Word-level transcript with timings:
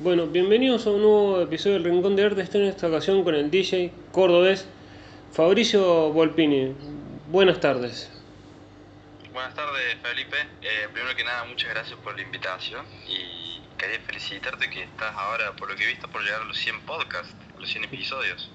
Bueno, 0.00 0.28
bienvenidos 0.28 0.86
a 0.86 0.90
un 0.90 1.02
nuevo 1.02 1.40
episodio 1.40 1.74
del 1.74 1.82
Rincón 1.82 2.14
de 2.14 2.24
Arte. 2.24 2.40
Estoy 2.40 2.60
en 2.60 2.68
esta 2.68 2.86
ocasión 2.86 3.24
con 3.24 3.34
el 3.34 3.50
DJ 3.50 3.90
cordobés 4.12 4.64
Fabricio 5.32 6.12
Volpini. 6.12 6.72
Buenas 7.32 7.58
tardes. 7.58 8.08
Buenas 9.32 9.56
tardes, 9.56 9.96
Felipe. 10.00 10.36
Eh, 10.62 10.86
primero 10.92 11.16
que 11.16 11.24
nada, 11.24 11.44
muchas 11.46 11.70
gracias 11.70 11.98
por 11.98 12.14
la 12.14 12.22
invitación 12.22 12.86
y 13.08 13.60
quería 13.76 13.98
felicitarte 14.06 14.70
que 14.70 14.84
estás 14.84 15.12
ahora, 15.16 15.56
por 15.56 15.68
lo 15.68 15.74
que 15.74 15.82
he 15.82 15.88
visto, 15.88 16.06
por 16.06 16.22
llegar 16.22 16.42
a 16.42 16.44
los 16.44 16.58
100 16.58 16.80
podcasts, 16.82 17.34
a 17.56 17.60
los 17.60 17.68
100 17.68 17.82
episodios. 17.82 18.52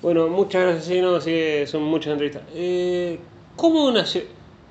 Bueno, 0.00 0.28
muchas 0.28 0.62
gracias, 0.62 0.86
sí, 0.86 1.02
no, 1.02 1.20
sí, 1.20 1.66
son 1.66 1.82
muchas 1.82 2.14
entrevistas. 2.14 2.44
Eh, 2.54 3.20
¿cómo, 3.56 3.90
nació, 3.90 4.22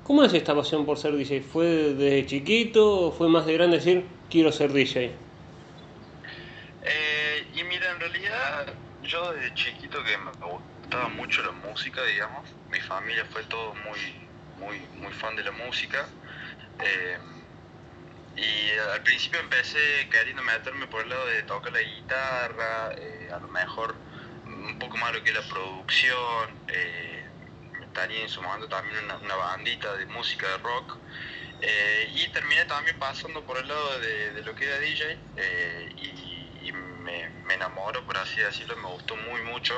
¿Cómo 0.02 0.22
nació 0.22 0.38
esta 0.38 0.56
pasión 0.56 0.84
por 0.84 0.98
ser 0.98 1.14
DJ? 1.14 1.40
¿Fue 1.42 1.66
desde 1.66 2.26
chiquito 2.26 3.06
o 3.06 3.12
fue 3.12 3.28
más 3.28 3.46
de 3.46 3.52
grande 3.52 3.76
decir 3.76 4.04
quiero 4.28 4.50
ser 4.50 4.72
DJ? 4.72 5.12
Eh, 6.84 7.46
y 7.54 7.64
mira, 7.64 7.90
en 7.91 7.91
realidad 8.02 8.66
yo 9.02 9.32
desde 9.32 9.54
chiquito 9.54 10.02
que 10.02 10.18
me 10.18 10.30
gustaba 10.30 11.08
mucho 11.08 11.42
la 11.42 11.52
música, 11.52 12.02
digamos, 12.02 12.48
mi 12.68 12.80
familia 12.80 13.24
fue 13.26 13.44
todo 13.44 13.74
muy, 13.74 14.00
muy, 14.58 14.80
muy 15.00 15.12
fan 15.12 15.36
de 15.36 15.44
la 15.44 15.52
música. 15.52 16.06
Eh, 16.80 17.18
y 18.36 18.70
al 18.94 19.02
principio 19.02 19.38
empecé 19.40 20.08
queriendo 20.10 20.42
meterme 20.42 20.86
por 20.86 21.02
el 21.02 21.10
lado 21.10 21.26
de 21.26 21.42
tocar 21.44 21.72
la 21.72 21.82
guitarra, 21.82 22.92
eh, 22.96 23.30
a 23.32 23.38
lo 23.38 23.48
mejor 23.48 23.94
un 24.46 24.78
poco 24.78 24.96
más 24.96 25.12
lo 25.12 25.22
que 25.22 25.32
la 25.32 25.42
producción. 25.42 26.50
Eh, 26.68 27.24
tenía 27.92 28.24
en 28.24 28.68
también 28.68 29.04
una, 29.22 29.36
bandita 29.36 29.94
de 29.96 30.06
música 30.06 30.48
de 30.48 30.58
rock. 30.58 30.96
Eh, 31.60 32.10
y 32.16 32.28
terminé 32.28 32.64
también 32.64 32.98
pasando 32.98 33.44
por 33.44 33.58
el 33.58 33.68
lado 33.68 34.00
de, 34.00 34.42
lo 34.42 34.54
que 34.56 34.66
era 34.66 34.78
DJ 34.80 35.18
y, 35.96 36.31
me, 37.02 37.28
me 37.46 37.54
enamoro, 37.54 38.04
por 38.04 38.16
así 38.16 38.40
decirlo, 38.40 38.76
me 38.76 38.88
gustó 38.88 39.16
muy 39.16 39.42
mucho 39.42 39.74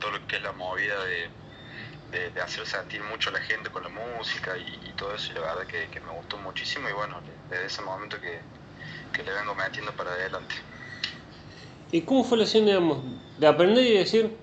todo 0.00 0.12
lo 0.12 0.26
que 0.26 0.36
es 0.36 0.42
la 0.42 0.52
movida 0.52 1.04
de, 1.04 1.28
de, 2.10 2.40
hacer 2.40 2.66
sentir 2.66 3.02
mucho 3.02 3.30
a 3.30 3.34
la 3.34 3.40
gente 3.40 3.70
con 3.70 3.82
la 3.82 3.88
música 3.88 4.56
y, 4.56 4.92
todo 4.92 5.14
eso, 5.14 5.32
y 5.32 5.34
la 5.34 5.40
verdad 5.40 5.66
que, 5.66 6.00
me 6.00 6.12
gustó 6.12 6.38
muchísimo 6.38 6.88
y 6.88 6.92
bueno, 6.92 7.16
desde 7.50 7.66
ese 7.66 7.82
momento 7.82 8.16
que, 8.20 8.38
le 9.18 9.32
vengo 9.32 9.54
metiendo 9.54 9.90
para 9.92 10.12
adelante. 10.12 10.54
¿Y 11.90 12.02
cómo 12.02 12.22
fue 12.22 12.38
la 12.38 12.44
acción, 12.44 12.66
digamos, 12.66 12.98
de 13.36 13.46
aprender 13.46 13.84
y 13.84 13.98
decir, 13.98 14.36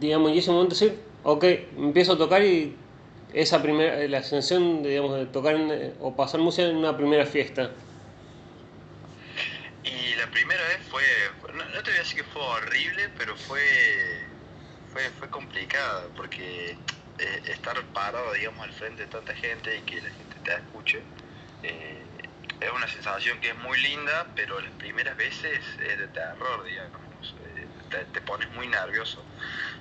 digamos, 0.00 0.32
y 0.32 0.38
ese 0.38 0.50
momento 0.50 0.74
decir, 0.74 1.00
ok, 1.22 1.44
empiezo 1.76 2.14
a 2.14 2.18
tocar 2.18 2.42
y 2.42 2.76
esa 3.32 3.62
primera, 3.62 3.96
la 4.08 4.22
sensación, 4.24 4.82
digamos, 4.82 5.16
de 5.16 5.26
tocar 5.26 5.56
o 6.00 6.16
pasar 6.16 6.40
música 6.40 6.66
en 6.66 6.76
una 6.76 6.96
primera 6.96 7.26
fiesta? 7.26 7.70
La 10.20 10.26
primera 10.30 10.62
vez 10.68 10.80
fue, 10.90 11.02
no, 11.54 11.64
te 11.64 11.90
voy 11.90 11.96
a 11.96 12.02
decir 12.02 12.16
que 12.16 12.24
fue 12.24 12.42
horrible, 12.42 13.08
pero 13.16 13.34
fue 13.36 14.28
fue, 14.92 15.30
complicada 15.30 16.08
porque 16.14 16.76
eh, 17.18 17.42
estar 17.46 17.80
parado, 17.94 18.30
digamos, 18.34 18.60
al 18.66 18.72
frente 18.74 19.06
de 19.06 19.08
tanta 19.08 19.34
gente 19.34 19.74
y 19.78 19.80
que 19.82 20.02
la 20.02 20.10
gente 20.10 20.36
te 20.44 20.54
escuche, 20.54 21.02
eh, 21.62 22.04
es 22.60 22.70
una 22.70 22.86
sensación 22.86 23.40
que 23.40 23.48
es 23.48 23.56
muy 23.56 23.80
linda, 23.80 24.26
pero 24.36 24.60
las 24.60 24.72
primeras 24.72 25.16
veces 25.16 25.58
es 25.88 25.98
de 25.98 26.08
terror, 26.08 26.64
digamos, 26.64 27.34
eh, 27.54 28.04
te, 28.12 28.20
pones 28.20 28.50
muy 28.50 28.68
nervioso. 28.68 29.24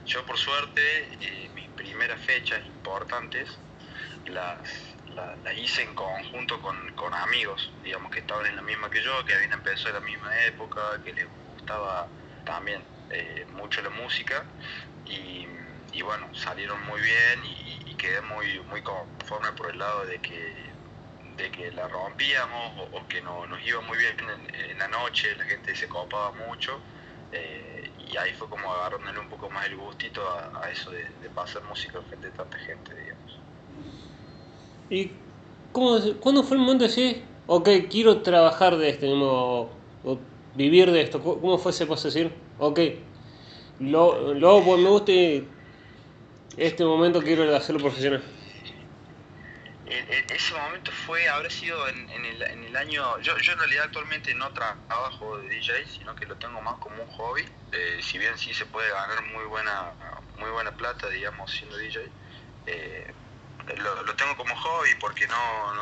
Yo 0.05 0.25
por 0.25 0.37
suerte, 0.37 1.51
mis 1.53 1.67
primeras 1.69 2.21
fechas 2.21 2.65
importantes 2.65 3.49
las, 4.27 4.88
las, 5.43 5.57
hice 5.57 5.83
en 5.83 5.95
conjunto 5.95 6.61
con, 6.61 6.93
con, 6.93 7.13
amigos, 7.13 7.71
digamos, 7.83 8.11
que 8.11 8.19
estaban 8.19 8.45
en 8.45 8.55
la 8.55 8.61
misma 8.61 8.89
que 8.89 9.03
yo, 9.03 9.25
que 9.25 9.33
habían 9.33 9.53
empezado 9.53 9.89
en 9.89 9.93
la 9.95 9.99
misma 10.01 10.45
época, 10.45 10.81
que 11.03 11.13
les 11.13 11.27
gustaba 11.55 12.07
también 12.45 12.81
mucho 13.53 13.81
la 13.81 13.89
música 13.89 14.45
y, 15.93 16.01
bueno, 16.01 16.33
salieron 16.33 16.81
muy 16.85 17.01
bien 17.01 17.45
y, 17.45 17.95
quedé 17.95 18.21
muy, 18.21 18.61
muy 18.69 18.81
conforme 18.81 19.51
por 19.51 19.71
el 19.71 19.77
lado 19.77 20.05
de 20.05 20.19
que, 20.19 20.55
de 21.35 21.51
que 21.51 21.69
la 21.73 21.85
rompíamos 21.89 22.87
o, 22.93 23.07
que 23.09 23.21
no, 23.21 23.45
nos 23.45 23.61
iba 23.61 23.81
muy 23.81 23.97
bien 23.97 24.15
en, 24.53 24.79
la 24.79 24.87
noche, 24.87 25.35
la 25.35 25.43
gente 25.43 25.75
se 25.75 25.89
copaba 25.89 26.31
mucho. 26.31 26.79
Eh, 27.33 27.91
y 28.07 28.15
ahí 28.15 28.33
fue 28.35 28.47
como 28.49 28.73
agarrándole 28.73 29.19
un 29.19 29.27
poco 29.27 29.49
más 29.49 29.65
el 29.65 29.75
gustito 29.75 30.25
a, 30.29 30.69
eso 30.71 30.91
de, 30.91 31.03
pasar 31.35 31.61
música 31.63 32.01
frente 32.03 32.29
a 32.29 32.31
tanta 32.31 32.57
gente, 32.59 32.95
digamos. 32.95 33.38
¿Y 34.89 35.11
cómo, 35.71 35.99
cuándo 36.19 36.43
fue 36.43 36.57
el 36.57 36.63
momento 36.63 36.83
de 36.83 36.89
decir, 36.89 37.23
ok, 37.47 37.69
quiero 37.89 38.21
trabajar 38.21 38.77
de 38.77 38.89
esto, 38.89 39.07
o, 39.07 39.69
o 40.03 40.19
vivir 40.55 40.91
de 40.91 41.01
esto? 41.01 41.21
¿Cómo 41.21 41.57
fue 41.57 41.71
ese 41.71 41.85
paso 41.85 42.09
de 42.09 42.13
decir, 42.13 42.33
ok, 42.57 42.79
Luego, 43.79 44.63
pues 44.65 44.79
me 44.79 44.89
gusta 44.89 45.11
este 46.57 46.83
momento 46.83 47.21
quiero 47.21 47.55
hacerlo 47.55 47.81
profesional. 47.81 48.21
Ese 49.87 50.53
momento 50.53 50.91
fue, 50.91 51.27
habrá 51.29 51.49
sido 51.49 51.87
en, 51.87 52.09
el, 52.09 52.41
en 52.43 52.63
el, 52.65 52.75
año, 52.75 53.19
yo, 53.21 53.37
yo, 53.39 53.53
en 53.53 53.59
realidad 53.59 53.85
actualmente 53.85 54.35
no 54.35 54.51
trabajo 54.51 55.37
de 55.39 55.49
DJ, 55.49 55.85
sino 55.87 56.13
que 56.15 56.25
lo 56.27 56.35
tengo 56.35 56.61
más 56.61 56.75
como 56.75 57.01
un 57.01 57.09
hobby, 57.09 57.43
eh, 57.71 57.99
si 58.01 58.19
bien 58.19 58.37
sí 58.37 58.53
se 58.53 58.65
puede 58.67 58.87
ganar 58.91 59.23
muy 59.33 59.45
buena, 59.45 59.93
muy 60.37 60.51
buena 60.51 60.71
plata, 60.71 61.09
digamos, 61.09 61.49
siendo 61.49 61.75
DJ, 61.77 62.01
eh, 62.67 63.13
lo, 63.77 64.15
tengo 64.15 64.35
como 64.37 64.55
hobby 64.55 64.95
porque 64.99 65.27
no, 65.27 65.73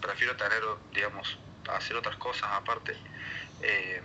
prefiero 0.00 0.36
tener, 0.36 0.62
digamos, 0.92 1.38
hacer 1.68 1.96
otras 1.96 2.16
cosas 2.16 2.48
aparte. 2.52 2.96
Eh, 3.62 4.02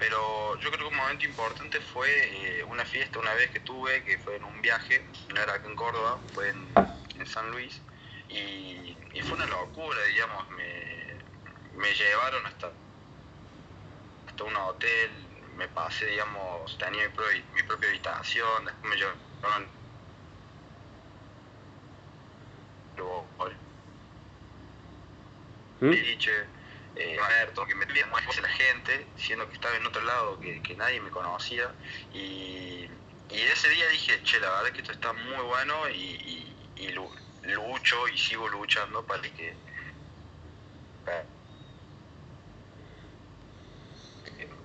pero 0.00 0.58
yo 0.60 0.70
creo 0.70 0.88
que 0.88 0.94
un 0.94 0.96
momento 0.96 1.26
importante 1.26 1.78
fue 1.78 2.08
eh, 2.08 2.64
una 2.64 2.86
fiesta 2.86 3.18
una 3.18 3.34
vez 3.34 3.50
que 3.50 3.60
tuve, 3.60 4.02
que 4.02 4.18
fue 4.18 4.36
en 4.36 4.44
un 4.44 4.62
viaje, 4.62 5.04
no 5.28 5.40
era 5.40 5.54
aquí 5.54 5.66
en 5.66 5.76
Córdoba, 5.76 6.18
fue 6.32 6.48
en, 6.48 7.26
San 7.26 7.50
Luis, 7.50 7.82
y, 8.30 8.96
fue 9.22 9.32
una 9.34 9.44
locura, 9.44 10.02
digamos, 10.04 10.48
me, 10.52 11.92
llevaron 11.92 12.46
hasta, 12.46 12.70
hasta 14.26 14.44
un 14.44 14.56
hotel, 14.56 15.10
me 15.58 15.68
pasé, 15.68 16.06
digamos, 16.06 16.78
tenía 16.78 17.06
mi, 17.54 17.62
propia 17.62 17.90
habitación, 17.90 18.64
después 18.64 18.90
me 18.90 18.96
llevaron 18.96 19.79
¿Mm? 25.80 25.92
eh, 26.96 27.18
que 27.66 27.74
me 27.74 27.86
veía 27.86 28.06
más 28.06 28.22
la 28.40 28.48
gente, 28.48 29.06
siendo 29.16 29.48
que 29.48 29.54
estaba 29.54 29.74
en 29.76 29.86
otro 29.86 30.02
lado, 30.02 30.38
que, 30.40 30.74
nadie 30.76 31.00
me 31.00 31.10
conocía. 31.10 31.72
Y, 32.12 32.88
ese 33.30 33.68
día 33.70 33.88
dije, 33.88 34.22
che, 34.24 34.40
la 34.40 34.50
verdad 34.50 34.72
que 34.72 34.80
esto 34.80 34.92
está 34.92 35.12
muy 35.12 35.44
bueno 35.44 35.88
y, 35.88 36.54
lucho 37.42 38.08
y 38.08 38.18
sigo 38.18 38.48
luchando 38.48 39.04
para 39.04 39.22
que... 39.22 39.54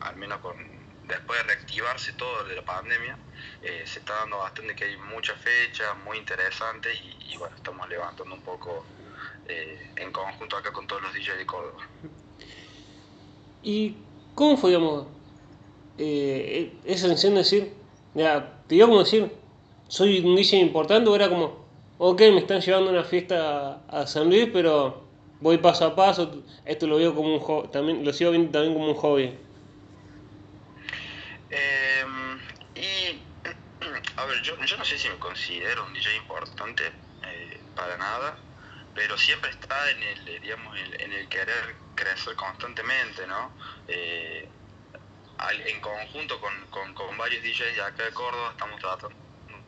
al 0.02 0.16
menos 0.18 0.40
con 0.40 0.56
después 1.08 1.40
de 1.40 1.56
reactivarse 1.56 2.14
todo 2.14 2.44
de 2.46 2.56
la 2.56 2.62
pandemia, 2.64 3.18
eh, 3.62 3.84
se 3.86 4.00
está 4.00 4.14
dando 4.14 4.38
bastante 4.38 4.76
que 4.76 4.86
hay 4.86 4.98
muchas 4.98 5.38
fechas 5.40 5.88
muy 6.04 6.18
interesantes 6.18 6.98
y, 7.02 7.34
y 7.34 7.38
bueno, 7.38 7.56
estamos 7.56 7.88
levantando 7.90 8.36
un 8.36 8.42
poco 8.42 8.86
eh, 9.48 9.92
en 9.98 10.12
conjunto 10.12 10.58
acá 10.58 10.74
con 10.74 10.88
todos 10.88 11.04
los 11.04 11.14
DJs 11.14 11.38
de 11.38 11.46
Córdoba. 11.46 11.88
¿Y 13.62 13.96
cómo 14.34 14.58
fue, 14.58 14.72
digamos, 14.72 15.06
eh, 15.98 16.74
esa 16.84 17.08
sensación 17.08 17.34
de 17.34 17.40
decir, 17.40 17.74
ya, 18.16 18.60
te 18.68 18.76
digo 18.76 18.88
como 18.88 19.00
decir, 19.00 19.32
soy 19.88 20.20
un 20.20 20.36
DJ 20.36 20.60
importante 20.60 21.10
o 21.10 21.16
era 21.16 21.30
como, 21.30 21.66
ok, 22.00 22.20
me 22.22 22.40
están 22.40 22.62
llevando 22.62 22.90
a 22.90 22.94
una 22.94 23.04
fiesta 23.04 23.82
a 23.88 24.08
San 24.08 24.30
Luis, 24.30 24.50
pero 24.52 25.04
voy 25.42 25.60
paso 25.60 25.86
a 25.86 25.96
paso, 25.96 26.44
esto 26.66 26.88
lo 26.88 26.98
veo 26.98 27.14
como 27.14 27.36
un 27.36 27.40
hobby, 27.40 27.68
también, 27.68 28.04
lo 28.04 28.14
sigo 28.14 28.32
viendo 28.32 28.52
también 28.52 28.74
como 28.74 28.88
un 28.88 28.96
hobby. 28.96 29.38
A 34.26 34.28
ver, 34.28 34.42
yo, 34.42 34.58
no 34.58 34.86
sé 34.86 34.98
si 34.98 35.08
me 35.08 35.18
considero 35.20 35.86
un 35.86 35.94
DJ 35.94 36.16
importante, 36.18 36.92
eh, 37.24 37.62
para 37.76 37.96
nada, 37.98 38.38
pero 38.96 39.18
siempre 39.20 39.52
está 39.52 39.92
en 39.92 40.02
el, 40.02 40.42
digamos, 40.42 40.76
en 40.80 41.14
el 41.14 41.30
querer 41.30 41.76
crecer 41.94 42.36
constantemente, 42.36 43.28
¿no? 43.28 43.52
Eh, 43.88 44.50
en 45.68 45.82
conjunto 45.82 46.40
con, 46.42 46.94
con, 46.94 47.18
varios 47.18 47.44
DJs 47.44 47.76
de 47.76 47.82
acá 47.82 48.04
de 48.04 48.14
Córdoba 48.14 48.52
estamos 48.52 48.80
tratando 48.80 49.16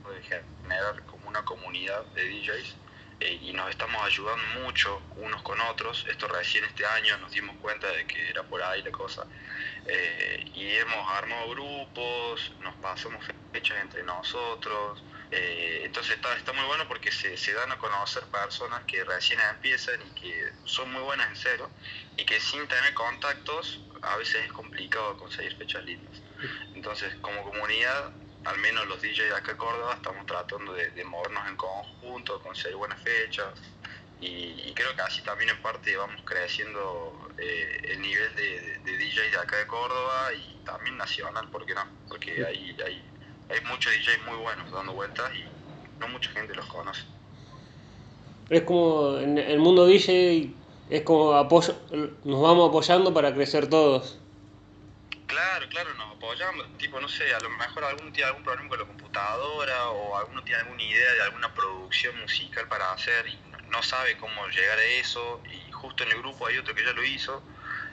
de 0.10 0.24
generar 0.24 1.04
como 1.06 1.28
una 1.28 1.44
comunidad 1.46 2.04
de 2.16 2.24
DJs 2.24 2.76
eh, 3.20 3.40
y 3.42 3.54
nos 3.54 3.70
estamos 3.70 4.02
ayudando 4.04 4.62
mucho 4.62 5.02
unos 5.16 5.42
con 5.42 5.60
otros. 5.62 6.06
Esto 6.08 6.28
recién 6.28 6.64
este 6.66 6.86
año 6.86 7.18
nos 7.18 7.32
dimos 7.32 7.56
cuenta 7.58 7.88
de 7.92 8.06
que 8.06 8.30
era 8.30 8.44
por 8.44 8.62
ahí 8.62 8.82
la 8.84 8.92
cosa. 8.92 9.26
Eh, 9.86 10.46
y 10.54 10.68
hemos 10.78 11.12
armado 11.14 11.50
grupos, 11.50 12.54
nos 12.62 12.76
pasamos 12.76 13.24
fechas 13.52 13.78
entre 13.82 14.04
nosotros, 14.04 15.04
Eh, 15.30 15.82
entonces 15.84 16.16
está, 16.16 16.34
está 16.38 16.54
muy 16.54 16.64
bueno 16.68 16.88
porque 16.88 17.12
se, 17.12 17.36
se, 17.36 17.52
dan 17.54 17.70
a 17.72 17.78
conocer 17.78 18.24
personas 18.28 18.86
que 18.86 19.04
recién 19.04 19.40
empiezan 19.54 20.00
y 20.02 20.10
que 20.12 20.54
son 20.64 20.90
muy 20.94 21.02
buenas 21.02 21.28
en 21.30 21.36
cero 21.36 21.70
y 22.16 22.26
que 22.26 22.40
sin 22.40 22.66
tener 22.68 22.94
contactos 22.94 23.82
a 24.02 24.16
veces 24.16 24.46
es 24.46 24.52
complicado 24.54 25.18
conseguir 25.18 25.54
fechas 25.58 25.84
lindas. 25.84 26.22
Entonces 26.76 27.14
como 27.22 27.44
comunidad, 27.44 28.14
al 28.48 28.58
menos 28.60 28.88
los 28.88 29.02
DJs 29.02 29.30
de 29.30 29.36
acá 29.36 29.52
en 29.52 29.58
Córdoba, 29.58 29.94
estamos 29.96 30.26
tratando 30.26 30.74
de, 30.74 30.90
de 30.92 31.04
movernos 31.04 31.48
en 31.48 31.56
conjunto, 31.56 32.42
conseguir 32.42 32.78
buenas 32.78 33.00
fechas 33.02 33.48
y, 34.20 34.74
creo 34.74 34.96
que 34.96 35.02
así 35.02 35.22
también 35.22 35.50
en 35.50 35.62
parte 35.62 35.96
vamos 35.96 36.22
creciendo 36.24 37.30
eh, 37.38 37.82
el 37.92 38.02
nivel 38.02 38.36
de, 38.36 38.80
de, 38.80 38.98
DJs 38.98 39.32
de 39.32 39.38
acá 39.38 39.58
de 39.58 39.68
Córdoba 39.68 40.34
y 40.34 40.66
también 40.66 40.98
nacional, 40.98 41.50
¿por 41.50 41.66
qué 41.66 41.74
no? 41.76 41.86
Porque 42.08 42.46
hay, 42.46 42.76
hay 42.84 43.04
hay 43.50 43.62
muchos 43.62 43.92
DJs 43.94 44.26
muy 44.28 44.38
buenos 44.38 44.72
dando 44.72 44.94
vueltas 44.94 45.32
y 45.34 46.00
no 46.00 46.08
mucha 46.10 46.30
gente 46.32 46.54
los 46.54 46.66
conoce. 46.66 47.04
Es 48.50 48.64
como 48.64 49.18
en 49.18 49.38
el 49.38 49.60
mundo 49.60 49.86
DJ, 49.86 50.54
es 50.90 51.02
como 51.02 51.34
apoyo, 51.34 51.76
nos 52.24 52.42
vamos 52.42 52.70
apoyando 52.70 53.14
para 53.14 53.34
crecer 53.34 53.68
todos. 53.70 54.20
Claro, 55.28 55.68
claro, 55.68 55.94
nos 55.96 56.16
apoyamos, 56.16 56.66
tipo, 56.78 57.02
no 57.02 57.10
sé, 57.10 57.34
a 57.36 57.40
lo 57.42 57.50
mejor 57.50 57.84
alguno 57.84 58.12
tiene 58.14 58.30
algún 58.30 58.44
problema 58.44 58.70
con 58.70 58.80
la 58.80 58.86
computadora 58.86 59.90
o 59.90 60.18
alguno 60.18 60.42
tiene 60.44 60.62
alguna 60.62 60.82
idea 60.82 61.14
de 61.16 61.22
alguna 61.24 61.54
producción 61.54 62.18
musical 62.22 62.66
para 62.70 62.94
hacer 62.94 63.28
y 63.28 63.38
no 63.70 63.84
sabe 63.84 64.18
cómo 64.18 64.48
llegar 64.48 64.80
a 64.80 64.84
eso 64.84 65.44
y 65.52 65.70
justo 65.74 66.06
en 66.06 66.14
el 66.14 66.20
grupo 66.20 66.48
hay 66.48 66.58
otro 66.58 66.74
que 66.74 66.86
ya 66.86 66.94
lo 66.94 67.04
hizo, 67.04 67.44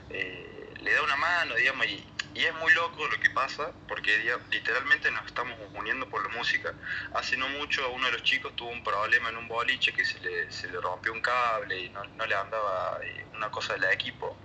eh, 0.09 0.73
le 0.79 0.93
da 0.93 1.01
una 1.01 1.17
mano, 1.17 1.55
digamos, 1.55 1.85
y 1.87 2.14
y 2.35 2.43
es 2.43 2.53
muy 2.55 2.71
loco 2.73 3.07
lo 3.07 3.17
que 3.17 3.29
pasa, 3.29 3.71
porque 3.87 4.11
literalmente 4.51 5.09
nos 5.09 5.25
estamos 5.25 5.57
uniendo 5.73 6.09
por 6.09 6.21
la 6.21 6.35
música. 6.35 6.73
Hace 7.13 7.37
no 7.37 7.47
mucho 7.47 7.89
uno 7.91 8.07
de 8.07 8.11
los 8.11 8.23
chicos 8.23 8.53
tuvo 8.57 8.71
un 8.71 8.83
problema 8.83 9.29
en 9.29 9.37
un 9.37 9.47
boliche 9.47 9.93
que 9.93 10.03
se 10.03 10.19
le, 10.19 10.51
se 10.51 10.67
le 10.67 10.81
rompió 10.81 11.13
un 11.13 11.21
cable 11.21 11.79
y 11.79 11.89
no, 11.89 12.03
no 12.03 12.25
le 12.25 12.35
andaba 12.35 12.99
eh, 13.01 13.25
una 13.35 13.49
cosa 13.49 13.73
del 13.75 13.85
equipo. 13.85 14.37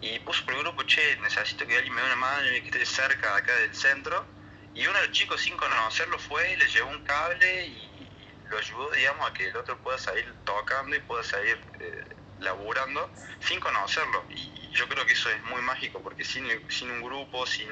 Y 0.00 0.18
puso 0.18 0.44
por 0.44 0.54
el 0.54 0.60
grupo, 0.62 0.82
che, 0.82 1.16
necesito 1.22 1.64
que 1.64 1.76
alguien 1.76 1.94
me 1.94 2.00
dé 2.00 2.06
una 2.08 2.16
mano 2.16 2.52
y 2.52 2.60
que 2.60 2.66
esté 2.70 2.84
cerca 2.84 3.36
acá 3.36 3.54
del 3.54 3.72
centro. 3.72 4.26
Y 4.74 4.84
uno 4.88 4.98
de 4.98 5.06
los 5.06 5.16
chicos 5.16 5.40
sin 5.40 5.56
conocerlo 5.56 6.18
fue 6.18 6.56
le 6.56 6.66
llevó 6.66 6.90
un 6.90 7.04
cable 7.04 7.66
y, 7.66 8.10
lo 8.50 8.58
ayudó, 8.58 8.90
digamos, 8.90 9.30
a 9.30 9.32
que 9.34 9.46
el 9.46 9.56
otro 9.56 9.76
pueda 9.78 9.98
salir 9.98 10.26
tocando 10.44 10.96
y 10.96 11.00
pueda 11.00 11.22
salir 11.22 11.60
eh, 11.78 12.16
laburando 12.40 13.12
sin 13.40 13.60
conocerlo. 13.60 14.24
Yo 14.72 14.88
creo 14.88 15.06
que 15.06 15.12
eso 15.12 15.30
es 15.30 15.42
muy 15.44 15.62
mágico, 15.62 16.00
porque 16.02 16.24
sin, 16.24 16.44
sin 16.68 16.90
un 16.90 17.02
grupo, 17.02 17.46
sin 17.46 17.68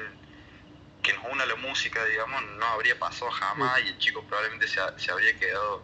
que 1.01 1.13
nos 1.13 1.25
una 1.31 1.45
la 1.45 1.55
música, 1.55 2.03
digamos, 2.05 2.41
no 2.57 2.65
habría 2.65 2.97
pasado 2.99 3.31
jamás 3.31 3.81
y 3.85 3.89
el 3.89 3.97
chico 3.97 4.23
probablemente 4.23 4.67
se, 4.67 4.81
se 4.97 5.11
habría 5.11 5.37
quedado 5.37 5.81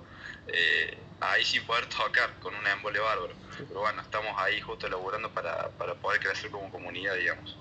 eh, 0.47 0.97
ahí 1.21 1.43
sin 1.43 1.63
poder 1.63 1.85
tocar 1.85 2.37
con 2.39 2.53
un 2.55 2.67
embole 2.67 2.99
bárbaro. 2.99 3.33
Pero 3.57 3.79
bueno, 3.79 4.01
estamos 4.01 4.33
ahí 4.37 4.59
justo 4.61 4.87
elaborando 4.87 5.29
para, 5.29 5.69
para 5.69 5.95
poder 5.95 6.19
crecer 6.19 6.51
como 6.51 6.69
comunidad, 6.69 7.15
digamos. 7.15 7.55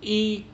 ¿Y 0.00 0.46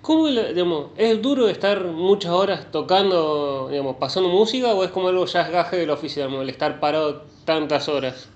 cómo, 0.00 0.28
digamos, 0.28 0.92
es 0.96 1.20
duro 1.20 1.48
estar 1.48 1.84
muchas 1.84 2.32
horas 2.32 2.70
tocando, 2.70 3.68
digamos, 3.70 3.96
pasando 3.96 4.28
música 4.28 4.68
o 4.68 4.84
es 4.84 4.90
como 4.90 5.08
algo 5.08 5.26
ya 5.26 5.42
es 5.42 5.50
gaje 5.50 5.76
del 5.76 5.90
oficio, 5.90 6.24
el 6.24 6.48
estar 6.48 6.80
parado 6.80 7.26
tantas 7.44 7.88
horas? 7.88 8.28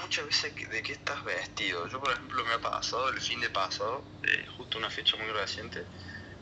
Muchas 0.00 0.26
veces 0.26 0.54
de 0.70 0.82
qué 0.82 0.92
estás 0.92 1.22
vestido. 1.24 1.88
Yo, 1.88 2.00
por 2.00 2.12
ejemplo, 2.12 2.44
me 2.44 2.52
ha 2.52 2.60
pasado 2.60 3.08
el 3.08 3.20
fin 3.20 3.40
de 3.40 3.50
pasado, 3.50 4.04
eh, 4.22 4.46
justo 4.56 4.78
una 4.78 4.90
fecha 4.90 5.16
muy 5.16 5.30
reciente, 5.32 5.86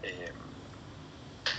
eh, 0.03 0.32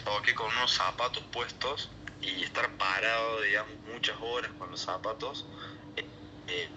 toqué 0.04 0.34
con 0.36 0.48
unos 0.48 0.72
zapatos 0.72 1.24
puestos 1.32 1.90
y 2.22 2.44
estar 2.44 2.78
parado, 2.78 3.42
digamos, 3.42 3.74
muchas 3.94 4.18
horas 4.22 4.52
con 4.58 4.70
los 4.70 4.82
zapatos. 4.82 5.48
Eh, 5.96 6.70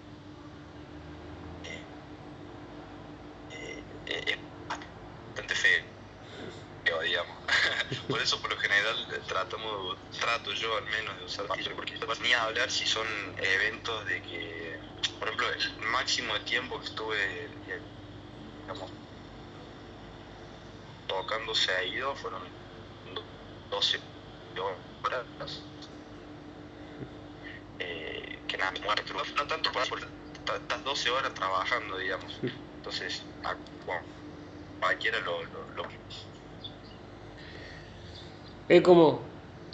eh, 4.05 4.23
es 4.27 4.37
bastante 4.67 5.55
feo, 5.55 7.01
digamos. 7.01 7.35
por 8.09 8.21
eso, 8.21 8.39
por 8.41 8.51
lo 8.51 8.57
general, 8.57 9.23
tratamos, 9.27 9.97
trato 10.19 10.53
yo 10.53 10.77
al 10.77 10.85
menos 10.85 11.17
de 11.17 11.23
usar 11.25 11.47
porque 11.75 11.97
ni 12.21 12.33
hablar 12.33 12.69
si 12.71 12.85
son 12.85 13.07
eventos 13.37 14.05
de 14.05 14.21
que 14.21 14.74
por 15.19 15.27
ejemplo, 15.27 15.47
el 15.53 15.87
máximo 15.87 16.33
de 16.33 16.39
tiempo 16.41 16.79
que 16.79 16.85
estuve, 16.85 17.49
digamos, 18.61 18.91
tocando 21.07 21.53
ido 21.91 22.15
fueron 22.15 22.41
12 23.69 23.99
horas. 25.03 25.61
Eh, 27.79 28.39
que 28.47 28.57
nada, 28.57 28.71
no 29.35 29.47
tanto 29.47 29.71
por 29.71 29.83
estás 30.55 30.83
12 30.83 31.09
horas 31.09 31.33
trabajando, 31.33 31.97
digamos. 31.97 32.39
Entonces, 32.77 33.23
a 33.43 33.55
cualquiera 34.79 35.19
lo, 35.21 35.43
lo, 35.43 35.75
lo... 35.75 35.85
Es 38.67 38.81
como 38.81 39.21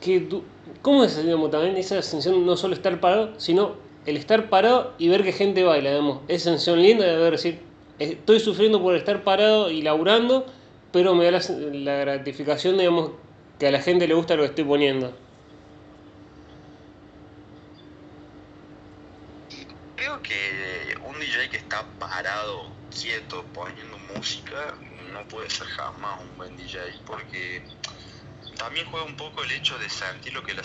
que 0.01 0.21
tú, 0.21 0.43
¿cómo 0.81 1.03
es 1.03 1.23
digamos, 1.23 1.51
también 1.51 1.77
esa 1.77 2.01
sensación 2.01 2.45
no 2.45 2.57
solo 2.57 2.73
estar 2.73 2.99
parado, 2.99 3.39
sino 3.39 3.75
el 4.05 4.17
estar 4.17 4.49
parado 4.49 4.95
y 4.97 5.09
ver 5.09 5.23
que 5.23 5.31
gente 5.31 5.63
baila, 5.63 5.91
digamos, 5.91 6.21
es 6.27 6.43
sensación 6.43 6.81
linda 6.81 7.05
de 7.05 7.17
ver, 7.17 7.31
decir, 7.33 7.61
estoy 7.99 8.39
sufriendo 8.39 8.81
por 8.81 8.95
estar 8.95 9.23
parado 9.23 9.69
y 9.69 9.81
laburando, 9.81 10.45
pero 10.91 11.13
me 11.13 11.29
da 11.29 11.39
la, 11.39 11.95
gratificación, 11.97 12.77
digamos, 12.77 13.11
que 13.59 13.67
a 13.67 13.71
la 13.71 13.81
gente 13.81 14.07
le 14.07 14.13
gusta 14.13 14.35
lo 14.35 14.43
que 14.43 14.49
estoy 14.49 14.63
poniendo. 14.63 15.15
Creo 19.95 20.21
que 20.23 20.97
un 21.07 21.19
DJ 21.19 21.49
que 21.49 21.57
está 21.57 21.85
parado, 21.99 22.71
quieto, 22.89 23.45
poniendo 23.53 23.97
música, 24.15 24.73
no 25.13 25.23
puede 25.27 25.49
ser 25.49 25.67
jamás 25.67 26.21
un 26.21 26.37
buen 26.37 26.57
DJ, 26.57 26.79
porque 27.05 27.61
también 28.57 28.87
juega 28.89 29.05
un 29.05 29.15
poco 29.15 29.43
el 29.43 29.51
hecho 29.51 29.77
de 29.77 29.87
sentir 29.89 30.33
lo 30.33 30.41
que 30.41 30.55
la, 30.55 30.63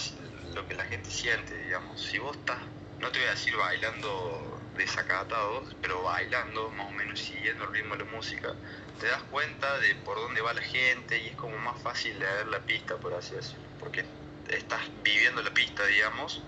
lo 0.54 0.66
que 0.66 0.74
la 0.74 0.84
gente 0.84 1.10
siente, 1.10 1.54
digamos. 1.64 2.00
Si 2.00 2.18
vos 2.18 2.34
estás 2.34 2.58
no 3.00 3.10
te 3.12 3.19
voy 3.19 3.28
a 3.28 3.31
decir 3.31 3.56
bailando 3.56 4.60
desacatados, 4.76 5.76
pero 5.81 6.02
bailando, 6.02 6.70
más 6.70 6.88
o 6.88 6.93
menos 6.93 7.20
siguiendo 7.20 7.64
el 7.64 7.72
ritmo 7.72 7.96
de 7.96 8.04
la 8.04 8.10
música, 8.10 8.54
te 8.98 9.06
das 9.06 9.22
cuenta 9.25 9.78
de 9.78 9.94
por 9.96 10.16
dónde 10.16 10.40
va 10.40 10.54
la 10.54 10.62
gente 10.62 11.19
y 11.19 11.28
es 11.28 11.37
como 11.37 11.58
más 11.58 11.81
fácil 11.81 12.19
leer 12.19 12.46
la 12.48 12.60
pista, 12.60 12.96
por 12.96 13.14
así 13.14 13.34
decirlo, 13.34 13.66
porque 13.78 14.04
estás 14.48 14.81
viviendo 15.02 15.43
la 15.43 15.52
pista, 15.52 15.84
digamos, 15.87 16.43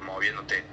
moviéndote. 0.00 0.64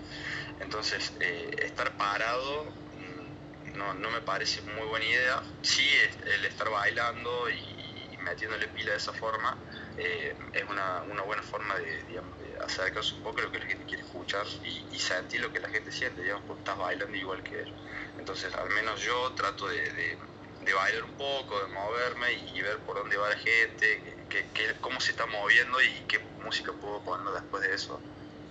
Entonces, 0.59 1.13
eh, 1.19 1.55
estar 1.59 1.95
parado 1.97 2.65
mm, 2.93 3.77
no, 3.77 3.93
no, 3.93 4.09
me 4.09 4.21
parece 4.21 4.61
muy 4.61 4.87
buena 4.87 5.05
idea. 5.05 5.43
Sí, 5.61 5.87
el 6.25 6.45
estar 6.45 6.69
bailando 6.69 7.49
y, 7.49 8.17
metiéndole 8.19 8.67
pila 8.67 8.91
de 8.91 8.97
esa 8.97 9.13
forma 9.13 9.57
eh, 9.95 10.35
es 10.51 10.63
una, 10.69 11.03
una, 11.03 11.21
buena 11.21 11.41
forma 11.41 11.77
de, 11.77 12.21
acercarse 12.63 13.15
un 13.15 13.23
poco 13.23 13.39
a 13.39 13.43
lo 13.43 13.51
que 13.51 13.59
la 13.59 13.65
gente 13.65 13.85
quiere 13.85 14.03
escuchar 14.03 14.45
y, 14.63 14.97
sentir 14.97 15.41
lo 15.41 15.53
que 15.53 15.59
la 15.59 15.69
gente 15.69 15.91
siente, 15.91 16.21
digamos, 16.21 16.43
porque 16.47 16.59
estás 16.61 16.77
bailando 16.77 17.15
igual 17.15 17.41
que 17.43 17.61
él. 17.61 17.73
Entonces, 18.19 18.53
al 18.53 18.69
menos 18.69 19.01
yo 19.01 19.31
trato 19.35 19.67
de, 19.67 19.79
de, 19.93 20.17
de 20.65 20.73
bailar 20.73 21.03
un 21.03 21.11
poco, 21.11 21.59
de 21.59 21.67
moverme 21.67 22.33
y, 22.53 22.61
ver 22.61 22.77
por 22.79 22.97
dónde 22.97 23.15
va 23.15 23.29
la 23.29 23.37
gente, 23.37 24.15
que, 24.29 24.45
que, 24.53 24.75
cómo 24.81 24.99
se 24.99 25.11
está 25.11 25.25
moviendo 25.25 25.81
y 25.81 26.03
qué 26.07 26.19
música 26.43 26.73
puedo 26.73 26.99
poner 27.01 27.33
después 27.33 27.63
de 27.63 27.73
eso 27.73 27.99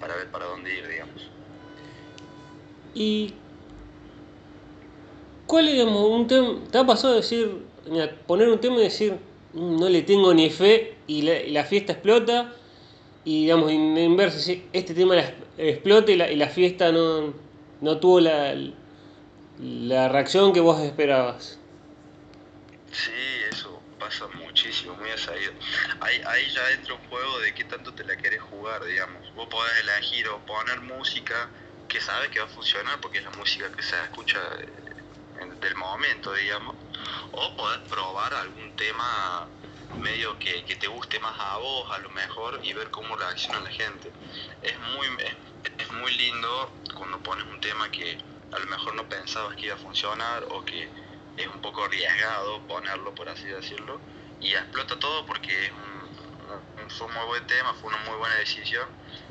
para 0.00 0.16
ver 0.16 0.30
para 0.30 0.46
dónde 0.46 0.74
ir, 0.74 0.88
digamos. 0.88 1.30
¿Y 2.94 3.34
cuál, 5.46 5.66
digamos, 5.66 6.02
un 6.08 6.26
tema, 6.26 6.60
te 6.70 6.78
ha 6.78 6.86
pasado 6.86 7.14
decir, 7.14 7.66
poner 8.26 8.48
un 8.48 8.60
tema 8.60 8.76
y 8.76 8.84
decir, 8.84 9.18
mm, 9.52 9.78
no 9.78 9.88
le 9.88 10.02
tengo 10.02 10.32
ni 10.32 10.48
fe 10.48 10.96
y 11.06 11.22
la, 11.22 11.40
y 11.40 11.50
la 11.50 11.64
fiesta 11.64 11.92
explota? 11.92 12.54
Y 13.26 13.42
digamos, 13.42 13.72
en 13.72 13.98
inverso, 13.98 14.52
este 14.72 14.94
tema 14.94 15.16
explota 15.58 16.12
y 16.12 16.16
la, 16.16 16.30
y 16.30 16.36
la 16.36 16.48
fiesta 16.48 16.92
no, 16.92 17.34
no 17.80 17.98
tuvo 17.98 18.20
la, 18.20 18.54
la 19.58 20.08
reacción 20.08 20.52
que 20.52 20.60
vos 20.60 20.80
esperabas. 20.80 21.58
Sí, 22.92 23.10
eso 23.50 23.82
pasa 23.98 24.28
muchísimo, 24.28 24.94
muy 24.94 25.08
sabido. 25.16 25.52
Ahí, 25.98 26.22
ahí 26.24 26.48
ya 26.54 26.70
entra 26.70 26.94
un 26.94 27.00
juego 27.08 27.40
de 27.40 27.52
qué 27.52 27.64
tanto 27.64 27.92
te 27.92 28.04
la 28.04 28.16
querés 28.16 28.40
jugar, 28.42 28.84
digamos. 28.84 29.34
Vos 29.34 29.48
podés 29.48 29.72
elegir 29.80 30.28
o 30.28 30.38
poner 30.46 30.80
música 30.82 31.50
que 31.88 32.00
sabes 32.00 32.28
que 32.28 32.38
va 32.38 32.46
a 32.46 32.48
funcionar 32.48 33.00
porque 33.00 33.18
es 33.18 33.24
la 33.24 33.32
música 33.32 33.68
que 33.72 33.82
se 33.82 33.96
escucha 34.04 34.38
del 35.60 35.74
momento, 35.74 36.32
digamos. 36.32 36.76
O 37.32 37.56
podés 37.56 37.80
probar 37.88 38.32
algún 38.34 38.70
tema 38.76 39.48
medio 39.94 40.38
que, 40.38 40.64
que, 40.64 40.76
te 40.76 40.86
guste 40.88 41.18
más 41.20 41.38
a 41.38 41.56
vos 41.58 41.90
a 41.90 41.98
lo 41.98 42.10
mejor 42.10 42.60
y 42.62 42.72
ver 42.72 42.90
cómo 42.90 43.16
reacciona 43.16 43.60
la 43.60 43.70
gente. 43.70 44.12
Es 44.62 44.78
muy, 44.94 45.06
es, 45.78 45.92
muy 45.92 46.12
lindo 46.16 46.72
cuando 46.94 47.18
pones 47.20 47.44
un 47.46 47.60
tema 47.60 47.90
que 47.90 48.18
a 48.52 48.58
lo 48.58 48.66
mejor 48.66 48.94
no 48.94 49.08
pensabas 49.08 49.56
que 49.56 49.66
iba 49.66 49.74
a 49.74 49.78
funcionar 49.78 50.44
o 50.50 50.64
que 50.64 50.88
es 51.36 51.46
un 51.46 51.60
poco 51.60 51.84
arriesgado 51.84 52.60
ponerlo, 52.66 53.14
por 53.14 53.28
así 53.28 53.44
decirlo, 53.44 54.00
y 54.40 54.54
explota 54.54 54.98
todo 54.98 55.26
porque 55.26 55.66
es 55.66 55.72
un, 55.72 56.90
fue 56.90 57.06
un 57.06 57.14
muy 57.14 57.26
buen 57.26 57.46
tema, 57.46 57.74
fue 57.74 57.88
una 57.88 57.98
muy 57.98 58.16
buena 58.16 58.34
decisión. 58.36 58.88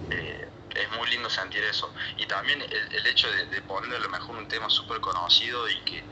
Eh, 0.10 0.50
es 0.76 0.92
muy 0.92 1.10
lindo 1.10 1.30
sentir 1.30 1.64
eso. 1.64 1.94
Y 2.18 2.26
también 2.26 2.62
el, 2.62 3.08
hecho 3.08 3.32
de, 3.32 3.46
de, 3.46 3.62
poner 3.62 3.96
a 3.96 4.00
lo 4.00 4.10
mejor 4.10 4.36
un 4.36 4.48
tema 4.48 4.70
súper 4.70 5.00
conocido 5.00 5.70
y 5.70 5.76
que 5.82 6.04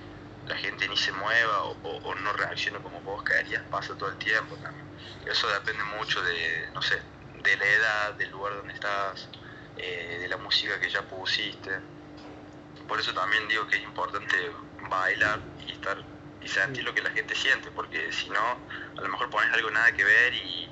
la 0.48 0.56
gente 0.58 0.88
ni 0.88 0.98
se 0.98 1.12
mueva 1.12 1.64
o, 1.64 2.16
no 2.16 2.34
reaccione 2.34 2.80
como 2.80 3.02
vos 3.02 3.24
querías, 3.24 3.64
pasa 3.70 3.96
todo 3.96 4.10
el 4.10 4.18
tiempo 4.18 4.56
también. 4.58 4.86
Eso 5.26 5.48
depende 5.50 5.84
mucho 5.98 6.22
de, 6.22 6.70
no 6.74 6.82
sé, 6.82 7.02
de 7.42 7.58
la 7.58 7.66
edad, 7.66 8.14
del 8.16 8.30
lugar 8.32 8.56
donde 8.56 8.74
estás, 8.74 9.30
eh, 9.78 10.18
de 10.22 10.28
la 10.28 10.38
música 10.38 10.80
que 10.80 10.90
ya 10.90 11.02
pusiste. 11.04 11.72
Por 12.88 13.00
eso 13.00 13.14
también 13.14 13.48
digo 13.48 13.68
que 13.68 13.78
es 13.78 13.84
importante 13.84 14.36
bailar 14.90 15.40
y 15.66 15.72
estar 15.72 15.98
y 16.44 16.48
sentir 16.48 16.84
lo 16.84 16.94
que 16.94 17.02
la 17.02 17.10
gente 17.12 17.36
siente, 17.36 17.72
porque 17.72 18.12
si 18.12 18.30
no, 18.30 18.58
a 18.98 19.02
lo 19.02 19.08
mejor 19.08 19.30
pones 19.30 19.52
algo 19.54 19.72
nada 19.72 19.92
que 19.94 20.04
ver 20.04 20.34
y, 20.34 20.70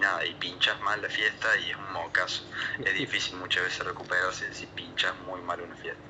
nada, 0.00 0.24
y 0.26 0.34
pinchas 0.34 0.80
mal 0.80 1.00
la 1.00 1.08
fiesta 1.08 1.56
y 1.58 1.70
es 1.70 1.76
un 1.76 1.92
mocazo. 1.92 2.42
Es 2.84 2.94
difícil 2.94 3.36
muchas 3.36 3.62
veces 3.62 3.86
recuperarse 3.86 4.52
si 4.52 4.66
pinchas 4.66 5.16
muy 5.20 5.40
mal 5.42 5.60
una 5.60 5.76
fiesta. 5.76 6.02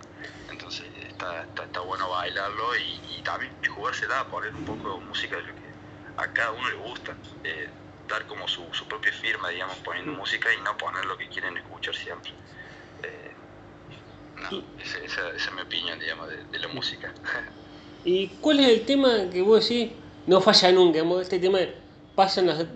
Está, 1.22 1.64
está, 1.64 1.80
bueno 1.80 2.10
bailarlo 2.10 2.76
y, 2.76 3.18
y 3.18 3.22
también 3.22 3.52
jugársela, 3.68 4.26
poner 4.26 4.54
un 4.54 4.64
poco 4.64 4.98
de 4.98 5.04
música 5.04 5.36
de 5.36 5.42
lo 5.42 5.54
que 5.54 5.72
a 6.16 6.32
cada 6.32 6.52
uno 6.52 6.68
le 6.68 6.76
gusta. 6.76 7.14
Eh, 7.44 7.68
dar 8.08 8.26
como 8.26 8.46
su, 8.48 8.62
su, 8.72 8.86
propia 8.86 9.12
firma, 9.12 9.48
digamos, 9.48 9.76
poniendo 9.78 10.12
música 10.12 10.48
y 10.52 10.60
no 10.62 10.76
poner 10.76 11.04
lo 11.04 11.16
que 11.16 11.28
quieren 11.28 11.56
escuchar 11.56 11.94
siempre. 11.94 12.32
Eh, 13.02 13.32
no, 14.50 14.62
esa, 14.80 15.30
es 15.30 15.52
mi 15.54 15.62
opinión, 15.62 15.98
digamos, 15.98 16.28
de, 16.28 16.58
la 16.58 16.68
música. 16.68 17.12
¿Y 18.04 18.28
cuál 18.40 18.60
es 18.60 18.68
el 18.68 18.84
tema 18.84 19.30
que 19.30 19.42
vos 19.42 19.68
decís 19.68 19.92
no 20.26 20.40
falla 20.40 20.72
nunca? 20.72 21.00
Este 21.20 21.38
tema, 21.38 21.58
pasan 22.14 22.46
los, 22.46 22.66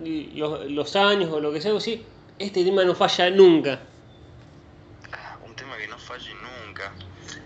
los, 0.69 0.95
años 0.95 1.31
o 1.31 1.39
lo 1.39 1.51
que 1.51 1.61
sea, 1.61 1.73
vos 1.73 1.85
decís, 1.85 2.05
este 2.39 2.63
tema 2.63 2.83
no 2.83 2.95
falla 2.95 3.29
nunca. 3.29 3.81
Ah, 5.11 5.37
un 5.45 5.55
tema 5.55 5.77
que 5.77 5.87
no 5.87 5.97
falle 5.97 6.33
nunca. 6.35 6.93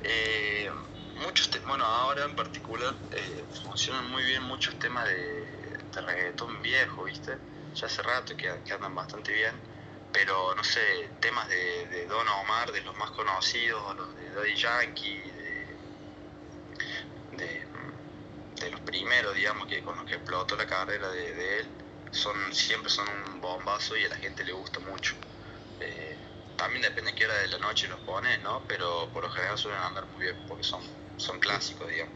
Eh, 0.03 0.69
muchos 1.21 1.49
bueno, 1.65 1.85
ahora 1.85 2.25
en 2.25 2.35
particular 2.35 2.93
eh, 3.11 3.45
funcionan 3.63 4.09
muy 4.09 4.23
bien 4.23 4.43
muchos 4.43 4.77
temas 4.79 5.05
de, 5.05 5.15
de 5.15 6.61
viejo, 6.61 7.03
¿viste? 7.03 7.37
Ya 7.75 7.87
hace 7.87 8.01
rato 8.01 8.35
que, 8.35 8.49
que 8.65 8.73
andan 8.73 8.93
bastante 8.95 9.31
bien 9.33 9.71
pero 10.11 10.53
no 10.55 10.63
sé, 10.63 11.09
temas 11.19 11.47
de, 11.47 11.87
de, 11.87 12.05
Don 12.07 12.27
Omar, 12.27 12.71
de 12.71 12.81
los 12.81 12.95
más 12.97 13.11
conocidos, 13.11 13.95
los 13.95 14.15
de 14.15 14.29
Daddy 14.31 14.55
Yankee, 14.55 15.21
de, 17.31 17.65
de, 18.59 18.71
los 18.71 18.81
primeros, 18.81 19.35
digamos, 19.35 19.67
que 19.67 19.81
con 19.81 19.95
los 19.95 20.05
que 20.05 20.15
explotó 20.15 20.55
la 20.55 20.67
carrera 20.67 21.09
de, 21.09 21.59
él, 21.59 21.67
son 22.11 22.53
siempre 22.53 22.89
son 22.89 23.07
un 23.33 23.41
bombazo 23.41 23.95
y 23.95 24.03
a 24.05 24.09
la 24.09 24.17
gente 24.17 24.43
le 24.43 24.51
gusta 24.51 24.79
mucho. 24.79 25.15
Eh, 25.79 26.17
también 26.57 26.81
depende 26.81 27.11
de 27.11 27.17
qué 27.17 27.25
hora 27.25 27.37
de 27.37 27.47
la 27.47 27.57
noche 27.59 27.87
los 27.87 27.99
pones, 28.01 28.41
¿no? 28.43 28.63
Pero 28.67 29.09
por 29.13 29.23
lo 29.23 29.29
general 29.31 29.57
suelen 29.57 29.79
andar 29.81 30.05
muy 30.07 30.23
bien 30.25 30.35
porque 30.47 30.63
son, 30.63 30.81
son 31.21 31.39
clásicos, 31.39 31.87
digamos. 31.87 32.13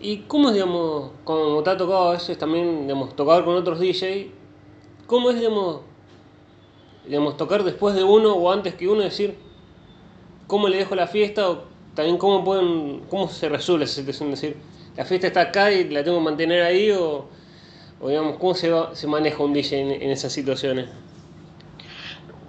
¿Y 0.00 0.18
cómo 0.28 0.48
es, 0.48 0.54
digamos, 0.54 1.12
como 1.24 1.62
te 1.62 1.70
ha 1.70 1.76
tocado 1.76 2.08
a 2.08 2.12
veces 2.12 2.36
también, 2.36 2.82
digamos, 2.82 3.16
tocar 3.16 3.44
con 3.44 3.56
otros 3.56 3.80
DJs, 3.80 4.26
cómo 5.06 5.30
es, 5.30 5.36
digamos, 5.38 5.80
digamos, 7.06 7.36
tocar 7.36 7.64
después 7.64 7.94
de 7.94 8.04
uno 8.04 8.34
o 8.34 8.52
antes 8.52 8.74
que 8.74 8.88
uno, 8.88 9.02
decir, 9.02 9.36
cómo 10.46 10.68
le 10.68 10.76
dejo 10.78 10.94
la 10.94 11.06
fiesta 11.06 11.48
o 11.48 11.64
también 11.94 12.18
cómo 12.18 12.44
pueden, 12.44 13.02
cómo 13.08 13.28
se 13.28 13.48
resuelve 13.48 13.84
esa 13.84 13.94
situación, 13.94 14.30
decir, 14.30 14.56
la 14.96 15.04
fiesta 15.04 15.28
está 15.28 15.40
acá 15.40 15.72
y 15.72 15.88
la 15.88 16.04
tengo 16.04 16.18
que 16.18 16.24
mantener 16.24 16.62
ahí 16.62 16.90
o, 16.90 17.26
digamos, 18.06 18.36
cómo 18.38 18.54
se, 18.54 18.70
se 18.92 19.06
maneja 19.06 19.42
un 19.42 19.52
DJ 19.52 20.02
en 20.04 20.10
esas 20.10 20.32
situaciones. 20.32 20.88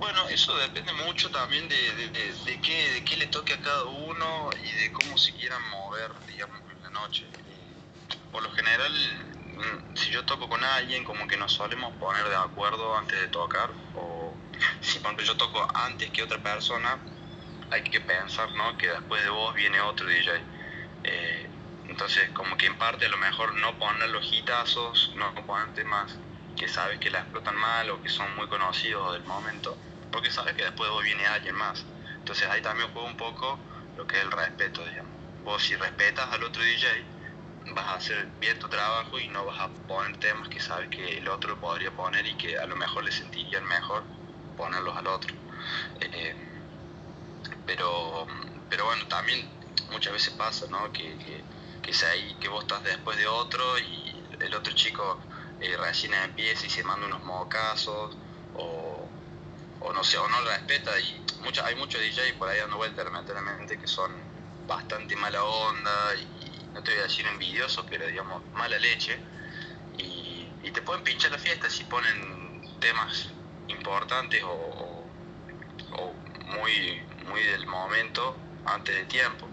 Bueno, 0.06 0.30
eso 0.30 0.56
depende 0.60 0.94
mucho 0.94 1.32
también 1.32 1.68
de, 1.68 1.76
de, 2.46 2.62
qué, 2.62 2.92
de 2.92 3.04
qué 3.04 3.18
le 3.18 3.26
toque 3.26 3.56
a 3.56 3.60
cada 3.60 3.86
uno 3.86 4.52
y 4.64 4.72
de 4.72 4.92
cómo 4.92 5.18
se 5.18 5.34
quieran 5.34 5.60
mover, 5.72 6.12
digamos, 6.28 6.62
en 6.72 6.84
la 6.84 6.90
noche. 6.92 7.26
Por 8.32 8.44
lo 8.44 8.52
general, 8.52 8.94
mm, 9.58 9.96
si 9.96 10.12
yo 10.12 10.24
toco 10.24 10.48
con 10.48 10.64
alguien, 10.64 11.04
como 11.04 11.28
que 11.28 11.38
nos 11.38 11.52
solemos 11.54 11.92
poner 11.96 12.24
de 12.30 12.36
acuerdo 12.36 12.96
antes 12.96 13.20
de 13.20 13.30
tocar, 13.30 13.72
o 13.96 14.38
si 14.80 15.00
por 15.00 15.08
ejemplo 15.08 15.26
yo 15.26 15.38
toco 15.38 15.68
antes 15.74 16.12
que 16.12 16.22
otra 16.22 16.38
persona, 16.38 17.00
hay 17.72 17.82
que 17.82 18.00
pensar, 18.00 18.54
¿no? 18.54 18.78
Que 18.78 18.88
después 18.88 19.24
de 19.24 19.30
vos 19.32 19.56
viene 19.56 19.82
otro 19.82 20.06
DJ. 20.06 20.32
Eh, 21.04 21.50
entonces, 21.86 22.30
como 22.30 22.56
que 22.58 22.68
en 22.68 22.78
parte 22.78 23.08
a 23.08 23.10
lo 23.10 23.18
mejor 23.18 23.56
no 23.56 23.76
poner 23.80 24.08
los 24.10 24.32
hitazos, 24.32 25.14
no 25.16 25.34
poner 25.48 25.74
temas 25.74 26.16
que 26.56 26.68
sabes 26.68 27.00
que 27.00 27.10
la 27.10 27.22
explotan 27.22 27.56
mal 27.56 27.90
o 27.90 28.04
que 28.04 28.10
son 28.10 28.36
muy 28.36 28.48
conocidos 28.48 29.14
del 29.14 29.24
momento, 29.24 29.76
porque 30.16 30.32
sabes 30.32 30.56
que 30.56 30.64
después 30.64 30.88
de 30.90 30.94
vos 30.94 31.04
viene 31.04 31.28
alguien 31.28 31.56
más. 31.56 31.86
Entonces 32.20 32.48
ahí 32.48 32.62
también 32.62 32.90
juega 32.94 33.06
un 33.10 33.18
poco 33.18 33.60
lo 33.98 34.08
que 34.08 34.16
es 34.18 34.24
el 34.24 34.32
respeto, 34.32 34.82
digamos. 34.86 35.12
Vos 35.44 35.62
si 35.62 35.76
respetas 35.76 36.32
al 36.32 36.42
otro 36.42 36.64
DJ, 36.64 36.88
vas 37.72 37.86
a 37.86 37.96
hacer 37.96 38.26
bien 38.40 38.58
tu 38.58 38.70
trabajo 38.70 39.20
y 39.20 39.28
no 39.28 39.46
vas 39.46 39.60
a 39.60 39.74
poner 39.86 40.16
temas 40.18 40.48
que 40.48 40.62
sabes 40.62 40.88
que 40.90 41.18
el 41.18 41.28
otro 41.28 41.60
podría 41.60 41.94
poner 41.94 42.26
y 42.26 42.34
que 42.38 42.58
a 42.58 42.66
lo 42.66 42.78
mejor 42.78 43.04
le 43.04 43.12
sentirían 43.12 43.66
mejor 43.66 44.06
ponerlos 44.56 44.96
al 44.96 45.08
otro. 45.08 45.34
Eh, 46.00 46.36
pero, 47.66 48.26
pero 48.70 48.86
bueno, 48.86 49.06
también 49.08 49.46
muchas 49.90 50.14
veces 50.14 50.34
pasa, 50.36 50.66
¿no? 50.70 50.94
Que, 50.94 51.18
que, 51.18 51.44
que, 51.82 52.06
ahí, 52.06 52.36
que 52.40 52.48
vos 52.48 52.64
estás 52.64 52.84
después 52.86 53.18
de 53.18 53.28
otro 53.28 53.78
y 53.80 54.24
el 54.40 54.54
otro 54.56 54.74
chico 54.74 55.20
eh, 55.60 55.76
recién 55.76 56.14
empieza 56.14 56.66
y 56.68 56.70
se 56.70 56.84
manda 56.86 57.06
unos 57.06 57.24
mocazos 57.24 58.18
o 58.54 58.95
o 59.86 59.94
no 59.94 60.04
sé, 60.04 60.18
o 60.18 60.28
no 60.28 60.42
respeta 60.42 61.00
y 61.00 61.26
hay 61.64 61.76
muchos 61.76 62.02
DJs 62.02 62.34
por 62.34 62.50
ahí 62.50 62.60
dando 62.60 62.78
vueltas 62.78 63.06
lamentablemente 63.06 63.78
que 63.78 63.88
son 63.88 64.12
bastante 64.68 65.16
mala 65.16 65.44
onda 65.44 66.16
y 66.16 66.74
no 66.74 66.82
te 66.82 66.92
voy 66.92 67.00
a 67.02 67.04
decir 67.04 67.26
envidiosos, 67.28 67.86
pero 67.90 68.06
digamos 68.08 68.42
mala 68.54 68.78
leche 68.80 69.20
y, 69.98 70.72
te 70.72 70.82
pueden 70.82 71.04
pinchar 71.04 71.32
la 71.32 71.38
fiesta 71.38 71.70
si 71.70 71.86
ponen 71.86 72.62
temas 72.82 73.30
importantes 73.70 74.44
o, 74.44 75.10
muy, 76.48 77.02
muy 77.30 77.42
del 77.42 77.66
momento 77.66 78.38
antes 78.66 78.94
de 78.94 79.06
tiempo. 79.06 79.48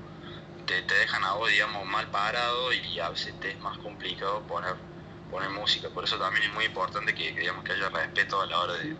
Te, 0.66 0.82
dejan 0.82 1.22
a 1.24 1.34
vos, 1.34 1.48
digamos, 1.48 1.86
mal 1.86 2.10
parado 2.10 2.72
y 2.72 2.98
a 2.98 3.08
veces 3.10 3.38
te 3.38 3.50
es 3.50 3.60
más 3.60 3.78
complicado 3.78 4.42
poner, 4.48 4.74
poner 5.30 5.48
música. 5.50 5.88
Por 5.90 6.02
eso 6.02 6.18
también 6.18 6.44
es 6.44 6.52
muy 6.54 6.64
importante 6.64 7.14
que, 7.14 7.32
digamos, 7.32 7.62
que 7.62 7.72
haya 7.72 7.88
respeto 7.88 8.40
a 8.40 8.46
la 8.46 8.58
hora 8.58 8.72
de, 8.74 8.96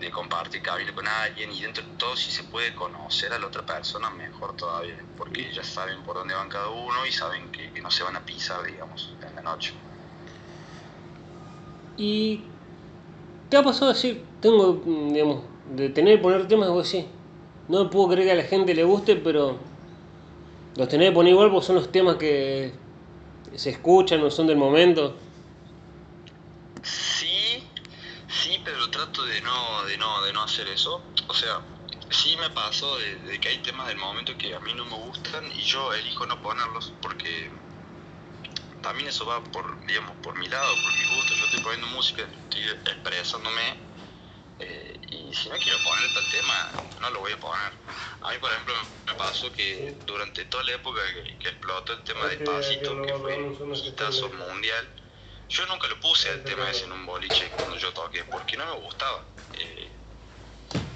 de 0.00 0.10
compartir 0.10 0.62
cabina 0.62 0.94
con 0.94 1.06
alguien 1.06 1.52
y 1.52 1.62
dentro 1.62 1.84
de 1.84 1.90
todo 1.96 2.16
si 2.16 2.30
se 2.30 2.44
puede 2.44 2.74
conocer 2.74 3.32
a 3.32 3.38
la 3.38 3.46
otra 3.46 3.64
persona 3.64 4.10
mejor 4.10 4.56
todavía, 4.56 4.96
porque 5.16 5.52
ya 5.52 5.62
saben 5.62 6.02
por 6.02 6.16
dónde 6.16 6.34
van 6.34 6.48
cada 6.48 6.68
uno 6.70 7.06
y 7.06 7.12
saben 7.12 7.50
que, 7.50 7.68
no 7.80 7.90
se 7.90 8.02
van 8.04 8.16
a 8.16 8.20
pisar, 8.24 8.64
digamos, 8.64 9.14
en 9.26 9.34
la 9.36 9.42
noche. 9.42 9.72
¿Y 11.96 12.42
qué 13.50 13.56
ha 13.56 13.62
pasado 13.62 13.92
decir, 13.92 14.24
tengo, 14.40 14.82
digamos, 14.84 15.42
de 15.74 15.90
tener 15.90 16.16
que 16.16 16.22
poner 16.22 16.48
temas, 16.48 16.68
vos 16.68 16.90
decís, 16.90 17.06
no 17.68 17.90
puedo 17.90 18.08
creer 18.08 18.26
que 18.26 18.32
a 18.32 18.36
la 18.36 18.42
gente 18.42 18.74
le 18.74 18.84
guste, 18.84 19.16
pero 19.16 19.58
los 20.76 20.88
tener 20.88 21.08
que 21.08 21.14
poner 21.14 21.32
igual 21.32 21.50
porque 21.50 21.66
son 21.66 21.76
los 21.76 21.90
temas 21.90 22.16
que 22.16 22.72
se 23.54 23.70
escuchan 23.70 24.22
o 24.22 24.30
son 24.30 24.46
del 24.46 24.56
momento? 24.56 25.16
no, 29.48 29.84
de 29.84 29.96
no, 29.98 30.22
de 30.22 30.32
no 30.32 30.42
hacer 30.42 30.68
eso. 30.68 31.02
O 31.26 31.34
sea, 31.34 31.60
sí 32.10 32.36
me 32.36 32.50
pasó 32.50 32.96
de, 32.98 33.40
que 33.40 33.48
hay 33.48 33.58
temas 33.58 33.88
del 33.88 33.96
momento 33.96 34.36
que 34.36 34.54
a 34.54 34.60
mí 34.60 34.72
no 34.74 34.84
me 34.84 34.96
gustan 34.96 35.44
y 35.52 35.62
yo 35.62 35.92
elijo 35.94 36.26
no 36.26 36.40
ponerlos 36.42 36.92
porque 37.00 37.50
también 38.82 39.08
eso 39.08 39.26
va 39.26 39.42
por, 39.44 39.86
digamos, 39.86 40.16
por 40.18 40.38
mi 40.38 40.48
lado, 40.48 40.74
por 40.82 40.92
mi 40.92 41.16
gusto. 41.16 41.34
Yo 41.34 41.44
estoy 41.46 41.60
poniendo 41.60 41.86
música, 41.88 42.22
estoy 42.22 42.62
expresándome 42.68 43.76
eh, 44.60 45.00
y 45.10 45.34
si 45.34 45.48
no 45.48 45.56
quiero 45.56 45.78
poner 45.82 46.12
tal 46.14 46.30
tema, 46.30 46.72
no 47.00 47.10
lo 47.10 47.20
voy 47.20 47.32
a 47.32 47.40
poner. 47.40 47.72
A 48.22 48.30
mí, 48.30 48.38
por 48.38 48.50
ejemplo, 48.50 48.74
me 49.06 49.14
pasó 49.14 49.52
que 49.52 49.96
durante 50.06 50.44
toda 50.46 50.64
la 50.64 50.72
época 50.72 51.00
que, 51.40 51.48
explotó 51.48 51.92
el 51.94 52.02
tema 52.04 52.26
de 52.26 52.38
Pacito, 52.38 53.02
que 53.02 53.14
fue 53.14 53.36
un 53.38 53.74
hitazo 53.74 54.28
mundial, 54.30 54.88
yo 55.48 55.66
nunca 55.66 55.88
lo 55.88 55.98
puse 56.00 56.30
el 56.30 56.44
tema 56.44 56.70
ese 56.70 56.84
en 56.84 56.92
un 56.92 57.06
boliche 57.06 57.50
cuando 57.52 57.76
yo 57.76 57.92
toqué, 57.92 58.24
porque 58.24 58.56
no 58.56 58.66
me 58.66 58.80
gustaba. 58.80 59.24
Eh, 59.52 59.90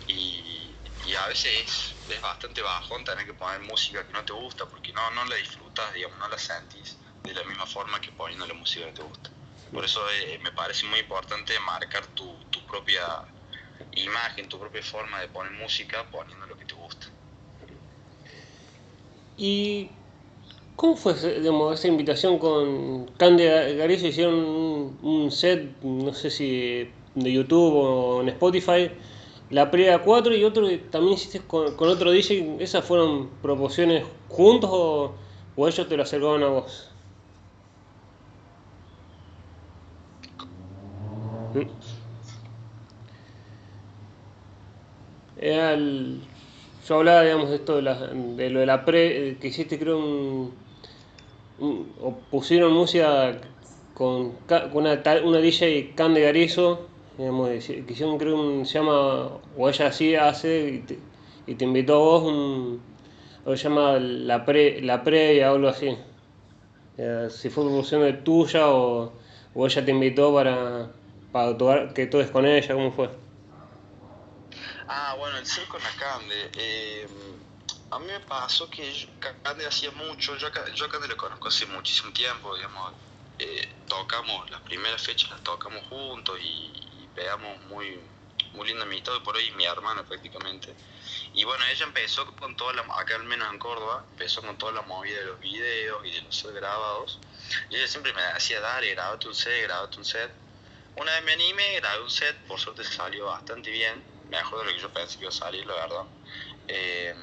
y, 0.08 0.76
y, 1.06 1.14
a 1.14 1.26
veces 1.28 1.94
es, 2.08 2.20
bastante 2.20 2.60
bajón 2.60 3.04
tener 3.04 3.24
que 3.24 3.34
poner 3.34 3.60
música 3.60 4.06
que 4.06 4.12
no 4.12 4.24
te 4.24 4.32
gusta, 4.32 4.66
porque 4.66 4.92
no, 4.92 5.10
no 5.12 5.24
la 5.24 5.36
disfrutas, 5.36 5.92
digamos, 5.94 6.18
no 6.18 6.28
la 6.28 6.38
sentís 6.38 6.98
de 7.24 7.34
la 7.34 7.44
misma 7.44 7.66
forma 7.66 8.00
que 8.00 8.12
poniendo 8.12 8.46
la 8.46 8.54
música 8.54 8.86
que 8.86 8.92
te 8.92 9.02
gusta. 9.02 9.30
Por 9.72 9.84
eso 9.84 10.08
eh, 10.10 10.38
me 10.42 10.52
parece 10.52 10.86
muy 10.86 11.00
importante 11.00 11.58
marcar 11.60 12.06
tu, 12.08 12.44
tu 12.50 12.64
propia 12.66 13.24
imagen, 13.92 14.48
tu 14.48 14.58
propia 14.58 14.82
forma 14.82 15.20
de 15.20 15.28
poner 15.28 15.52
música 15.52 16.04
poniendo 16.10 16.46
lo 16.46 16.56
que 16.56 16.66
te 16.66 16.74
gusta. 16.74 17.06
Y 19.36 20.01
¿Cómo 20.76 20.96
fue 20.96 21.14
digamos, 21.40 21.78
esa 21.78 21.88
invitación 21.88 22.38
con 22.38 23.06
Candy 23.18 23.44
Garizo? 23.44 24.06
Hicieron 24.06 24.34
un, 24.34 24.98
un 25.02 25.30
set, 25.30 25.76
no 25.82 26.12
sé 26.14 26.30
si 26.30 26.88
de 27.14 27.32
YouTube 27.32 27.74
o 27.74 28.20
en 28.22 28.28
Spotify, 28.30 28.90
la 29.50 29.70
previa 29.70 30.02
4 30.02 30.34
y 30.34 30.44
otro 30.44 30.66
que 30.68 30.78
también 30.78 31.14
hiciste 31.14 31.40
con, 31.46 31.76
con 31.76 31.88
otro 31.88 32.10
DJ. 32.10 32.62
¿Esas 32.62 32.84
fueron 32.84 33.38
proporciones 33.40 34.04
juntos 34.28 34.70
o, 34.72 35.18
o 35.54 35.68
ellos 35.68 35.88
te 35.88 35.96
lo 35.96 36.02
acercaban 36.04 36.42
a 36.42 36.48
vos? 36.48 36.90
Mm. 41.54 41.68
Era 45.36 45.74
el- 45.74 46.31
yo 46.86 46.96
hablaba, 46.96 47.22
digamos, 47.22 47.50
de 47.50 47.56
esto 47.56 47.76
de, 47.76 47.82
la- 47.82 48.06
de 48.08 48.50
lo 48.50 48.60
de 48.60 48.66
la 48.66 48.84
pre, 48.84 49.38
que 49.38 49.48
hiciste, 49.48 49.78
creo, 49.78 49.98
un, 51.56 51.94
o 51.98 52.28
pusieron 52.30 52.72
música 52.72 53.40
con, 53.92 54.44
con 54.46 54.76
una, 54.86 55.02
una 55.24 55.38
DJ 55.38 55.94
Can 55.96 56.14
de 56.14 56.22
Garizo, 56.22 56.90
digamos, 57.16 57.48
que 57.50 57.56
hicieron, 57.88 58.18
creo, 58.18 58.36
un, 58.40 58.66
se 58.66 58.74
llama, 58.78 59.26
o 59.56 59.68
ella 59.68 59.86
así 59.88 60.14
hace, 60.14 60.70
y 60.70 60.78
te, 60.86 61.04
y 61.46 61.54
te 61.56 61.64
invitó 61.64 61.94
a 61.94 61.98
vos, 61.98 62.22
un, 62.24 62.96
o 63.44 63.56
se 63.56 63.64
llama 63.64 63.98
La 64.00 64.44
Pre, 64.44 64.80
la 64.82 65.02
Previa 65.04 65.52
o 65.52 65.56
algo 65.56 65.68
así. 65.68 65.96
Eh, 66.96 67.28
si 67.30 67.50
fue 67.50 67.64
producción 67.64 68.24
tuya 68.24 68.68
o, 68.70 69.18
o 69.54 69.66
ella 69.66 69.84
te 69.84 69.90
invitó 69.90 70.32
para, 70.34 70.96
para 71.30 71.56
tocar- 71.58 71.92
que 71.94 72.06
toques 72.06 72.30
con 72.30 72.46
ella, 72.46 72.74
¿cómo 72.74 72.92
fue? 72.92 73.10
Ah, 74.88 75.14
bueno, 75.18 75.38
el 75.38 75.46
circo 75.46 75.76
en 75.78 75.82
la 75.84 75.92
Cande. 75.96 76.50
eh, 76.54 77.08
a 77.90 77.98
mí 77.98 78.06
me 78.06 78.20
pasó 78.20 78.68
que 78.70 78.92
yo- 78.92 79.08
Cande 79.42 79.66
hacía 79.66 79.90
mucho, 79.92 80.36
yo, 80.36 80.48
yo 80.74 80.84
a 80.86 80.88
Cande 80.88 81.08
lo 81.08 81.16
conozco 81.16 81.48
hace 81.48 81.66
muchísimo 81.66 82.12
tiempo, 82.12 82.54
digamos, 82.56 82.94
eh, 83.38 83.84
tocamos, 83.88 84.50
las 84.50 84.60
primeras 84.62 85.02
fechas 85.02 85.30
las 85.30 85.42
tocamos 85.42 85.84
juntos 85.86 86.38
y, 86.40 86.72
y 87.02 87.08
pegamos 87.08 87.60
muy, 87.64 88.00
muy 88.52 88.66
linda 88.68 88.84
amistad, 88.84 89.22
por 89.22 89.36
hoy 89.36 89.50
mi 89.52 89.64
hermana 89.64 90.04
prácticamente. 90.04 90.74
Y 91.34 91.44
bueno, 91.44 91.64
ella 91.66 91.84
empezó 91.84 92.26
con 92.36 92.56
toda 92.56 92.72
la, 92.74 92.82
acá 92.98 93.16
al 93.16 93.24
menos 93.24 93.50
en 93.52 93.58
Córdoba, 93.58 94.04
empezó 94.10 94.42
con 94.42 94.56
toda 94.58 94.72
la 94.72 94.82
movida 94.82 95.18
de 95.18 95.24
los 95.24 95.40
videos 95.40 96.04
y 96.04 96.10
de 96.12 96.22
los 96.22 96.34
set 96.36 96.52
grabados. 96.54 97.20
Y 97.70 97.76
ella 97.76 97.88
siempre 97.88 98.12
me 98.14 98.22
decía, 98.22 98.60
dale, 98.60 98.90
grabate 98.94 99.28
un 99.28 99.34
set, 99.34 99.62
grabate 99.64 99.98
un 99.98 100.04
set. 100.04 100.32
Una 100.96 101.12
vez 101.12 101.22
me 101.24 101.32
animé, 101.32 101.76
grabé 101.76 102.02
un 102.02 102.10
set, 102.10 102.36
por 102.46 102.58
suerte 102.60 102.84
salió 102.84 103.26
bastante 103.26 103.70
bien, 103.70 104.04
mejor 104.32 104.60
de 104.60 104.64
lo 104.64 104.76
que 104.76 104.82
yo 104.82 104.92
pensé 104.92 105.18
que 105.18 105.24
iba 105.24 105.30
a 105.30 105.32
salir, 105.32 105.66
la 105.66 105.74
verdad. 105.74 106.04
Eh, 106.68 107.14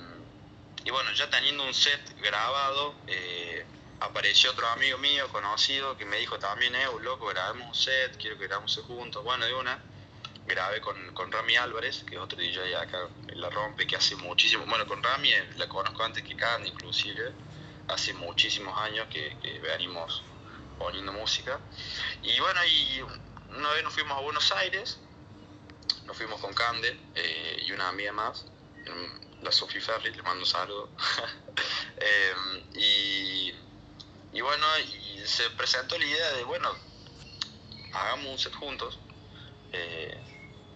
y 0.85 0.91
bueno, 0.91 1.11
ya 1.13 1.29
teniendo 1.29 1.63
un 1.63 1.73
set 1.73 2.01
grabado, 2.21 2.95
eh, 3.07 3.65
apareció 3.99 4.51
otro 4.51 4.67
amigo 4.67 4.97
mío, 4.99 5.27
conocido, 5.29 5.97
que 5.97 6.05
me 6.05 6.17
dijo 6.17 6.37
también, 6.39 6.75
eh, 6.75 6.85
loco, 7.01 7.25
grabemos 7.27 7.67
un 7.67 7.75
set, 7.75 8.17
quiero 8.17 8.37
que 8.37 8.47
grabemos 8.47 8.77
un 8.77 8.83
juntos. 8.85 9.23
Bueno, 9.23 9.45
de 9.45 9.53
una, 9.53 9.79
grabé 10.45 10.79
con, 10.81 11.13
con 11.13 11.31
Rami 11.31 11.55
Álvarez, 11.57 12.03
que 12.07 12.15
es 12.15 12.21
otro 12.21 12.37
DJ 12.37 12.75
acá 12.75 13.07
La 13.33 13.49
Rompe, 13.49 13.87
que 13.87 13.95
hace 13.95 14.15
muchísimo, 14.15 14.65
bueno, 14.67 14.85
con 14.87 15.01
Rami 15.01 15.31
eh, 15.31 15.49
la 15.57 15.67
conozco 15.67 16.03
antes 16.03 16.23
que 16.23 16.35
Candy 16.35 16.69
inclusive, 16.69 17.33
hace 17.87 18.13
muchísimos 18.13 18.77
años 18.77 19.07
que, 19.11 19.35
que 19.41 19.59
venimos 19.59 20.21
poniendo 20.77 21.11
música. 21.11 21.59
Y 22.21 22.39
bueno, 22.39 22.59
y 22.65 23.01
una 23.57 23.69
vez 23.73 23.83
nos 23.83 23.93
fuimos 23.93 24.17
a 24.17 24.21
Buenos 24.21 24.51
Aires, 24.51 24.99
nos 26.05 26.17
fuimos 26.17 26.39
con 26.41 26.53
Cande 26.53 26.97
eh, 27.15 27.63
y 27.65 27.71
una 27.71 27.89
amiga 27.89 28.11
más, 28.11 28.45
la 29.41 29.51
Sophie 29.51 29.81
Ferri, 29.81 30.11
le 30.13 30.21
mando 30.23 30.43
un 30.43 30.49
saludo. 30.49 30.89
Eh, 32.01 32.33
y, 32.75 33.53
y 34.31 34.39
bueno, 34.39 34.65
se 35.25 35.49
presentó 35.49 35.97
la 35.97 36.05
idea 36.05 36.31
de, 36.31 36.45
bueno, 36.45 36.71
hagamos 37.93 38.27
un 38.27 38.39
set 38.39 38.55
juntos, 38.55 38.97
eh, 39.73 40.17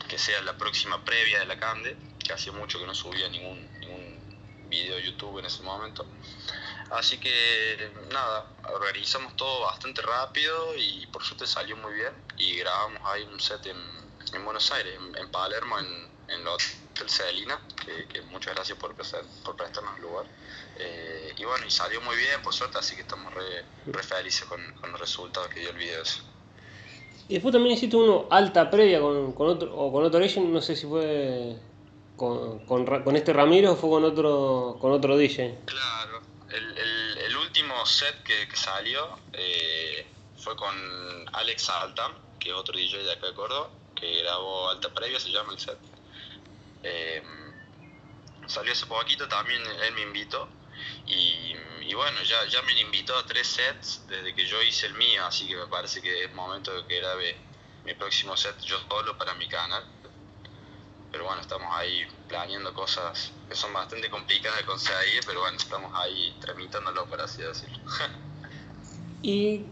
que 0.10 0.18
sea 0.18 0.42
la 0.42 0.58
próxima 0.58 1.06
previa 1.06 1.40
de 1.40 1.46
la 1.46 1.58
Cande, 1.58 1.96
que 2.20 2.34
hacía 2.34 2.52
mucho 2.52 2.78
que 2.78 2.86
no 2.86 2.94
subía 2.94 3.30
ningún, 3.30 3.80
ningún 3.80 4.68
video 4.70 4.98
de 4.98 5.04
YouTube 5.04 5.40
en 5.40 5.46
ese 5.46 5.64
momento. 5.64 6.06
Así 6.92 7.18
que 7.20 7.92
nada, 8.12 8.48
organizamos 8.70 9.36
todo 9.38 9.62
bastante 9.62 10.02
rápido 10.02 10.76
y 10.76 11.08
por 11.08 11.24
suerte 11.24 11.48
salió 11.48 11.78
muy 11.78 11.94
bien 11.94 12.14
y 12.38 12.58
grabamos 12.58 13.02
ahí 13.06 13.24
un 13.24 13.40
set 13.40 13.66
en, 13.66 14.03
en 14.34 14.46
Buenos 14.46 14.72
Aires, 14.72 14.94
en, 15.00 15.18
en 15.18 15.32
Palermo, 15.32 15.80
en, 15.80 15.86
en 16.30 16.42
el 16.42 16.48
Hotel 16.48 17.10
Celina, 17.10 17.60
que, 17.86 18.08
que 18.08 18.22
muchas 18.24 18.56
gracias 18.56 18.78
por, 18.78 18.96
prestar- 18.96 19.26
por 19.44 19.56
prestarnos 19.56 19.96
el 19.98 20.02
lugar. 20.04 20.26
Eh, 20.80 21.34
y 21.38 21.44
bueno, 21.46 21.66
y 21.66 21.72
salió 21.72 22.02
muy 22.02 22.16
bien 22.16 22.42
por 22.42 22.54
suerte, 22.54 22.78
así 22.80 22.96
que 22.96 23.02
estamos 23.02 23.34
re, 23.34 23.64
re 23.88 24.04
felices 24.04 24.46
con, 24.46 24.60
con 24.82 24.92
los 24.92 25.00
resultados 25.00 25.50
que 25.50 25.60
dio 25.60 25.70
el 25.70 25.78
video 25.78 26.02
ese. 26.02 26.22
Y 27.30 27.34
después 27.36 27.54
también 27.54 27.76
hiciste 27.78 27.96
uno 27.96 28.28
alta 28.30 28.70
previa 28.70 29.00
con, 29.00 29.34
con 29.34 29.48
otro, 29.48 29.74
o 29.76 29.92
con 29.92 30.04
otro 30.04 30.20
legend, 30.20 30.48
no 30.50 30.62
sé 30.62 30.76
si 30.76 30.86
fue 30.88 31.56
con, 32.18 32.66
con, 32.66 32.86
con 33.04 33.16
este 33.16 33.32
Ramiro 33.34 33.72
o 33.74 33.76
fue 33.76 33.90
con 33.90 34.04
otro, 34.04 34.78
con 34.82 34.92
otro 34.92 35.16
DJ. 35.18 35.58
Claro, 35.66 36.22
el, 36.50 36.78
el, 36.78 37.18
el 37.20 37.38
último 37.38 37.86
set 37.86 38.24
que, 38.24 38.48
que 38.48 38.56
salió 38.56 39.08
eh, 39.34 40.06
fue 40.38 40.56
con 40.56 40.76
Alex 41.34 41.70
Altam, 41.70 42.12
que 42.40 42.50
es 42.50 42.56
otro 42.56 42.78
DJ 42.78 43.04
de 43.04 43.14
acá 43.14 43.28
de 43.28 43.34
Córdoba, 43.34 43.70
que 44.04 44.22
grabó 44.22 44.70
Alta 44.70 44.94
Previa, 44.94 45.20
se 45.20 45.30
llama 45.30 45.54
el 45.54 45.60
set. 45.60 45.78
Eh, 46.84 47.24
salió 48.48 48.74
hace 48.74 48.86
poquito, 48.86 49.28
también 49.28 49.62
él 49.66 49.94
me 49.94 50.02
invitó. 50.02 50.48
Y, 51.06 51.94
bueno, 51.94 52.22
ya, 52.24 52.46
ya 52.46 52.62
me 52.64 52.80
invitó 52.82 53.16
a 53.18 53.26
tres 53.26 53.48
sets 53.48 54.08
desde 54.08 54.34
que 54.34 54.46
yo 54.46 54.62
hice 54.64 54.88
el 54.88 54.96
mío, 54.96 55.26
así 55.26 55.48
que 55.48 55.56
me 55.56 55.68
parece 55.68 56.02
que 56.02 56.24
es 56.24 56.34
momento 56.34 56.74
de 56.74 56.88
que 56.88 57.00
grabe 57.00 57.38
mi 57.86 57.94
próximo 57.94 58.36
set 58.36 58.60
yo 58.62 58.80
solo 58.90 59.18
para 59.18 59.34
mi 59.36 59.48
canal. 59.48 59.86
Pero 61.12 61.26
bueno, 61.26 61.42
estamos 61.42 61.68
ahí 61.76 62.06
planeando 62.28 62.74
cosas 62.74 63.32
que 63.48 63.56
son 63.56 63.72
bastante 63.72 64.10
complicadas 64.10 64.58
de 64.58 64.66
conseguir, 64.66 65.22
pero 65.26 65.42
bueno, 65.42 65.58
estamos 65.58 65.92
ahí 65.96 66.36
tramitándolo, 66.42 67.06
por 67.06 67.22
así 67.22 67.44
decirlo. 67.44 67.78
¿Y 69.22 69.68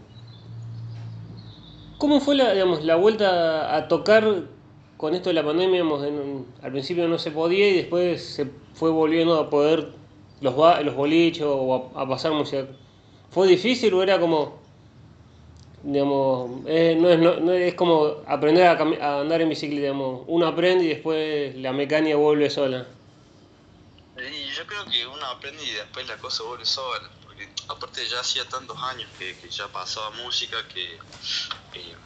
cómo 1.98 2.20
fue 2.20 2.34
la, 2.34 2.52
digamos, 2.52 2.84
la 2.84 2.96
vuelta 2.96 3.74
a 3.76 3.88
tocar 3.88 4.24
con 4.96 5.14
esto 5.14 5.30
de 5.30 5.34
la 5.34 5.44
pandemia? 5.44 5.82
Digamos, 5.82 6.04
en- 6.04 6.46
al 6.62 6.72
principio 6.72 7.08
no 7.08 7.18
se 7.18 7.30
podía 7.30 7.68
y 7.68 7.74
después 7.76 8.22
se 8.24 8.46
fue 8.74 8.90
volviendo 8.90 9.38
a 9.38 9.50
poder 9.50 9.88
los, 10.40 10.54
los 10.84 10.94
bolichos 10.94 11.48
o 11.50 11.92
a, 11.94 12.08
pasar 12.08 12.32
música. 12.32 12.66
¿Fue 13.30 13.46
difícil 13.46 13.94
o 13.94 14.02
era 14.02 14.20
como, 14.20 14.58
digamos, 15.82 16.50
eh, 16.66 16.96
no, 17.00 17.08
es, 17.08 17.62
es 17.62 17.74
como 17.74 18.16
aprender 18.26 18.66
a, 18.66 18.72
a 18.72 19.20
andar 19.20 19.40
en 19.40 19.48
bicicleta, 19.48 19.82
digamos, 19.82 20.22
uno 20.26 20.46
aprende 20.46 20.84
y 20.84 20.88
después 20.88 21.56
la 21.56 21.72
mecánica 21.72 22.16
vuelve 22.16 22.50
sola? 22.50 22.86
Y 24.16 24.54
yo 24.54 24.66
creo 24.66 24.84
que 24.84 25.06
uno 25.06 25.24
aprende 25.26 25.62
y 25.64 25.70
después 25.70 26.06
la 26.06 26.18
cosa 26.18 26.44
vuelve 26.44 26.66
sola, 26.66 27.08
aparte 27.68 28.06
ya 28.08 28.20
hacía 28.20 28.48
tantos 28.48 28.76
años 28.82 29.10
que, 29.18 29.36
ya 29.50 29.68
pasaba 29.68 30.10
música 30.10 30.56
que, 30.68 30.98
que, 31.72 31.96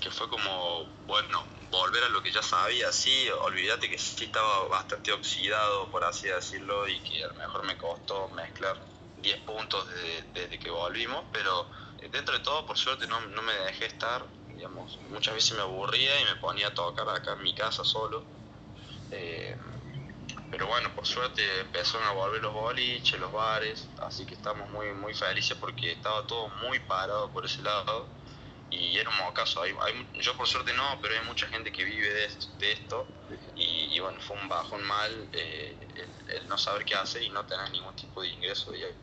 que 0.00 0.10
fue 0.10 0.28
como, 0.28 0.84
bueno, 1.06 1.46
volver 1.70 2.04
a 2.04 2.08
lo 2.08 2.22
que 2.22 2.32
ya 2.32 2.42
sabía, 2.42 2.90
sí, 2.92 3.28
olvídate 3.42 3.88
que 3.88 3.98
sí 3.98 4.24
estaba 4.24 4.68
bastante 4.68 5.12
oxidado, 5.12 5.90
por 5.90 6.04
así 6.04 6.28
decirlo, 6.28 6.88
y 6.88 7.00
que 7.00 7.24
a 7.24 7.28
lo 7.28 7.34
mejor 7.34 7.64
me 7.64 7.76
costó 7.76 8.28
mezclar 8.30 8.76
10 9.16 9.38
puntos 9.42 9.88
desde, 9.88 10.22
desde 10.32 10.58
que 10.58 10.70
volvimos, 10.70 11.24
pero 11.32 11.70
eh, 11.98 12.08
dentro 12.10 12.34
de 12.34 12.40
todo, 12.40 12.66
por 12.66 12.76
suerte, 12.76 13.06
no, 13.06 13.20
no 13.20 13.42
me 13.42 13.52
dejé 13.52 13.86
estar, 13.86 14.26
digamos, 14.48 14.98
muchas 15.10 15.34
veces 15.34 15.56
me 15.56 15.62
aburría 15.62 16.20
y 16.20 16.24
me 16.24 16.36
ponía 16.36 16.68
a 16.68 16.74
tocar 16.74 17.08
acá 17.08 17.32
en 17.32 17.42
mi 17.42 17.54
casa 17.54 17.84
solo. 17.84 18.24
Eh, 19.10 19.56
pero 20.50 20.66
bueno, 20.66 20.92
por 20.94 21.06
suerte 21.06 21.42
empezaron 21.60 22.06
a 22.08 22.12
volver 22.12 22.42
los 22.42 22.52
boliches, 22.52 23.18
los 23.20 23.32
bares, 23.32 23.88
así 24.02 24.26
que 24.26 24.34
estamos 24.34 24.68
muy 24.70 24.92
muy 24.92 25.14
felices 25.14 25.56
porque 25.58 25.92
estaba 25.92 26.26
todo 26.26 26.48
muy 26.62 26.78
parado 26.80 27.30
por 27.30 27.44
ese 27.44 27.62
lado 27.62 28.08
y 28.70 28.98
era 28.98 29.10
un 29.10 29.16
mocazo. 29.18 29.62
Hay, 29.62 29.72
yo 30.14 30.36
por 30.36 30.46
suerte 30.46 30.72
no, 30.74 30.98
pero 31.00 31.14
hay 31.14 31.26
mucha 31.26 31.46
gente 31.48 31.72
que 31.72 31.84
vive 31.84 32.08
de 32.08 32.24
esto, 32.24 32.46
de 32.58 32.72
esto 32.72 33.06
y, 33.56 33.94
y 33.94 34.00
bueno, 34.00 34.20
fue 34.20 34.36
un 34.36 34.48
bajón 34.48 34.82
mal 34.84 35.28
eh, 35.32 35.76
el, 36.28 36.48
no 36.48 36.58
saber 36.58 36.84
qué 36.84 36.94
hacer 36.94 37.22
y 37.22 37.30
no 37.30 37.44
tener 37.46 37.70
ningún 37.70 37.94
tipo 37.94 38.22
de 38.22 38.28
ingreso 38.28 38.72
digamos, 38.72 38.96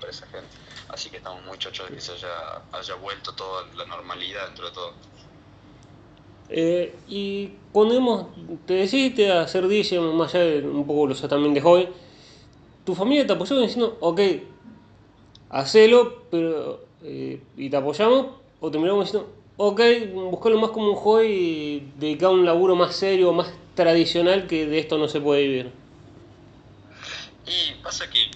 para 0.00 0.10
esa 0.10 0.26
gente. 0.26 0.48
Así 0.88 1.10
que 1.10 1.18
estamos 1.18 1.42
muy 1.44 1.58
chochos 1.58 1.88
de 1.88 1.94
que 1.94 2.00
se 2.00 2.12
haya, 2.12 2.62
haya 2.72 2.94
vuelto 2.94 3.34
toda 3.34 3.66
la 3.74 3.84
normalidad 3.86 4.46
dentro 4.46 4.66
de 4.66 4.72
todo. 4.72 4.94
Eh, 6.50 6.94
y 7.08 7.50
cuando 7.72 7.94
hemos, 7.94 8.26
te 8.66 8.74
decidiste 8.74 9.30
a 9.30 9.42
hacer 9.42 9.68
DJ, 9.68 10.00
más 10.00 10.34
allá 10.34 10.44
de 10.44 10.66
un 10.66 10.86
poco 10.86 11.06
lo 11.06 11.14
sé 11.14 11.28
también 11.28 11.54
de 11.54 11.62
hoy, 11.62 11.88
tu 12.84 12.94
familia 12.94 13.26
te 13.26 13.34
apoyó 13.34 13.58
diciendo, 13.60 13.96
ok, 14.00 14.20
hacelo, 15.50 16.22
pero, 16.30 16.80
eh, 17.02 17.40
y 17.56 17.68
te 17.68 17.76
apoyamos, 17.76 18.26
o 18.60 18.70
te 18.70 18.78
miramos 18.78 19.06
diciendo, 19.06 19.28
ok, 19.58 19.80
buscarlo 20.30 20.58
más 20.60 20.70
como 20.70 20.90
un 20.90 20.96
hobby 20.96 21.26
y 21.26 21.92
dedicar 21.98 22.30
un 22.30 22.44
laburo 22.46 22.76
más 22.76 22.96
serio, 22.96 23.32
más 23.32 23.52
tradicional, 23.74 24.46
que 24.46 24.66
de 24.66 24.78
esto 24.78 24.98
no 24.98 25.08
se 25.08 25.20
puede 25.20 25.42
vivir. 25.42 25.72
Y 27.48 27.74
pasa 27.76 28.10
que 28.10 28.30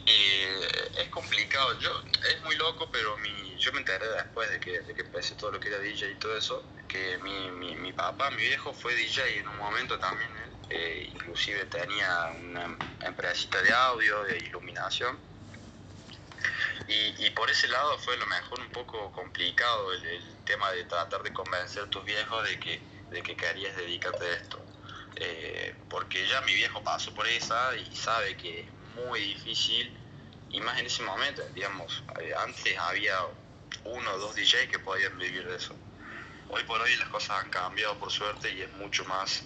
es 0.97 1.09
complicado, 1.11 1.79
yo 1.79 1.91
es 2.35 2.43
muy 2.45 2.57
loco, 2.57 2.91
pero 2.91 3.19
mi, 3.19 3.57
yo 3.59 3.71
me 3.73 3.81
enteré 3.81 4.09
después 4.09 4.51
de 4.51 4.59
que, 4.59 4.81
de 4.81 4.95
que 4.95 5.03
empecé 5.03 5.35
todo 5.35 5.53
lo 5.53 5.61
que 5.61 5.69
era 5.69 5.79
DJ 5.79 6.13
y 6.13 6.15
todo 6.15 6.35
eso, 6.35 6.73
que 6.89 7.19
mi, 7.19 7.51
mi, 7.51 7.77
mi 7.77 7.93
papá, 7.93 8.31
mi 8.31 8.43
viejo 8.43 8.73
fue 8.73 8.95
DJ 8.95 9.41
en 9.41 9.49
un 9.49 9.59
momento 9.59 9.99
también, 9.99 10.31
eh, 10.71 11.11
inclusive 11.13 11.67
tenía 11.67 12.33
una 12.41 12.79
empresita 13.03 13.61
de 13.61 13.71
audio, 13.73 14.23
de 14.25 14.39
iluminación, 14.39 15.21
y, 16.89 17.27
y, 17.27 17.31
por 17.31 17.51
ese 17.51 17.69
lado 17.69 17.99
fue 17.99 18.17
lo 18.17 18.27
mejor 18.27 18.61
un 18.61 18.71
poco 18.71 19.13
complicado 19.13 19.93
el, 19.93 20.39
tema 20.45 20.71
de 20.73 20.85
tratar 20.85 21.23
de 21.23 21.33
convencer 21.33 21.85
a 21.85 21.91
tus 21.91 22.05
viejos 22.05 22.49
de 22.49 22.59
que, 22.59 22.83
de 23.11 23.23
que 23.23 23.37
querías 23.37 23.77
dedicarte 23.77 24.25
a 24.25 24.33
esto. 24.33 24.67
Eh, 25.15 25.75
porque 25.89 26.27
ya 26.27 26.41
mi 26.41 26.55
viejo 26.55 26.83
pasó 26.83 27.15
por 27.15 27.27
esa 27.29 27.77
y 27.77 27.95
sabe 27.95 28.37
que 28.37 28.69
muy 28.97 29.21
difícil, 29.21 29.93
y 30.51 30.61
más 30.61 30.79
en 30.79 30.87
ese 30.87 31.03
momento, 31.03 31.43
digamos, 31.55 32.03
eh, 32.21 32.33
antes 32.39 32.79
había 32.79 33.17
uno 33.85 34.13
o 34.13 34.19
dos 34.19 34.35
DJs 34.35 34.69
que 34.69 34.79
podían 34.79 35.17
vivir 35.19 35.47
de 35.49 35.57
eso. 35.57 35.75
Hoy 36.49 36.63
por 36.65 36.81
hoy 36.81 36.95
las 36.97 37.09
cosas 37.09 37.43
han 37.43 37.51
cambiado 37.51 37.99
por 37.99 38.11
suerte 38.11 38.53
y 38.53 38.61
es 38.61 38.73
mucho 38.75 39.05
más 39.07 39.45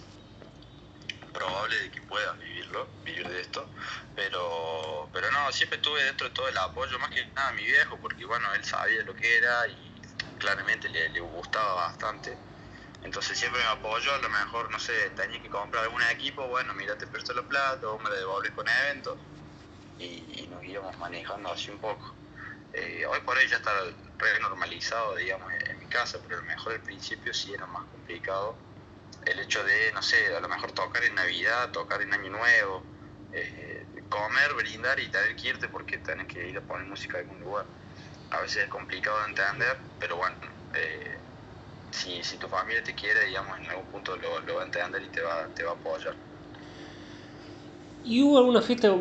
probable 1.31 1.79
de 1.79 1.91
que 1.91 2.01
puedas 2.01 2.37
vivirlo, 2.39 2.89
vivir 3.05 3.27
de 3.27 3.41
esto, 3.41 3.69
pero, 4.15 5.09
pero 5.13 5.31
no, 5.31 5.51
siempre 5.51 5.77
estuve 5.77 6.03
dentro 6.03 6.27
de 6.27 6.33
todo 6.33 6.47
el 6.47 6.57
apoyo, 6.57 6.97
más 6.99 7.11
que 7.11 7.25
nada 7.35 7.49
a 7.49 7.53
mi 7.53 7.63
viejo, 7.63 7.97
porque 8.01 8.25
bueno, 8.25 8.53
él 8.55 8.63
sabía 8.63 9.03
lo 9.03 9.15
que 9.15 9.37
era 9.37 9.67
y 9.67 10.01
claramente 10.39 10.89
le, 10.89 11.19
gustaba 11.19 11.75
bastante. 11.75 12.37
Entonces 13.03 13.37
siempre 13.37 13.61
me 13.61 13.67
apoyó, 13.67 14.13
a 14.13 14.17
lo 14.17 14.29
mejor, 14.29 14.71
no 14.71 14.79
sé, 14.79 15.11
tenía 15.11 15.41
que 15.41 15.49
comprar 15.49 15.83
algún 15.83 16.01
equipo, 16.03 16.47
bueno, 16.47 16.73
mira, 16.73 16.97
te 16.97 17.07
presto 17.07 17.33
los 17.33 17.45
platos, 17.45 17.89
o 17.89 17.99
me 17.99 18.09
lo 18.09 18.15
devuelves 18.15 18.51
con 18.51 18.67
eventos, 18.67 19.17
y, 19.99 20.05
y, 20.05 20.47
nos 20.51 20.63
íbamos 20.63 20.97
manejando 20.97 21.51
así 21.51 21.71
un 21.71 21.79
poco. 21.79 22.13
Eh, 22.73 23.05
hoy 23.07 23.19
por 23.21 23.37
hoy 23.37 23.47
ya 23.47 23.57
está 23.57 23.71
re 24.17 24.39
normalizado, 24.41 25.15
digamos, 25.15 25.51
en 25.53 25.79
mi 25.79 25.85
casa, 25.85 26.19
pero 26.23 26.37
a 26.37 26.41
lo 26.41 26.47
mejor 26.47 26.73
al 26.73 26.81
principio 26.81 27.33
sí 27.33 27.53
era 27.53 27.65
más 27.67 27.83
complicado 27.85 28.55
el 29.25 29.39
hecho 29.39 29.63
de, 29.63 29.91
no 29.93 30.01
sé, 30.01 30.35
a 30.35 30.39
lo 30.39 30.47
mejor 30.47 30.71
tocar 30.71 31.03
en 31.03 31.15
Navidad, 31.15 31.71
tocar 31.71 32.01
en 32.01 32.13
Año 32.13 32.29
Nuevo, 32.29 32.83
eh, 33.33 33.85
comer, 34.09 34.53
brindar 34.53 34.99
y 34.99 35.07
tener 35.09 35.35
que 35.35 35.49
irte 35.49 35.67
porque 35.67 35.97
tenés 35.97 36.27
que 36.27 36.47
ir 36.47 36.57
a 36.57 36.61
poner 36.61 36.87
música 36.87 37.19
en 37.19 37.25
algún 37.25 37.43
lugar. 37.43 37.65
A 38.31 38.41
veces 38.41 38.63
es 38.63 38.69
complicado 38.69 39.19
de 39.23 39.29
entender, 39.29 39.77
pero 39.99 40.17
bueno, 40.17 40.35
eh, 40.73 41.17
si, 41.91 42.23
si, 42.23 42.37
tu 42.37 42.47
familia 42.47 42.83
te 42.83 42.93
quiere, 42.93 43.25
digamos, 43.25 43.57
en 43.59 43.69
algún 43.69 43.85
punto 43.87 44.15
lo, 44.15 44.39
lo 44.41 44.55
va 44.55 44.61
a 44.61 44.65
entender 44.65 45.01
y 45.01 45.07
te 45.07 45.21
va, 45.21 45.47
te 45.55 45.63
va 45.63 45.71
a 45.71 45.75
apoyar. 45.75 46.15
¿Y 48.07 48.23
hubo 48.23 48.37
alguna 48.37 48.61
fiesta, 48.61 48.95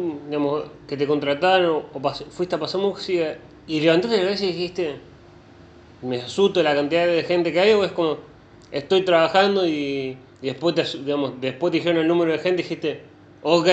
que 0.89 0.97
te 0.97 1.07
contrataron 1.07 1.85
o 1.93 2.15
fuiste 2.31 2.57
a 2.57 2.59
pasar 2.59 2.81
música 2.81 3.39
y 3.69 3.81
levantaste 3.81 4.17
la 4.17 4.25
cabeza 4.25 4.45
y 4.45 4.53
dijiste, 4.53 4.97
me 6.03 6.21
asusto 6.21 6.61
la 6.61 6.75
cantidad 6.75 7.07
de 7.07 7.23
gente 7.23 7.53
que 7.53 7.61
hay 7.61 7.73
o 7.73 7.85
es 7.85 7.93
como, 7.93 8.19
estoy 8.73 9.03
trabajando 9.03 9.65
y, 9.65 10.19
después, 10.43 10.75
te, 10.75 10.83
digamos, 10.99 11.41
después 11.41 11.73
dijeron 11.73 11.99
el 11.99 12.09
número 12.09 12.33
de 12.33 12.41
gente 12.41 12.63
y 12.63 12.65
dijiste, 12.65 13.05
ok, 13.43 13.69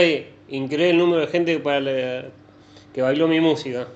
increíble 0.50 0.92
el 0.92 0.98
número 1.00 1.22
de 1.22 1.28
gente 1.28 1.60
para 1.60 2.30
que 2.94 3.02
bailó 3.02 3.28
mi 3.28 3.40
música. 3.40 3.88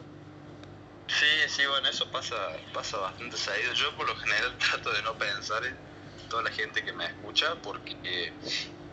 Sí, 1.08 1.50
sí, 1.50 1.62
bueno, 1.69 1.88
eso 1.88 2.10
pasa, 2.12 2.36
pasa 2.73 2.97
bastante 2.97 3.38
seguido. 3.38 3.73
Yo 3.73 3.95
por 3.95 4.08
lo 4.08 4.15
general 4.15 4.58
trato 4.71 4.91
de 4.91 5.04
no 5.04 5.13
pensar 5.13 5.63
en 5.65 5.76
toda 6.30 6.41
la 6.41 6.52
gente 6.52 6.84
que 6.84 6.93
me 6.93 7.06
escucha 7.06 7.54
porque 7.62 8.34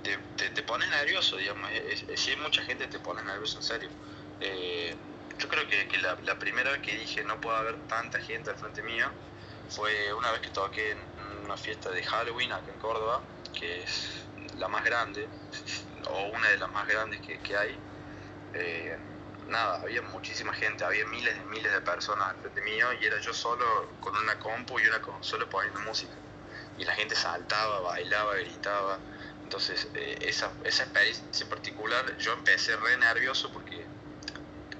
te, 0.05 0.51
te, 0.51 0.63
pones 0.63 0.89
nervioso, 0.91 1.37
digamos. 1.37 1.71
Si 2.17 2.31
hay 2.31 2.37
mucha 2.37 2.63
gente 2.63 2.87
te 2.87 2.99
pones 2.99 3.25
nervioso, 3.25 3.59
en 3.59 3.65
serio. 3.65 3.89
Eh, 4.41 4.95
yo 5.39 5.49
creo 5.49 5.67
que, 5.67 5.99
la, 5.99 6.39
primera 6.39 6.71
vez 6.71 6.81
que 6.83 6.97
dije 6.97 7.25
no 7.25 7.41
puede 7.41 7.57
haber 7.59 7.77
tanta 7.89 8.21
gente 8.21 8.51
al 8.51 8.57
frente 8.57 8.83
mío 8.83 9.07
fue 9.69 10.13
una 10.13 10.31
vez 10.33 10.41
que 10.41 10.51
toqué 10.51 10.93
en 10.93 10.99
una 11.45 11.57
fiesta 11.57 11.91
de 11.91 12.03
Halloween 12.03 12.53
acá 12.53 12.71
en 12.73 12.79
Córdoba, 12.79 13.21
que 13.53 13.83
es 13.83 14.25
la 14.59 14.69
más 14.69 14.85
grande, 14.85 15.27
o 16.09 16.27
una 16.29 16.49
de 16.49 16.59
las 16.59 16.71
más 16.71 16.87
grandes 16.87 17.21
que, 17.21 17.57
hay. 17.57 17.77
Eh, 18.55 18.97
nada, 19.49 19.81
había 19.81 20.03
muchísima 20.03 20.53
gente, 20.55 20.85
había 20.85 21.07
miles 21.07 21.35
y 21.37 21.49
miles 21.51 21.73
de 21.73 21.81
personas 21.81 22.29
al 22.29 22.37
frente 22.37 22.61
mío 22.63 22.93
y 23.01 23.05
era 23.05 23.19
yo 23.21 23.35
solo 23.35 23.91
con 24.01 24.17
una 24.17 24.39
compu 24.39 24.79
y 24.79 24.87
una 24.87 25.01
consola 25.01 25.47
poniendo 25.47 25.81
música. 25.81 26.13
Y 26.79 26.85
la 26.85 26.95
gente 26.95 27.15
saltaba, 27.15 27.81
bailaba, 27.81 28.35
gritaba. 28.37 28.99
Entonces, 29.45 29.89
eh, 29.95 30.19
esa, 30.23 30.51
esa 30.65 30.85
experiencia 30.85 31.25
en 31.41 31.49
particular, 31.49 32.17
yo 32.19 32.33
empecé 32.33 32.77
re 32.77 32.97
nervioso 32.97 33.53
porque 33.53 33.87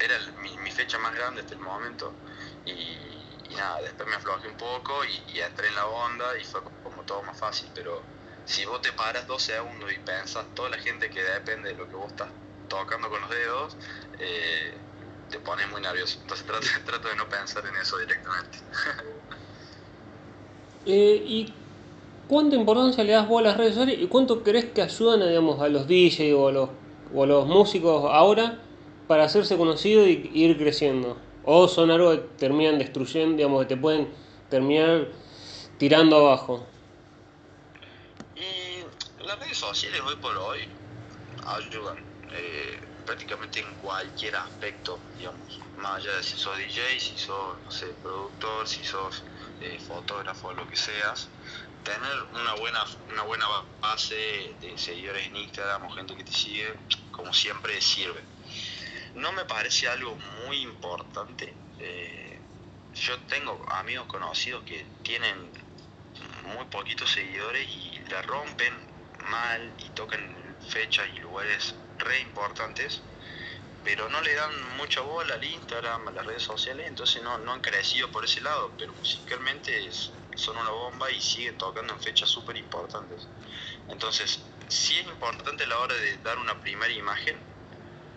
era 0.01 0.19
mi, 0.43 0.57
mi, 0.59 0.71
fecha 0.71 0.99
más 0.99 1.15
grande 1.15 1.43
hasta 1.43 1.55
el 1.55 1.61
momento. 1.61 2.15
Y, 2.67 3.55
nada, 3.55 3.81
después 3.83 4.09
me 4.09 4.17
aflojé 4.17 4.49
un 4.49 4.57
poco 4.57 5.05
y, 5.05 5.41
entré 5.41 5.69
en 5.69 5.75
la 5.77 5.87
onda 5.87 6.37
y 6.39 6.45
fue 6.45 6.63
como 6.83 7.03
todo 7.05 7.23
más 7.23 7.39
fácil. 7.39 7.71
Pero 7.75 8.03
si 8.45 8.65
vos 8.65 8.83
te 8.83 8.93
paras 8.93 9.27
dos 9.27 9.43
segundos 9.43 9.93
y 9.93 9.99
pensás 9.99 10.47
toda 10.55 10.71
la 10.71 10.79
gente 10.79 11.11
que 11.11 11.23
depende 11.23 11.69
de 11.69 11.77
lo 11.77 11.89
que 11.89 11.97
vos 11.97 12.11
estás 12.11 12.31
tocando 12.69 13.11
con 13.11 13.21
los 13.21 13.31
dedos, 13.31 13.77
eh, 14.19 14.79
te 15.31 15.39
pone 15.41 15.67
muy 15.67 15.83
nervioso. 15.83 16.19
Entonces 16.23 16.47
trato, 16.47 16.67
trato, 16.85 17.09
de 17.09 17.17
no 17.17 17.29
pensar 17.29 17.65
en 17.67 17.77
eso 17.77 17.99
directamente. 17.99 18.59
eh, 20.87 21.23
¿Y 21.23 21.64
cuánta 22.29 22.57
importancia 22.57 23.05
le 23.05 23.13
das 23.13 23.29
vos 23.29 23.41
a 23.41 23.45
las 23.45 23.57
redes 23.57 23.75
sociales 23.75 23.99
y 24.01 24.07
cuánto 24.07 24.43
crees 24.43 24.67
que 24.67 24.83
ayudan 24.83 25.23
a, 25.23 25.27
digamos, 25.27 25.61
a 25.61 25.69
los 25.69 25.87
DJs 25.87 26.35
o 26.35 26.49
a 26.49 26.53
los, 26.53 26.71
o 27.15 27.23
a 27.23 27.27
los 27.27 27.47
músicos 27.47 28.05
ahora 28.11 28.59
para 29.07 29.25
hacerse 29.25 29.57
conocidos 29.57 30.09
y, 30.09 30.31
ir 30.35 30.57
creciendo? 30.57 31.17
¿O 31.45 31.69
son 31.69 31.91
algo 31.91 32.11
que 32.13 32.19
terminan 32.39 32.79
destruyendo, 32.79 33.37
digamos, 33.37 33.63
que 33.63 33.75
te 33.75 33.77
pueden 33.77 34.09
terminar 34.49 35.09
tirando 35.79 36.17
abajo? 36.17 36.67
Y 38.35 39.23
las 39.23 39.39
redes 39.39 39.59
sociales 39.59 40.01
hoy 40.07 40.17
por 40.17 40.37
hoy 40.37 40.61
ayudan 41.47 41.99
eh, 42.33 42.79
prácticamente 43.05 43.61
en 43.61 43.67
cualquier 43.83 44.37
aspecto, 44.37 44.99
digamos, 45.19 45.61
más 45.77 45.97
allá 45.97 46.17
de 46.17 46.23
si 46.23 46.37
sos 46.37 46.57
DJ, 46.57 46.99
si 46.99 47.19
sos, 47.19 47.57
no 47.63 47.71
sé, 47.71 47.87
productor, 48.03 48.67
si 48.67 48.83
sos 48.83 49.23
eh, 49.61 49.79
fotógrafo, 49.79 50.53
lo 50.55 50.67
que 50.69 50.77
seas, 50.77 51.29
tener 51.85 52.23
una 52.33 52.55
buena, 52.55 52.85
una 53.13 53.23
buena 53.23 53.47
base 53.81 54.55
de 54.61 54.77
seguidores 54.77 55.27
en 55.27 55.37
Instagram 55.37 55.85
o 55.87 55.91
gente 55.91 56.17
que 56.17 56.25
te 56.25 56.33
sigue, 56.33 56.75
como 57.13 57.33
siempre, 57.33 57.81
sirve. 57.81 58.21
No 59.15 59.33
me 59.33 59.45
parece 59.45 59.89
algo 59.89 60.17
muy 60.47 60.63
importante. 60.63 61.55
Eh, 61.79 62.41
yo 62.95 63.19
tengo 63.29 63.65
amigos 63.71 64.07
conocidos 64.07 64.65
que 64.65 64.85
tienen 65.03 65.51
muy 66.57 66.65
poquitos 66.67 67.11
seguidores 67.11 67.69
y 67.69 68.01
la 68.11 68.23
rompen 68.23 68.73
mal 69.29 69.73
y 69.79 69.89
tocan 69.91 70.21
fechas 70.69 71.07
y 71.15 71.19
lugares 71.19 71.75
re 71.99 72.21
importantes, 72.21 73.03
pero 73.85 74.09
no 74.09 74.21
le 74.21 74.35
dan 74.35 74.77
mucha 74.77 75.01
bola 75.01 75.35
al 75.35 75.45
Instagram, 75.45 76.09
a 76.09 76.11
las 76.13 76.27
redes 76.27 76.43
sociales, 76.43 76.87
entonces 76.89 77.23
no, 77.23 77.39
no 77.39 77.53
han 77.53 77.61
crecido 77.61 78.11
por 78.11 78.25
ese 78.25 78.41
lado, 78.41 78.73
pero 78.79 78.93
musicalmente 78.95 79.87
es, 79.87 80.13
son 80.37 80.57
una 80.57 80.71
bomba 80.71 81.11
y 81.11 81.21
siguen 81.21 81.57
tocando 81.59 81.93
en 81.93 82.01
fechas 82.01 82.29
súper 82.29 82.57
importantes. 82.57 83.29
Entonces, 83.89 84.41
sí 84.69 84.99
es 84.99 85.07
importante 85.07 85.65
a 85.65 85.67
la 85.67 85.79
hora 85.79 85.95
de 85.95 86.19
dar 86.19 86.39
una 86.39 86.61
primera 86.61 86.93
imagen, 86.93 87.37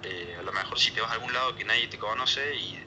eh, 0.03 0.35
a 0.39 0.41
lo 0.41 0.51
mejor 0.51 0.79
si 0.79 0.91
te 0.91 1.01
vas 1.01 1.11
a 1.11 1.15
algún 1.15 1.33
lado 1.33 1.55
que 1.55 1.65
nadie 1.65 1.87
te 1.87 1.97
conoce 1.97 2.55
y, 2.55 2.83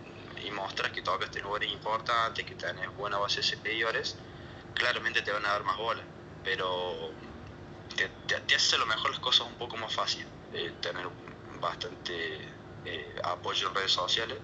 mostras 0.53 0.91
que 0.91 1.03
tocas 1.03 1.35
en 1.37 1.43
lugares 1.43 1.71
importantes, 1.71 2.45
que 2.45 2.55
tenés 2.55 2.93
buena 2.97 3.19
base 3.19 3.41
de 3.41 3.47
seguidores, 3.47 4.17
claramente 4.75 5.23
te 5.23 5.31
van 5.31 5.45
a 5.47 5.51
dar 5.51 5.65
más 5.65 5.77
bola, 5.77 6.03
pero 6.43 7.13
te, 7.95 8.09
te, 8.27 8.41
te 8.41 8.55
hace 8.57 8.77
a 8.77 8.79
lo 8.81 8.87
mejor 8.87 9.11
las 9.11 9.21
cosas 9.21 9.47
un 9.47 9.55
poco 9.57 9.77
más 9.77 9.95
fácil 9.95 10.27
eh, 10.53 10.73
tener 10.81 11.07
bastante 11.61 12.49
eh, 12.85 13.21
apoyo 13.25 13.69
en 13.69 13.75
redes 13.75 13.93
sociales, 13.93 14.39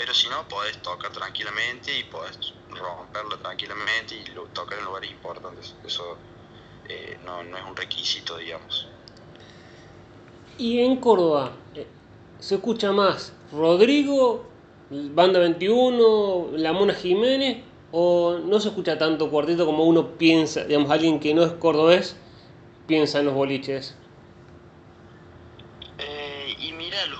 pero 0.00 0.14
si 0.14 0.30
no, 0.30 0.48
podés 0.48 0.78
tocar 0.78 1.12
tranquilamente 1.12 1.98
y 1.98 2.04
podés 2.04 2.54
romperlo 2.70 3.36
tranquilamente 3.36 4.14
y 4.16 4.34
lo, 4.34 4.44
tocar 4.44 4.78
en 4.78 4.86
lugares 4.86 5.10
importantes. 5.10 5.74
Eso 5.84 6.16
eh, 6.88 7.18
no, 7.26 7.42
no, 7.42 7.58
es 7.58 7.64
un 7.68 7.76
requisito, 7.76 8.38
digamos. 8.38 8.88
Y 10.56 10.80
en 10.80 10.96
Córdoba, 10.96 11.52
¿se 12.38 12.54
escucha 12.54 12.92
más 12.92 13.34
Rodrigo, 13.52 14.46
Banda 14.88 15.38
21, 15.38 16.52
La 16.52 16.72
Mona 16.72 16.94
Jiménez? 16.94 17.62
¿O 17.92 18.38
no 18.42 18.58
se 18.58 18.68
escucha 18.68 18.96
tanto 18.96 19.30
cuarteto 19.30 19.66
como 19.66 19.84
uno 19.84 20.12
piensa, 20.12 20.64
digamos, 20.64 20.90
alguien 20.90 21.20
que 21.20 21.34
no 21.34 21.42
es 21.42 21.52
cordobés 21.52 22.16
piensa 22.86 23.18
en 23.18 23.26
los 23.26 23.34
boliches? 23.34 23.94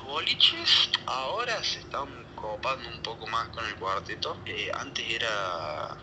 Boliches 0.04 0.90
ahora 1.06 1.62
se 1.62 1.78
están 1.78 2.08
copando 2.34 2.88
un 2.88 3.00
poco 3.02 3.26
más 3.28 3.48
con 3.50 3.64
el 3.66 3.74
cuarteto. 3.76 4.38
Eh, 4.44 4.70
antes 4.74 5.08
era... 5.08 5.96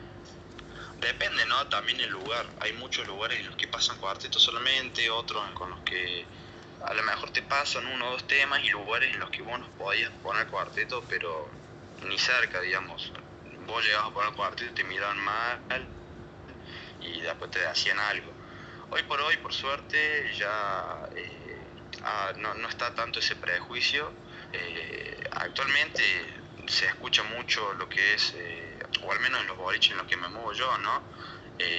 Depende, 0.99 1.45
¿no? 1.45 1.67
También 1.67 1.99
el 1.99 2.10
lugar. 2.10 2.45
Hay 2.62 2.73
muchos 2.73 3.06
lugares 3.06 3.39
en 3.39 3.47
los 3.47 3.56
que 3.56 3.67
pasan 3.67 3.97
cuartetos 3.99 4.41
solamente, 4.41 5.10
otros 5.10 5.43
con 5.51 5.69
los 5.69 5.80
que 5.82 6.25
a 6.84 6.93
lo 6.93 7.03
mejor 7.03 7.30
te 7.32 7.43
pasan 7.43 7.86
uno 7.88 8.08
o 8.08 8.12
dos 8.12 8.25
temas 8.25 8.63
y 8.63 8.69
lugares 8.69 9.13
en 9.13 9.19
los 9.19 9.30
que 9.30 9.41
vos 9.41 9.60
no 9.60 9.67
podías 9.77 10.12
poner 10.23 10.47
cuarteto, 10.47 11.03
pero 11.08 11.47
ni 12.03 12.17
cerca, 12.17 12.62
digamos. 12.62 13.12
Vos 13.67 13.84
llegabas 13.84 14.10
a 14.10 14.13
poner 14.13 14.34
cuarteto 14.34 14.71
y 14.71 14.75
te 14.75 14.84
miraban 14.86 15.19
mal 15.19 15.88
y 17.01 17.21
después 17.21 17.51
te 17.51 17.65
hacían 17.67 17.99
algo. 17.99 18.32
Hoy 18.89 19.03
por 19.03 19.19
hoy, 19.21 19.38
por 19.38 19.53
suerte, 19.53 20.34
ya 20.36 21.10
eh, 21.15 21.46
no, 22.37 22.53
no, 22.55 22.67
está 22.67 22.93
tanto 22.93 23.19
ese 23.19 23.35
prejuicio. 23.35 24.13
Eh, 24.53 25.29
actualmente 25.31 26.03
se 26.67 26.85
escucha 26.85 27.23
mucho 27.23 27.73
lo 27.73 27.87
que 27.87 28.13
es, 28.13 28.33
eh, 28.35 28.79
o 29.03 29.11
al 29.11 29.19
menos 29.19 29.41
en 29.41 29.47
los 29.47 29.57
boliches 29.57 29.91
en 29.91 29.97
los 29.97 30.07
que 30.07 30.17
me 30.17 30.27
muevo 30.27 30.53
yo, 30.53 30.77
¿no? 30.79 31.17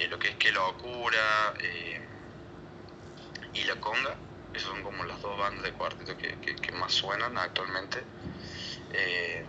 lo 0.09 0.19
que 0.19 0.27
es 0.27 0.35
que 0.35 0.51
locura 0.51 1.53
y 3.53 3.63
la 3.63 3.75
conga 3.77 4.17
esas 4.53 4.69
son 4.69 4.81
como 4.83 5.03
las 5.05 5.21
dos 5.21 5.37
bandas 5.37 5.63
de 5.63 5.71
cuarteto 5.73 6.17
que, 6.17 6.71
más 6.73 6.93
suenan 6.93 7.37
actualmente. 7.37 8.03
Eh, 8.91 9.45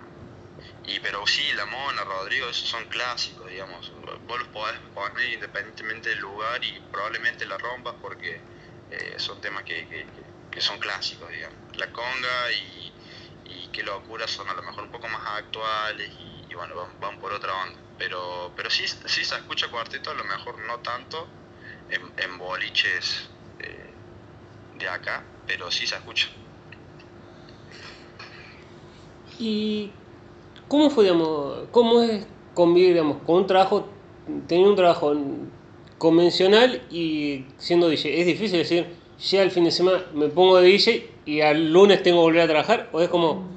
y 0.86 1.00
pero 1.00 1.26
sí, 1.26 1.52
La 1.54 1.64
Mona, 1.66 2.04
Rodrigo, 2.04 2.48
esos 2.48 2.68
son 2.68 2.84
clásicos, 2.86 3.48
digamos. 3.48 3.92
Vos 4.26 4.38
los 4.38 4.48
podés 4.48 4.78
poner 4.94 5.30
independientemente 5.34 6.10
del 6.10 6.18
lugar 6.18 6.62
y 6.64 6.78
probablemente 6.92 7.46
la 7.46 7.56
rompas 7.56 7.94
porque 8.02 8.40
eh, 8.90 9.14
son 9.16 9.40
temas 9.40 9.64
que, 9.64 10.06
son 10.58 10.78
clásicos, 10.78 11.30
digamos. 11.30 11.76
La 11.76 11.92
conga 11.92 12.52
y, 12.52 12.92
y 13.50 13.68
qué 13.72 13.82
locura 13.82 14.26
son 14.26 14.48
a 14.48 14.54
lo 14.54 14.62
mejor 14.62 14.84
un 14.84 14.90
poco 14.90 15.08
más 15.08 15.20
actuales 15.38 16.10
y, 16.48 16.54
bueno, 16.54 16.74
van, 17.00 17.18
por 17.18 17.32
otra 17.32 17.52
banda. 17.52 17.78
Pero, 17.98 18.52
pero 18.56 18.70
sí, 18.70 18.84
sí 18.86 19.24
se 19.24 19.34
escucha 19.34 19.68
cuarteto, 19.70 20.10
a 20.10 20.14
lo 20.14 20.24
mejor 20.24 20.58
no 20.66 20.78
tanto 20.78 21.28
en, 21.90 22.38
boliches 22.38 23.28
de 24.78 24.88
acá, 24.88 25.22
pero 25.46 25.70
sí 25.70 25.86
se 25.86 25.94
escucha. 25.96 26.28
¿Y 29.38 29.90
cómo 30.68 30.90
fue, 30.90 31.04
digamos, 31.04 31.68
cómo 31.70 32.02
es 32.02 32.26
convivir, 32.54 32.94
digamos, 32.94 33.22
con 33.24 33.36
un 33.36 33.46
trabajo, 33.46 33.88
tener 34.46 34.66
un 34.66 34.76
trabajo 34.76 35.14
convencional 35.98 36.82
y 36.90 37.46
siendo 37.58 37.88
DJ? 37.88 38.20
¿Es 38.20 38.26
difícil 38.26 38.58
decir, 38.58 38.99
ya 39.20 39.42
el 39.42 39.50
fin 39.50 39.64
de 39.64 39.70
semana 39.70 40.04
me 40.14 40.28
pongo 40.28 40.59
de 40.59 40.68
DJ 40.68 41.11
y 41.26 41.42
al 41.42 41.72
lunes 41.72 42.02
tengo 42.02 42.18
que 42.18 42.22
volver 42.22 42.42
a 42.42 42.48
trabajar? 42.48 42.88
¿O 42.92 43.00
es 43.00 43.09
como, 43.09 43.48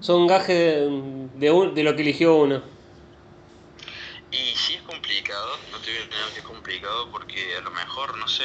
son 0.00 0.26
gajes 0.26 0.88
de, 1.34 1.70
de, 1.74 1.82
lo 1.82 1.96
que 1.96 2.02
eligió 2.02 2.36
uno? 2.36 2.62
Y 4.30 4.54
sí 4.56 4.74
es 4.74 4.82
complicado, 4.82 5.58
no 5.72 5.78
te 5.78 5.90
voy 5.90 6.02
a 6.02 6.32
que 6.32 6.40
es 6.40 6.46
complicado 6.46 7.10
porque 7.10 7.56
a 7.56 7.60
lo 7.60 7.70
mejor, 7.70 8.16
no 8.18 8.28
sé, 8.28 8.44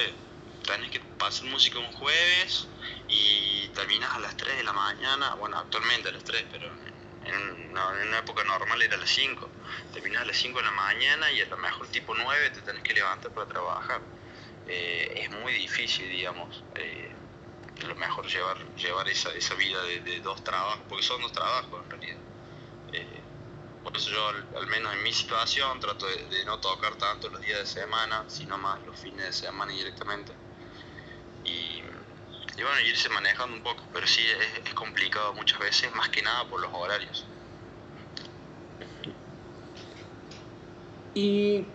tenés 0.66 0.90
que 0.90 1.00
pasar 1.18 1.46
música 1.48 1.80
un 1.80 1.92
jueves 1.94 2.68
y 3.08 3.68
terminas 3.70 4.14
a 4.14 4.20
las 4.20 4.36
3 4.38 4.58
de 4.58 4.64
la 4.64 4.74
mañana, 4.74 5.36
bueno, 5.36 5.58
actualmente 5.58 6.10
a 6.10 6.12
las 6.12 6.24
3, 6.24 6.46
pero 6.52 6.68
en, 7.26 7.72
una 7.72 8.20
época 8.20 8.44
normal 8.44 8.82
era 8.82 8.96
a 8.96 9.00
las 9.00 9.10
5. 9.10 9.50
Terminas 9.94 10.24
a 10.24 10.26
las 10.26 10.38
5 10.38 10.58
de 10.58 10.66
la 10.66 10.72
mañana 10.72 11.32
y 11.32 11.42
a 11.42 11.46
lo 11.46 11.58
mejor 11.58 11.88
tipo 11.88 12.16
9 12.16 12.50
te 12.52 12.62
tenés 12.62 12.84
que 12.84 12.94
levantar 12.94 13.32
para 13.32 13.48
trabajar. 13.48 14.02
Eh, 14.74 15.24
es 15.24 15.30
muy 15.30 15.52
difícil, 15.52 16.10
digamos, 16.10 16.64
eh, 16.76 17.12
lo 17.86 17.94
mejor 17.96 18.26
llevar, 18.26 18.58
llevar 18.78 19.10
esa, 19.10 19.30
esa 19.34 19.54
vida 19.56 19.84
de, 19.84 20.22
dos 20.22 20.42
trabajos, 20.46 20.80
porque 20.88 21.04
son 21.04 21.22
dos 21.22 21.34
trabajos 21.34 21.84
en 21.84 21.92
realidad. 21.92 22.18
Eh, 22.94 23.22
por 23.84 23.98
eso 23.98 24.12
yo, 24.12 24.26
al, 24.30 24.68
menos 24.68 24.94
en 24.94 25.04
mi 25.04 25.12
situación, 25.12 25.78
trato 25.82 26.06
de, 26.08 26.46
no 26.46 26.60
tocar 26.60 26.96
tanto 26.96 27.28
los 27.28 27.42
días 27.42 27.60
de 27.60 27.66
semana, 27.66 28.24
sino 28.30 28.58
más 28.58 28.82
los 28.86 28.98
fines 28.98 29.26
de 29.26 29.34
semana 29.34 29.74
directamente 29.74 30.32
y, 31.44 31.82
bueno, 32.62 32.80
irse 32.86 33.10
manejando 33.10 33.58
un 33.58 33.64
poco, 33.64 33.84
pero 33.92 34.08
sí 34.08 34.22
es, 34.64 34.74
complicado 34.74 35.34
muchas 35.34 35.60
veces, 35.60 35.94
más 35.96 36.08
que 36.08 36.22
nada 36.22 36.46
por 36.48 36.62
los 36.62 36.72
horarios. 36.74 37.26
¿Y 41.14 41.66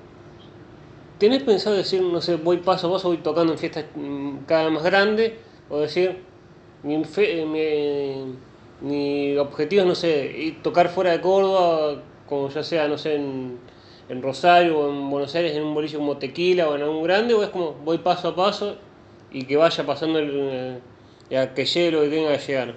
tenés 1.19 1.43
pensado 1.43 1.77
decir, 1.77 2.03
no 2.03 2.21
sé, 2.21 2.37
voy 2.37 2.59
paso 2.59 2.89
a 2.89 2.93
paso, 2.93 3.09
voy 3.09 3.19
tocando 3.19 3.53
en 3.53 3.59
fiestas 3.59 3.87
mm, 3.95 4.39
cada 4.47 4.65
vez 4.65 4.73
más 4.73 4.83
grandes, 4.83 5.33
o 5.69 5.79
decir, 5.79 6.23
mi, 6.83 6.97
mi, 8.81 9.37
objetivo 9.39 9.83
es, 9.83 9.89
no 9.89 9.95
sé, 9.95 10.57
tocar 10.63 10.89
fuera 10.89 11.13
de 11.13 11.21
Córdoba, 11.21 12.03
como 12.29 12.49
ya 12.51 12.63
sea, 12.63 12.89
no 12.89 12.99
sé, 12.99 13.17
en, 13.17 13.59
en 14.09 14.23
Rosario 14.23 14.79
o 14.79 14.91
en 14.91 15.11
Buenos 15.11 15.35
Aires, 15.35 15.57
en 15.57 15.65
un 15.65 15.75
bolillo 15.75 15.99
como 15.99 16.19
Tequila 16.19 16.69
o 16.69 16.77
en 16.77 16.83
algún 16.83 17.03
grande, 17.03 17.35
o 17.35 17.43
es 17.43 17.51
como 17.51 17.73
voy 17.73 17.99
paso 17.99 18.29
a 18.29 18.37
paso 18.37 18.77
y 19.31 19.45
que 19.45 19.57
vaya 19.57 19.85
pasando 19.85 20.19
el, 20.19 20.81
eh, 21.31 21.51
que 21.55 21.65
llegue 21.65 21.91
lo 21.91 22.03
que 22.03 22.09
tenga 22.09 22.39
que 22.39 22.47
llegar. 22.47 22.75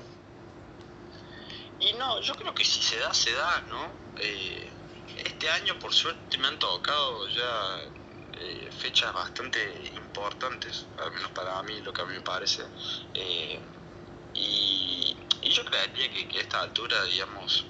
Y 1.80 1.94
no, 1.94 2.20
yo 2.22 2.34
creo 2.36 2.54
que 2.54 2.66
si 2.66 2.82
se 2.82 3.00
da, 3.00 3.14
se 3.14 3.32
da, 3.34 3.62
¿no? 3.70 3.86
Eh, 4.20 4.68
este 5.24 5.50
año 5.50 5.78
por 5.80 5.94
suerte 5.94 6.38
me 6.38 6.48
han 6.48 6.60
tocado 6.60 7.28
ya 7.30 7.80
eh, 8.40 8.70
fechas 8.72 9.14
bastante 9.14 9.60
importantes, 9.96 10.86
al 10.98 11.12
menos 11.12 11.32
para 11.32 11.62
mí, 11.64 11.82
lo 11.82 11.94
que 11.94 12.02
a 12.02 12.06
mí 12.06 12.14
me 12.14 12.22
parece. 12.22 12.64
y, 14.34 15.16
yo 15.42 15.66
creería 15.66 16.10
que, 16.30 16.38
a 16.38 16.42
esta 16.42 16.62
altura, 16.62 17.04
digamos, 17.06 17.66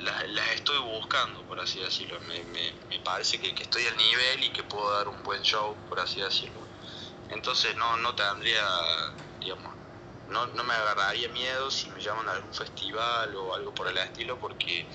las 0.00 0.50
estoy 0.54 0.78
buscando, 0.78 1.42
por 1.44 1.60
así 1.60 1.80
decirlo. 1.80 2.20
Me, 2.20 2.42
me, 2.44 2.98
parece 3.00 3.40
que, 3.40 3.54
que, 3.54 3.62
estoy 3.62 3.86
al 3.86 3.96
nivel 3.96 4.44
y 4.44 4.50
que 4.50 4.62
puedo 4.64 4.92
dar 4.92 5.08
un 5.08 5.22
buen 5.22 5.42
show, 5.42 5.76
por 5.88 6.00
así 6.00 6.20
decirlo. 6.20 6.60
Entonces 7.28 7.74
no, 7.76 7.96
no 7.98 8.14
tendría, 8.14 8.66
digamos, 9.40 9.74
no, 10.28 10.46
no 10.48 10.64
me 10.64 10.74
agarraría 10.74 11.28
miedo 11.28 11.70
si 11.70 11.88
me 11.90 12.00
llaman 12.00 12.28
a 12.28 12.32
algún 12.32 12.52
festival 12.52 13.34
o 13.36 13.54
algo 13.54 13.74
por 13.74 13.88
el 13.88 13.96
estilo, 13.98 14.38
porque 14.38 14.86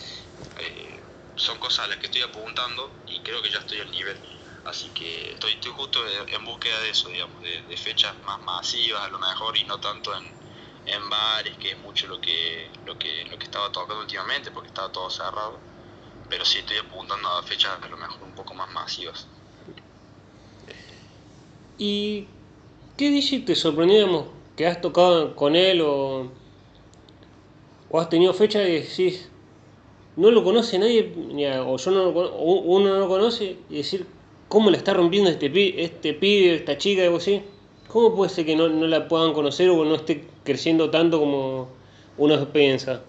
eh, 0.57 1.03
son 1.37 1.57
cosas 1.59 1.85
a 1.85 1.87
las 1.87 1.97
que 1.97 2.07
estoy 2.07 2.23
apuntando 2.23 2.91
y 3.07 3.19
creo 3.21 3.41
que 3.41 3.49
ya 3.49 3.59
estoy 3.59 3.79
al 3.79 3.91
nivel. 3.91 4.17
Así 4.65 4.89
que 4.89 5.31
estoy, 5.31 5.53
justo 5.71 5.99
en 6.27 6.43
búsqueda 6.43 6.79
de 6.81 6.89
eso, 6.89 7.07
digamos, 7.07 7.41
de, 7.41 7.77
fechas 7.77 8.13
más 8.25 8.41
masivas 8.41 9.01
a 9.03 9.09
lo 9.09 9.19
mejor 9.19 9.55
y 9.55 9.63
no 9.63 9.79
tanto 9.79 10.11
en, 10.13 10.23
en 10.87 11.09
bares, 11.09 11.55
que 11.57 11.71
es 11.71 11.79
mucho 11.79 12.07
lo 12.07 12.19
que, 12.19 12.69
lo 12.85 12.97
que, 12.97 13.23
lo 13.29 13.37
que 13.37 13.45
estaba 13.45 13.71
tocando 13.71 14.01
últimamente, 14.01 14.51
porque 14.51 14.67
estaba 14.67 14.91
todo 14.91 15.09
cerrado. 15.09 15.57
Pero 16.29 16.43
sí 16.43 16.59
estoy 16.59 16.77
apuntando 16.77 17.29
a 17.29 17.43
fechas 17.43 17.81
a 17.81 17.87
lo 17.87 17.95
mejor 17.95 18.21
un 18.23 18.35
poco 18.35 18.53
más 18.53 18.69
masivas. 18.71 19.27
¿Y 21.77 22.27
qué 22.97 23.09
DJ 23.11 23.45
te 23.45 23.55
sorprendió, 23.55 24.33
que 24.57 24.67
has 24.67 24.81
tocado 24.81 25.35
con 25.35 25.55
él 25.55 25.81
o, 25.81 26.29
o 27.89 27.99
has 28.01 28.09
tenido 28.09 28.33
fecha 28.33 28.61
y 28.63 28.81
decís, 28.81 29.29
no 30.17 30.31
lo 30.31 30.43
conoce 30.43 30.79
nadie, 30.79 31.13
o 31.65 31.77
yo 31.77 31.91
no 31.91 32.09
uno 32.09 32.89
no 32.89 32.99
lo 32.99 33.07
conoce, 33.07 33.57
y 33.69 33.77
decir, 33.77 34.05
¿cómo 34.49 34.71
le 34.71 34.77
está 34.77 34.93
rompiendo 34.93 35.29
este, 35.29 35.49
pibe, 35.49 35.83
este 35.83 36.13
pibe, 36.13 36.55
esta 36.55 36.77
chica, 36.77 37.03
algo 37.03 37.17
así? 37.17 37.43
¿Cómo 37.87 38.15
puede 38.15 38.31
ser 38.31 38.45
que 38.45 38.55
no, 38.55 38.67
la 38.67 39.07
puedan 39.07 39.33
conocer 39.33 39.69
o 39.69 39.85
no 39.85 39.95
esté 39.95 40.27
creciendo 40.43 40.89
tanto 40.89 41.19
como 41.19 41.69
uno 42.17 42.51
piensa? 42.51 43.03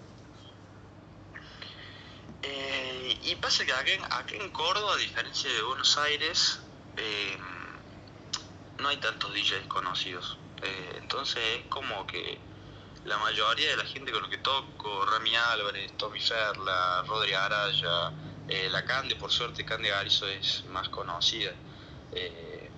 Eh, 2.43 3.17
y 3.23 3.35
pasa 3.35 3.65
que 3.65 3.73
aquí, 3.73 4.35
en 4.35 4.49
Córdoba, 4.51 4.93
a 4.93 4.97
diferencia 4.97 5.51
de 5.51 5.61
Buenos 5.63 5.97
Aires, 5.97 6.59
eh, 6.95 7.37
no 8.79 8.87
hay 8.87 8.97
tantos 8.97 9.33
DJs 9.33 9.67
conocidos. 9.67 10.37
Eh, 10.61 10.99
entonces 11.01 11.41
es 11.57 11.65
como 11.69 12.05
que 12.05 12.37
la 13.05 13.17
mayoría 13.17 13.69
de 13.69 13.77
la 13.77 13.85
gente 13.85 14.11
con 14.11 14.21
lo 14.21 14.29
que 14.29 14.37
toco, 14.37 15.05
Rami 15.05 15.35
Álvarez, 15.35 15.91
Tommy 15.97 16.19
Ferla, 16.19 17.03
Rodri 17.07 17.33
Araya, 17.33 18.11
eh, 18.47 18.69
la 18.69 18.83
Cande, 18.83 19.15
por 19.15 19.31
suerte 19.31 19.63
Cande 19.65 19.89
Garizo 19.89 20.27
es 20.27 20.65
más 20.65 20.89
conocida 20.89 21.51
eh, 22.11 22.69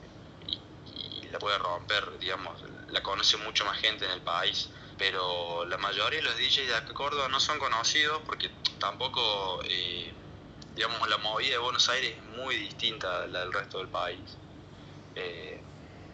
y, 0.88 1.28
la 1.30 1.40
puede 1.40 1.58
romper, 1.58 2.20
digamos, 2.20 2.62
la 2.90 3.02
conoce 3.02 3.38
mucho 3.38 3.66
más 3.66 3.78
gente 3.80 4.06
en 4.06 4.12
el 4.12 4.22
país, 4.22 4.70
pero 4.98 5.66
la 5.66 5.78
mayoría 5.78 6.20
de 6.20 6.26
los 6.26 6.38
DJs 6.38 6.68
de 6.68 6.76
acá 6.76 6.94
Córdoba 6.94 7.28
no 7.30 7.40
son 7.40 7.58
conocidos 7.58 8.22
porque 8.26 8.52
tampoco, 8.80 9.62
digamos, 10.76 11.10
la 11.10 11.18
movida 11.18 11.52
de 11.52 11.58
Buenos 11.58 11.88
Aires 11.90 12.16
es 12.18 12.38
muy 12.38 12.56
distinta 12.58 13.24
a 13.24 13.28
la 13.28 13.40
del 13.40 13.54
resto 13.54 13.78
del 13.80 13.88
país. 13.88 14.20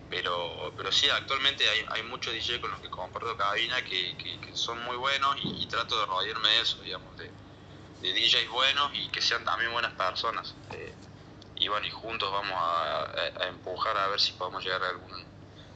Pero, 0.09 0.71
pero 0.77 0.91
sí, 0.91 1.07
actualmente 1.09 1.67
hay, 1.67 1.85
hay 1.89 2.03
muchos 2.03 2.33
DJ 2.33 2.61
con 2.61 2.71
los 2.71 2.79
que 2.79 2.89
comparto 2.89 3.35
cabina 3.35 3.83
que, 3.83 4.15
que, 4.17 4.55
son 4.55 4.81
muy 4.83 4.95
buenos 4.95 5.35
y, 5.43 5.65
trato 5.67 5.99
de 5.99 6.05
rodearme 6.05 6.47
de 6.47 6.61
eso, 6.61 6.81
digamos, 6.81 7.17
de, 7.17 7.29
de, 8.01 8.13
DJs 8.13 8.49
buenos 8.49 8.91
y 8.93 9.09
que 9.09 9.21
sean 9.21 9.43
también 9.43 9.71
buenas 9.71 9.93
personas. 9.93 10.55
Eh, 10.71 10.93
y 11.57 11.67
bueno, 11.67 11.85
y 11.85 11.91
juntos 11.91 12.31
vamos 12.31 12.53
a, 12.55 13.47
empujar 13.49 13.97
a 13.97 14.07
ver 14.07 14.19
si 14.19 14.31
podemos 14.33 14.63
llegar 14.63 14.81
a 14.83 14.89
algún, 14.89 15.23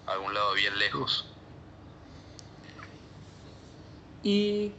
algún 0.08 0.34
lado 0.34 0.54
bien 0.54 0.80
lejos. 0.80 1.26
¿Y 4.24 4.72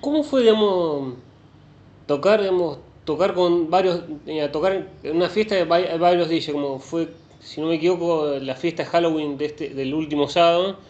cómo 0.00 0.22
fue, 0.22 0.42
digamos, 0.42 1.14
tocar, 2.06 2.40
digamos, 2.40 2.78
tocar 3.04 3.32
con 3.34 3.70
varios, 3.70 4.02
eh, 4.26 4.48
tocar 4.48 4.88
en 5.02 5.16
una 5.16 5.30
fiesta 5.30 5.54
de 5.54 5.64
varios 5.64 6.28
DJs, 6.28 6.52
como 6.52 6.78
fue 6.78 7.08
si 7.46 7.60
no 7.60 7.68
me 7.68 7.76
equivoco, 7.76 8.38
la 8.40 8.56
fiesta 8.56 8.82
de 8.82 8.88
Halloween 8.88 9.38
de 9.38 9.46
este, 9.46 9.68
del 9.68 9.94
último 9.94 10.28
sábado, 10.28 10.80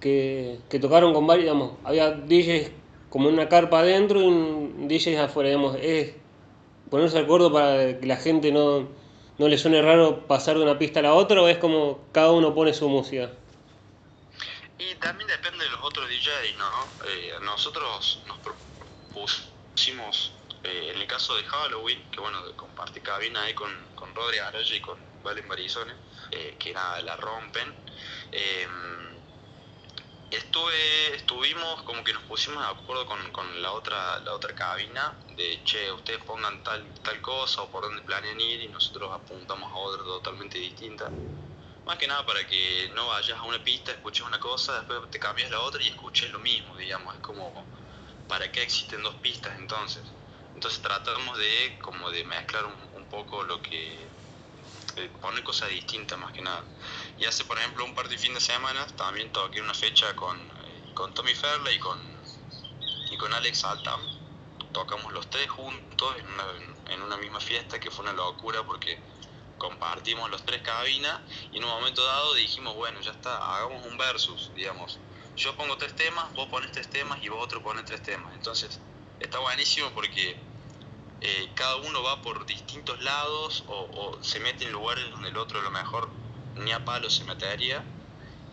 que, 0.00 0.58
que 0.68 0.80
tocaron 0.80 1.14
con 1.14 1.24
varios, 1.26 1.44
digamos, 1.44 1.78
había 1.84 2.10
DJs 2.10 2.72
como 3.10 3.28
en 3.28 3.34
una 3.34 3.48
carpa 3.48 3.78
adentro 3.78 4.20
y 4.20 4.24
un 4.24 4.88
DJs 4.88 5.18
afuera, 5.18 5.50
digamos, 5.50 5.76
es 5.80 6.16
ponerse 6.90 7.18
de 7.18 7.24
acuerdo 7.24 7.52
para 7.52 7.98
que 7.98 8.06
la 8.06 8.16
gente 8.16 8.50
no, 8.50 8.88
no 9.38 9.48
le 9.48 9.56
suene 9.56 9.80
raro 9.80 10.26
pasar 10.26 10.56
de 10.56 10.64
una 10.64 10.78
pista 10.78 10.98
a 10.98 11.04
la 11.04 11.14
otra 11.14 11.40
o 11.40 11.46
es 11.46 11.58
como 11.58 12.00
cada 12.10 12.32
uno 12.32 12.54
pone 12.54 12.74
su 12.74 12.88
música. 12.88 13.30
Y 14.78 14.96
también 14.96 15.28
depende 15.28 15.64
de 15.64 15.70
los 15.70 15.80
otros 15.80 16.08
DJs, 16.08 16.58
¿no? 16.58 16.66
Eh, 17.06 17.32
nosotros 17.42 18.20
nos 18.26 18.38
propusimos, 18.38 20.32
eh, 20.64 20.90
en 20.92 21.00
el 21.00 21.06
caso 21.06 21.36
de 21.36 21.44
Halloween, 21.44 22.02
que 22.10 22.18
bueno, 22.18 22.40
compartí 22.56 23.00
cabina 23.00 23.44
ahí 23.44 23.54
con, 23.54 23.70
con 23.94 24.12
Rodri 24.12 24.38
Araya 24.38 24.74
y 24.74 24.80
con 24.80 25.07
Valen 25.22 25.48
Barizone, 25.48 25.94
eh, 26.30 26.56
que 26.58 26.72
nada, 26.72 27.00
la 27.02 27.16
rompen. 27.16 27.74
estuve, 30.30 31.14
estuvimos 31.14 31.82
como 31.82 32.04
que 32.04 32.12
nos 32.12 32.22
pusimos 32.24 32.62
de 32.62 32.70
acuerdo 32.70 33.06
con, 33.06 33.30
con, 33.32 33.62
la 33.62 33.72
otra 33.72 34.20
la 34.20 34.32
otra 34.34 34.54
cabina 34.54 35.14
de 35.36 35.62
che 35.64 35.90
ustedes 35.90 36.22
pongan 36.24 36.62
tal 36.62 36.84
tal 37.02 37.20
cosa 37.22 37.62
o 37.62 37.70
por 37.70 37.82
dónde 37.84 38.02
planean 38.02 38.38
ir 38.40 38.60
y 38.62 38.68
nosotros 38.68 39.10
apuntamos 39.10 39.72
a 39.72 39.76
otra 39.76 40.04
totalmente 40.04 40.58
distinta 40.58 41.10
más 41.88 41.96
que 41.96 42.06
nada 42.06 42.24
para 42.26 42.46
que 42.46 42.90
no 42.94 43.06
vayas 43.06 43.38
a 43.38 43.44
una 43.44 43.64
pista, 43.64 43.92
escuches 43.92 44.26
una 44.26 44.38
cosa, 44.38 44.74
después 44.74 45.10
te 45.10 45.18
cambias 45.18 45.50
la 45.50 45.60
otra 45.60 45.82
y 45.82 45.88
escuches 45.88 46.30
lo 46.30 46.38
mismo, 46.38 46.76
digamos. 46.76 47.14
Es 47.14 47.20
como, 47.22 47.50
¿para 48.28 48.52
qué 48.52 48.62
existen 48.62 49.02
dos 49.02 49.14
pistas 49.22 49.58
entonces? 49.58 50.02
Entonces 50.54 50.82
tratamos 50.82 51.38
de 51.38 51.78
como 51.80 52.10
de 52.10 52.24
mezclar 52.24 52.66
un, 52.66 53.04
poco 53.06 53.42
lo 53.42 53.62
que... 53.62 53.96
Poner 55.20 55.44
cosas 55.44 55.70
distintas 55.70 56.18
más 56.18 56.32
que 56.32 56.42
nada. 56.42 56.64
Y 57.18 57.24
hace, 57.24 57.44
por 57.44 57.58
ejemplo, 57.58 57.84
un 57.84 57.94
par 57.94 58.08
de 58.08 58.18
fin 58.18 58.34
de 58.34 58.40
semana 58.40 58.86
también 58.96 59.32
toqué 59.32 59.60
una 59.60 59.74
fecha 59.74 60.14
con, 60.16 60.36
eh, 60.38 60.92
con 60.94 61.14
Tommy 61.14 61.34
Ferla 61.34 61.70
y 61.72 61.78
con, 61.78 61.98
y 63.10 63.16
con 63.16 63.32
Alex 63.32 63.64
Altam. 63.64 64.00
Tocamos 64.72 65.12
los 65.12 65.28
tres 65.30 65.48
juntos 65.48 66.14
en 66.18 66.26
una, 66.26 66.44
en 66.92 67.02
una 67.02 67.16
misma 67.16 67.40
fiesta 67.40 67.80
que 67.80 67.90
fue 67.90 68.04
una 68.04 68.12
locura 68.12 68.62
porque 68.64 69.00
compartimos 69.58 70.30
los 70.30 70.44
tres 70.44 70.62
cabinas 70.62 71.20
y 71.52 71.58
en 71.58 71.64
un 71.64 71.70
momento 71.70 72.04
dado 72.04 72.34
dijimos, 72.34 72.74
bueno, 72.74 73.00
ya 73.00 73.10
está, 73.10 73.56
hagamos 73.56 73.84
un 73.86 73.98
versus, 73.98 74.52
digamos. 74.54 74.98
Yo 75.36 75.54
pongo 75.56 75.76
tres 75.76 75.94
temas, 75.94 76.32
vos 76.34 76.48
pones 76.48 76.72
tres 76.72 76.88
temas 76.90 77.22
y 77.22 77.28
vos 77.28 77.44
otro 77.44 77.62
pones 77.62 77.84
tres 77.84 78.02
temas. 78.02 78.34
Entonces, 78.34 78.80
está 79.20 79.38
buenísimo 79.38 79.90
porque 79.94 80.36
eh, 81.20 81.48
cada 81.54 81.76
uno 81.76 82.02
va 82.02 82.22
por 82.22 82.46
distintos 82.46 83.02
lados 83.02 83.64
o, 83.68 84.18
se 84.20 84.40
mete 84.40 84.64
en 84.64 84.72
lugares 84.72 85.10
donde 85.10 85.30
el 85.30 85.36
otro 85.36 85.60
a 85.60 85.62
lo 85.62 85.70
mejor 85.70 86.08
ni 86.56 86.72
a 86.72 86.84
palo 86.84 87.10
se 87.10 87.24
metería 87.24 87.84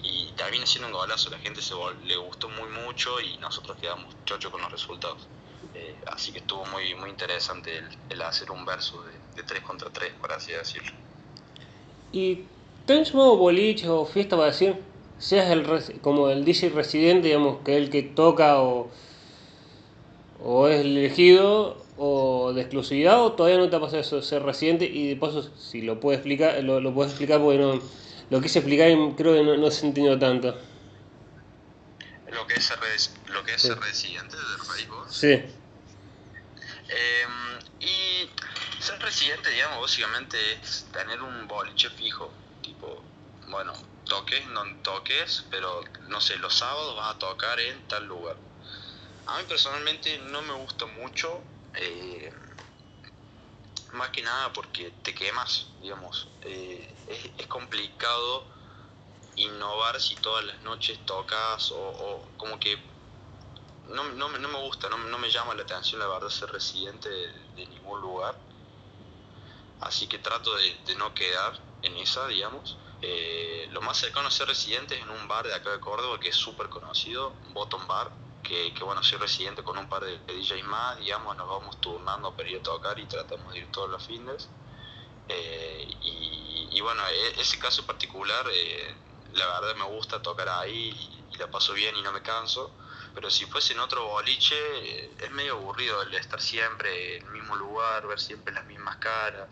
y 0.03 0.31
termina 0.35 0.65
siendo 0.65 0.87
un 0.87 0.93
golazo, 0.93 1.29
la 1.29 1.39
gente 1.39 1.61
se 1.61 1.73
le 2.03 2.17
gustó 2.17 2.49
muy 2.49 2.69
mucho 2.69 3.19
y 3.19 3.37
nosotros 3.37 3.77
quedamos 3.79 4.13
chocho 4.25 4.51
con 4.51 4.61
los 4.61 4.71
resultados. 4.71 5.27
Eh, 5.73 5.95
así 6.07 6.31
que 6.31 6.39
estuvo 6.39 6.65
muy, 6.65 6.93
muy 6.95 7.09
interesante 7.09 7.81
el, 8.09 8.21
hacer 8.21 8.51
un 8.51 8.65
verso 8.65 9.03
de, 9.03 9.11
de 9.35 9.43
3 9.43 9.61
contra 9.63 9.89
3, 9.89 10.13
por 10.21 10.31
así 10.31 10.51
decirlo. 10.51 10.91
¿Y 12.11 12.45
te 12.85 12.93
han 12.93 13.03
llamado 13.03 13.35
boliche 13.37 13.89
o 13.89 14.05
fiesta 14.05 14.35
para 14.35 14.51
decir, 14.51 14.75
seas 15.17 15.49
el 15.49 15.99
como 16.01 16.29
el 16.29 16.45
DJ 16.45 16.69
residente, 16.69 17.27
digamos, 17.27 17.57
que 17.63 17.77
es 17.77 17.83
el 17.83 17.89
que 17.89 18.03
toca 18.03 18.61
o, 18.61 18.89
o 20.43 20.67
es 20.67 20.81
elegido 20.81 21.83
o 21.97 22.34
de 22.53 22.61
exclusividad 22.61 23.21
o 23.21 23.33
todavía 23.33 23.57
no 23.57 23.69
te 23.69 23.75
ha 23.75 23.79
pasado 23.79 24.01
eso, 24.01 24.21
ser 24.21 24.43
residente 24.43 24.85
y 24.85 25.09
de 25.09 25.15
paso 25.15 25.43
si 25.57 25.81
lo 25.81 25.99
puedes 25.99 26.19
explicar, 26.19 26.63
lo, 26.63 26.79
lo 26.79 26.93
puedes 26.93 27.11
explicar 27.11 27.39
porque 27.39 27.59
no, 27.59 27.81
lo 28.29 28.41
quise 28.41 28.59
explicar 28.59 28.89
y 28.89 29.13
creo 29.15 29.33
que 29.33 29.43
no, 29.43 29.57
no 29.57 29.71
se 29.71 29.85
entendido 29.85 30.17
tanto. 30.17 30.57
Lo 32.31 32.47
que 32.47 32.55
es 32.55 32.65
ser, 32.65 32.79
lo 33.27 33.43
que 33.43 33.53
es 33.53 33.61
ser 33.61 33.79
residente 33.79 34.35
del 34.35 34.67
país 34.67 34.87
Sí. 35.09 35.31
Eh, 36.87 37.25
y 37.79 38.29
ser 38.81 38.99
residente, 38.99 39.49
digamos, 39.49 39.81
básicamente 39.81 40.37
es 40.61 40.85
tener 40.91 41.21
un 41.21 41.47
boliche 41.47 41.89
fijo, 41.89 42.31
tipo, 42.61 43.01
bueno, 43.47 43.73
toques, 44.05 44.45
no 44.47 44.63
toques, 44.81 45.45
pero 45.49 45.83
no 46.07 46.21
sé, 46.21 46.37
los 46.37 46.53
sábados 46.53 46.95
vas 46.95 47.15
a 47.15 47.19
tocar 47.19 47.59
en 47.59 47.87
tal 47.87 48.05
lugar. 48.05 48.35
A 49.27 49.37
mí 49.39 49.43
personalmente 49.47 50.19
no 50.19 50.41
me 50.43 50.53
gusta 50.53 50.85
mucho, 50.85 51.41
eh, 51.77 52.31
más 53.93 54.09
que 54.09 54.21
nada 54.21 54.51
porque 54.53 54.91
te 55.03 55.13
quemas, 55.13 55.67
digamos. 55.81 56.27
Eh, 56.41 56.93
es, 57.37 57.47
complicado 57.47 58.43
innovar 59.37 60.01
si 60.01 60.15
todas 60.15 60.43
las 60.43 60.61
noches 60.61 60.99
tocas 61.05 61.71
o, 61.71 62.27
como 62.37 62.59
que 62.59 62.77
no, 63.87 64.03
no, 64.03 64.29
no, 64.29 64.49
me 64.49 64.59
gusta, 64.59 64.89
no, 64.89 64.97
no, 64.97 65.17
me 65.17 65.29
llama 65.29 65.53
la 65.53 65.63
atención 65.63 65.99
la 65.99 66.07
verdad 66.07 66.29
ser 66.29 66.49
residente 66.51 67.09
de 67.09 67.65
ningún 67.67 68.01
lugar 68.01 68.35
así 69.81 70.07
que 70.07 70.19
trato 70.19 70.55
de, 70.55 70.95
no 70.95 71.13
quedar 71.13 71.59
en 71.81 71.95
esa, 71.97 72.27
digamos. 72.27 72.77
Eh, 73.01 73.67
lo 73.71 73.81
más 73.81 73.97
cercano 73.97 74.27
a 74.27 74.31
ser 74.31 74.47
residente 74.47 74.95
es 74.95 75.03
en 75.03 75.09
un 75.09 75.27
bar 75.27 75.45
de 75.45 75.53
acá 75.53 75.71
de 75.71 75.79
Córdoba 75.79 76.19
que 76.19 76.29
es 76.29 76.35
súper 76.35 76.69
conocido, 76.69 77.33
Bottom 77.53 77.85
Bar, 77.87 78.11
que, 78.47 78.83
bueno, 78.83 79.03
soy 79.03 79.17
residente 79.17 79.63
con 79.63 79.77
un 79.77 79.89
par 79.89 80.03
de, 80.03 80.17
DJs 80.19 80.63
más, 80.65 80.97
digamos, 80.99 81.35
nos 81.35 81.47
vamos 81.47 81.81
turnando 81.81 82.35
para 82.35 82.49
ir 82.49 82.59
a 82.59 82.63
tocar 82.63 82.97
y 82.99 83.05
tratamos 83.05 83.51
de 83.53 83.59
ir 83.59 83.71
todos 83.71 83.89
los 83.89 84.05
fines. 84.05 84.49
Eh, 85.27 85.87
y, 86.71 86.81
bueno, 86.81 87.01
e, 87.07 87.41
ese 87.41 87.57
caso 87.59 87.85
particular, 87.85 88.45
eh, 88.51 88.95
la 89.33 89.47
verdad 89.47 89.75
me 89.75 89.85
gusta 89.85 90.21
tocar 90.21 90.47
ahí 90.49 90.89
y, 91.31 91.37
la 91.37 91.51
paso 91.51 91.73
bien 91.73 91.93
y 91.97 92.01
no 92.01 92.13
me 92.13 92.21
canso 92.21 92.71
pero 93.13 93.29
si 93.29 93.45
fuese 93.45 93.73
en 93.73 93.79
otro 93.79 94.05
boliche 94.07 94.55
es 95.21 95.31
medio 95.31 95.53
aburrido 95.53 96.01
el 96.01 96.13
estar 96.15 96.39
siempre 96.39 97.17
en 97.17 97.25
el 97.25 97.31
mismo 97.31 97.57
lugar, 97.57 98.07
ver 98.07 98.21
siempre 98.21 98.53
las 98.53 98.65
mismas 98.65 98.95
caras 98.97 99.49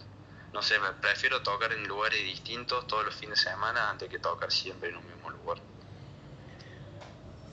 no 0.53 0.61
sé, 0.61 0.79
me 0.79 0.91
prefiero 0.93 1.41
tocar 1.41 1.73
en 1.73 1.87
lugares 1.87 2.23
distintos 2.23 2.85
todos 2.85 3.03
los 3.05 3.15
fines 3.15 3.43
de 3.43 3.49
semana 3.51 3.89
antes 3.89 4.07
que 4.07 4.19
tocar 4.19 4.51
siempre 4.51 4.89
en 4.89 4.97
un 4.97 5.07
mismo 5.07 5.31
lugar. 5.31 5.57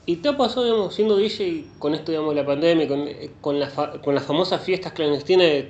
¿Y 0.06 0.16
te 0.16 0.30
ha 0.30 0.36
pasado, 0.36 0.64
digamos, 0.64 0.94
siendo 0.94 1.16
DJ 1.16 1.66
con 1.78 1.94
esto, 1.94 2.10
digamos, 2.10 2.34
de 2.34 2.40
la 2.40 2.46
pandemia, 2.46 2.88
con, 2.88 3.08
con, 3.40 3.60
con 4.00 4.14
las 4.14 4.24
famosas 4.24 4.62
fiestas 4.62 4.92
clandestinas, 4.92 5.66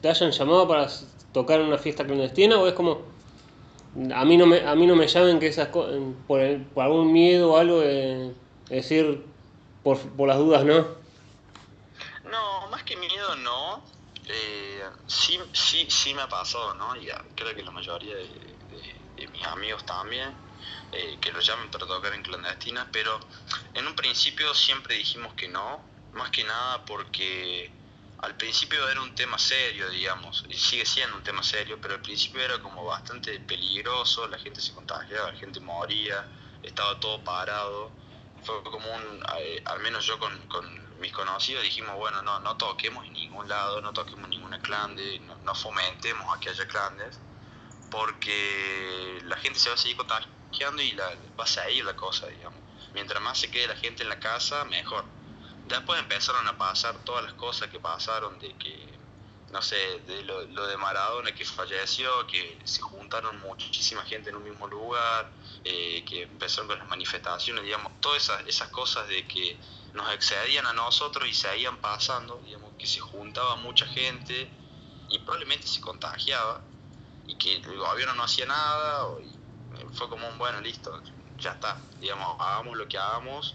te 0.00 0.08
hayan 0.08 0.30
llamado 0.30 0.66
para 0.66 0.88
tocar 1.32 1.60
una 1.60 1.78
fiesta 1.78 2.04
clandestina 2.04 2.58
o 2.58 2.66
es 2.66 2.74
como, 2.74 3.02
a 4.14 4.24
mí 4.24 4.36
no 4.36 4.46
me, 4.46 4.66
a 4.66 4.74
mí 4.74 4.86
no 4.86 4.96
me 4.96 5.06
llamen 5.06 5.38
que 5.38 5.48
esas 5.48 5.68
cosas, 5.68 5.98
por, 6.26 6.40
por 6.74 6.84
algún 6.84 7.12
miedo 7.12 7.52
o 7.52 7.56
algo, 7.56 7.82
es 7.82 8.34
decir, 8.68 9.24
por, 9.82 9.98
por 9.98 10.28
las 10.28 10.38
dudas, 10.38 10.64
¿no? 10.64 10.86
No, 12.30 12.68
más 12.70 12.82
que 12.84 12.96
miedo 12.96 13.36
no, 13.36 13.82
eh, 14.26 14.82
sí, 15.06 15.38
sí, 15.52 15.86
sí 15.88 16.14
me 16.14 16.22
ha 16.22 16.28
pasado, 16.28 16.74
¿no? 16.74 16.96
Y 16.96 17.08
creo 17.34 17.54
que 17.54 17.62
la 17.62 17.70
mayoría 17.70 18.14
de, 18.16 19.28
mis 19.28 19.46
amigos 19.46 19.84
también, 19.84 20.30
eh, 20.94 21.18
que 21.20 21.32
lo 21.32 21.40
llamen 21.40 21.70
para 21.70 21.86
tocar 21.86 22.12
en 22.14 22.22
clandestinas, 22.22 22.86
pero 22.92 23.20
en 23.74 23.86
un 23.86 23.94
principio 23.94 24.54
siempre 24.54 24.96
dijimos 24.96 25.34
que 25.34 25.48
no, 25.48 25.82
más 26.12 26.30
que 26.30 26.44
nada 26.44 26.84
porque 26.84 27.70
al 28.18 28.36
principio 28.36 28.88
era 28.88 29.02
un 29.02 29.14
tema 29.14 29.38
serio, 29.38 29.88
digamos, 29.90 30.44
y 30.48 30.54
sigue 30.54 30.86
siendo 30.86 31.16
un 31.16 31.22
tema 31.22 31.42
serio, 31.42 31.78
pero 31.80 31.94
al 31.94 32.00
principio 32.00 32.42
era 32.42 32.58
como 32.60 32.84
bastante 32.84 33.38
peligroso, 33.40 34.26
la 34.28 34.38
gente 34.38 34.60
se 34.60 34.72
contagiaba, 34.72 35.32
la 35.32 35.38
gente 35.38 35.60
moría, 35.60 36.26
estaba 36.62 36.98
todo 37.00 37.22
parado. 37.22 37.90
Fue 38.44 38.62
como 38.62 38.94
un, 38.94 39.22
eh, 39.38 39.62
al 39.64 39.80
menos 39.80 40.06
yo 40.06 40.18
con 40.18 40.32
mis 41.00 41.12
conocidos 41.12 41.62
dijimos, 41.62 41.96
bueno, 41.96 42.22
no, 42.22 42.40
no 42.40 42.56
toquemos 42.56 43.04
en 43.06 43.12
ningún 43.12 43.48
lado, 43.48 43.80
no 43.80 43.92
toquemos 43.92 44.28
ninguna 44.28 44.60
clande, 44.60 45.20
no, 45.20 45.36
no 45.36 45.54
fomentemos 45.54 46.34
a 46.34 46.40
que 46.40 46.50
haya 46.50 46.66
clandes, 46.66 47.18
porque 47.90 49.20
la 49.24 49.36
gente 49.36 49.58
se 49.58 49.68
va 49.68 49.74
a 49.74 49.78
seguir 49.78 49.96
contagiando 49.96 50.33
y 50.82 50.92
la, 50.92 51.12
va 51.38 51.44
a 51.44 51.46
seguir 51.46 51.84
la 51.84 51.96
cosa, 51.96 52.26
digamos. 52.28 52.58
Mientras 52.94 53.20
más 53.22 53.38
se 53.38 53.50
quede 53.50 53.68
la 53.68 53.76
gente 53.76 54.02
en 54.02 54.08
la 54.08 54.18
casa, 54.18 54.64
mejor. 54.64 55.04
Después 55.66 55.98
empezaron 55.98 56.46
a 56.46 56.56
pasar 56.56 56.96
todas 57.04 57.24
las 57.24 57.34
cosas 57.34 57.68
que 57.68 57.80
pasaron 57.80 58.38
de 58.38 58.54
que, 58.54 58.86
no 59.50 59.60
sé, 59.62 59.76
de 60.06 60.22
lo, 60.22 60.44
de 60.46 60.76
Maradona 60.76 61.34
que 61.34 61.44
falleció, 61.44 62.26
que 62.26 62.58
se 62.64 62.82
juntaron 62.82 63.40
muchísima 63.40 64.02
gente 64.04 64.30
en 64.30 64.36
un 64.36 64.44
mismo 64.44 64.68
lugar, 64.68 65.30
eh, 65.64 66.04
que 66.06 66.22
empezaron 66.22 66.68
con 66.68 66.78
las 66.78 66.88
manifestaciones, 66.88 67.64
digamos, 67.64 67.92
todas 68.00 68.30
esas, 68.46 68.68
cosas 68.68 69.08
de 69.08 69.26
que 69.26 69.56
nos 69.92 70.12
excedían 70.12 70.66
a 70.66 70.72
nosotros 70.72 71.28
y 71.28 71.34
seguían 71.34 71.78
pasando, 71.78 72.40
digamos, 72.44 72.72
que 72.78 72.86
se 72.86 73.00
juntaba 73.00 73.56
mucha 73.56 73.86
gente 73.86 74.50
y 75.08 75.18
probablemente 75.20 75.66
se 75.66 75.80
contagiaba 75.80 76.60
y 77.26 77.36
que 77.36 77.56
el 77.56 77.78
gobierno 77.78 78.14
no 78.14 78.24
hacía 78.24 78.46
nada 78.46 79.06
fue 79.94 80.08
como 80.08 80.28
un 80.28 80.38
bueno, 80.38 80.60
listo, 80.60 81.00
ya 81.38 81.52
está, 81.52 81.78
digamos, 82.00 82.36
hagamos 82.40 82.76
lo 82.76 82.88
que 82.88 82.98
hagamos, 82.98 83.54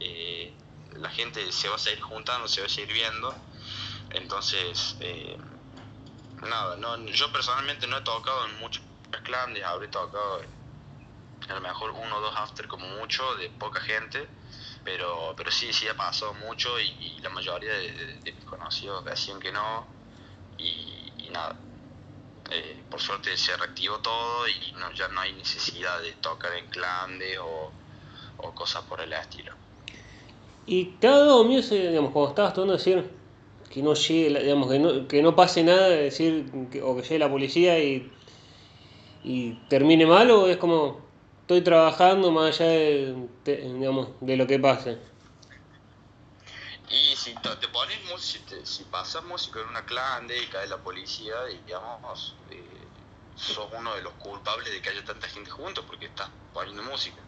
eh, 0.00 0.52
la 0.96 1.10
gente 1.10 1.50
se 1.52 1.68
va 1.68 1.76
a 1.76 1.78
seguir 1.78 2.00
juntando, 2.00 2.48
se 2.48 2.60
va 2.60 2.66
a 2.66 2.70
seguir 2.70 2.92
viendo, 2.92 3.34
entonces, 4.10 4.96
eh, 5.00 5.36
nada, 6.42 6.76
no, 6.76 6.96
yo 7.06 7.30
personalmente 7.32 7.86
no 7.86 7.98
he 7.98 8.02
tocado 8.02 8.46
en 8.46 8.58
muchos 8.60 8.82
clandes, 9.24 9.64
habré 9.64 9.88
tocado 9.88 10.42
a 11.48 11.54
lo 11.54 11.60
mejor 11.60 11.90
uno 11.92 12.16
o 12.16 12.20
dos 12.20 12.34
after 12.36 12.66
como 12.68 12.86
mucho, 12.96 13.34
de 13.36 13.48
poca 13.50 13.80
gente, 13.80 14.28
pero, 14.84 15.34
pero 15.36 15.50
sí, 15.50 15.72
sí 15.72 15.88
ha 15.88 15.96
pasado 15.96 16.34
mucho 16.34 16.78
y, 16.80 17.18
la 17.20 17.30
mayoría 17.30 17.72
de, 17.72 18.20
mis 18.24 18.44
conocidos 18.44 19.04
decían 19.04 19.40
que 19.40 19.52
no 19.52 19.86
y, 20.56 21.28
nada. 21.30 21.56
Eh, 22.50 22.82
por 22.90 23.00
suerte 23.00 23.36
se 23.36 23.54
reactivó 23.56 23.98
todo 23.98 24.48
y 24.48 24.72
ya 24.96 25.08
no 25.08 25.20
hay 25.20 25.32
necesidad 25.34 26.00
de 26.00 26.12
tocar 26.12 26.54
en 26.54 26.66
clandes 26.66 27.38
o, 27.38 27.72
cosas 28.54 28.82
por 28.84 29.00
el 29.00 29.12
estilo. 29.12 29.52
¿Y 30.66 30.94
ha 31.02 31.10
dado 31.10 31.44
miedo, 31.44 31.62
digamos, 31.68 32.12
cuando 32.12 32.30
estabas 32.30 32.54
tocando 32.54 32.74
decir 32.74 33.10
que 33.70 33.82
no 33.82 33.94
llegue, 33.94 34.42
digamos, 34.42 34.70
que 34.70 34.78
no, 34.78 35.08
que 35.08 35.22
no 35.22 35.36
pase 35.36 35.62
nada, 35.62 35.88
decir, 35.88 36.50
o 36.82 36.96
que 36.96 37.02
llegue 37.02 37.18
la 37.18 37.30
policía 37.30 37.78
y, 37.78 38.10
y 39.24 39.52
termine 39.68 40.06
mal, 40.06 40.30
o 40.30 40.48
es 40.48 40.56
como, 40.56 41.00
estoy 41.42 41.60
trabajando 41.62 42.30
más 42.30 42.60
allá 42.60 42.70
de, 42.70 43.26
digamos, 43.44 44.08
de 44.20 44.36
lo 44.36 44.46
que 44.46 44.58
pase? 44.58 44.98
Y 46.90 47.16
si 47.16 47.34
te 47.34 47.68
pones 47.68 48.02
música, 48.04 48.56
si 48.64 48.84
pasas 48.84 49.22
música 49.24 49.60
en 49.60 49.68
una 49.68 49.84
clande 49.84 50.42
y 50.42 50.46
cae 50.46 50.66
la 50.66 50.78
policía, 50.78 51.44
digamos, 51.44 52.34
eh, 52.50 52.64
sos 53.36 53.68
uno 53.72 53.94
de 53.94 54.02
los 54.02 54.14
culpables 54.14 54.72
de 54.72 54.80
que 54.80 54.90
haya 54.90 55.04
tanta 55.04 55.28
gente 55.28 55.50
juntos 55.50 55.84
porque 55.86 56.06
estás 56.06 56.30
poniendo 56.52 56.82
música 56.82 57.20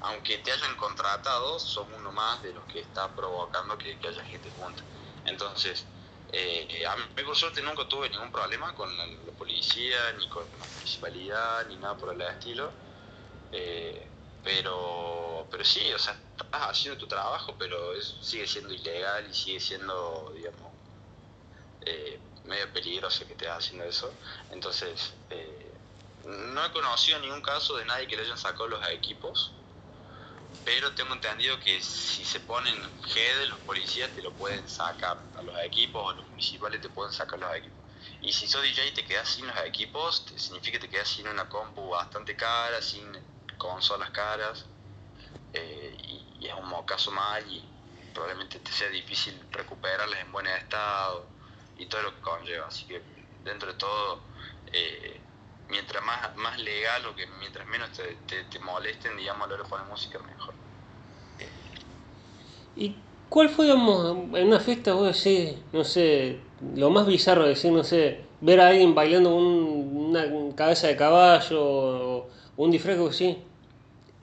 aunque 0.00 0.38
te 0.38 0.52
hayan 0.52 0.76
contratado, 0.76 1.58
son 1.58 1.92
uno 1.94 2.12
más 2.12 2.42
de 2.42 2.52
los 2.52 2.64
que 2.64 2.80
está 2.80 3.08
provocando 3.14 3.76
que, 3.76 3.98
haya 4.06 4.24
gente 4.24 4.50
junta. 4.58 4.82
Entonces, 5.24 5.84
eh, 6.32 6.84
a 6.86 6.96
mí 6.96 7.22
por 7.24 7.36
suerte 7.36 7.62
nunca 7.62 7.86
tuve 7.88 8.08
ningún 8.10 8.30
problema 8.30 8.74
con 8.74 8.96
la, 8.96 9.04
policía, 9.36 10.12
ni 10.18 10.28
con 10.28 10.44
la 10.58 10.66
municipalidad, 10.74 11.66
ni 11.68 11.76
nada 11.76 11.96
por 11.96 12.12
el 12.12 12.20
estilo. 12.22 12.70
Eh, 13.52 14.07
pero, 14.44 15.46
pero 15.50 15.64
sí, 15.64 15.92
o 15.92 15.98
sea, 15.98 16.18
estás 16.36 16.62
haciendo 16.62 16.98
tu 16.98 17.06
trabajo, 17.06 17.54
pero 17.58 18.00
sigue 18.02 18.46
siendo 18.46 18.72
ilegal 18.72 19.28
y 19.28 19.34
sigue 19.34 19.60
siendo, 19.60 20.32
digamos, 20.34 20.72
eh, 21.82 22.18
medio 22.44 22.72
peligroso 22.72 23.26
que 23.26 23.32
estés 23.32 23.48
haciendo 23.48 23.84
eso. 23.84 24.12
Entonces, 24.50 25.12
no 26.24 26.64
he 26.64 26.72
conocido 26.72 27.18
ningún 27.20 27.42
caso 27.42 27.76
de 27.76 27.84
nadie 27.84 28.06
que 28.06 28.16
le 28.16 28.22
hayan 28.22 28.38
sacado 28.38 28.68
los 28.68 28.86
equipos 28.88 29.52
pero 30.68 30.92
tengo 30.92 31.14
entendido 31.14 31.58
que 31.60 31.80
si 31.80 32.26
se 32.26 32.40
ponen 32.40 32.74
G 33.00 33.38
de 33.38 33.46
los 33.46 33.58
policías 33.60 34.10
te 34.10 34.20
lo 34.20 34.30
pueden 34.32 34.68
sacar 34.68 35.16
a 35.38 35.42
los 35.42 35.58
equipos 35.60 36.04
o 36.04 36.12
los 36.12 36.28
municipales 36.28 36.82
te 36.82 36.90
pueden 36.90 37.10
sacar 37.10 37.38
los 37.38 37.56
equipos. 37.56 37.78
Y 38.20 38.34
si 38.34 38.46
sos 38.46 38.62
DJ 38.62 38.88
y 38.88 38.92
te 38.92 39.02
quedas 39.02 39.30
sin 39.30 39.46
los 39.46 39.56
equipos, 39.64 40.26
significa 40.36 40.78
que 40.78 40.86
te 40.86 40.90
quedas 40.90 41.08
sin 41.08 41.26
una 41.26 41.48
compu 41.48 41.88
bastante 41.88 42.36
cara, 42.36 42.82
sin 42.82 43.02
consolas 43.58 44.10
caras, 44.10 44.66
eh, 45.52 45.96
y, 46.40 46.46
es 46.46 46.54
un 46.54 46.82
caso 46.84 47.10
mal 47.10 47.44
y 47.52 47.62
probablemente 48.14 48.58
te 48.60 48.72
sea 48.72 48.88
difícil 48.88 49.38
recuperarlas 49.50 50.20
en 50.20 50.32
buen 50.32 50.46
estado 50.46 51.26
y 51.76 51.86
todo 51.86 52.02
lo 52.02 52.14
que 52.14 52.20
conlleva. 52.20 52.68
Así 52.68 52.86
que 52.86 53.02
dentro 53.44 53.72
de 53.72 53.78
todo, 53.78 54.20
eh, 54.72 55.20
mientras 55.68 56.02
más, 56.04 56.34
más 56.36 56.58
legal 56.58 57.04
o 57.06 57.14
que 57.14 57.26
mientras 57.38 57.66
menos 57.66 57.90
te, 57.92 58.44
te, 58.44 58.58
molesten, 58.60 59.16
digamos, 59.16 59.44
a 59.44 59.48
la 59.48 59.54
hora 59.54 59.64
de 59.64 59.68
poner 59.68 59.86
música, 59.86 60.18
mejor. 60.20 60.54
¿Y 62.76 62.96
cuál 63.28 63.48
fue, 63.48 63.66
digamos, 63.66 64.16
en 64.34 64.46
una 64.46 64.60
fiesta, 64.60 64.94
vos 64.94 65.06
decís, 65.06 65.56
no 65.72 65.84
sé, 65.84 66.40
lo 66.74 66.90
más 66.90 67.06
bizarro 67.06 67.42
de 67.42 67.50
decir, 67.50 67.72
no 67.72 67.84
sé, 67.84 68.24
ver 68.40 68.60
a 68.60 68.68
alguien 68.68 68.94
bailando 68.94 69.34
un, 69.34 70.14
una 70.14 70.54
cabeza 70.54 70.86
de 70.86 70.96
caballo 70.96 71.60
o 71.60 72.30
un 72.56 72.70
disfraz 72.70 72.98
sí? 73.14 73.44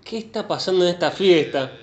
¿Qué 0.05 0.19
está 0.19 0.47
pasando 0.47 0.85
en 0.85 0.93
esta 0.93 1.09
fiesta? 1.09 1.75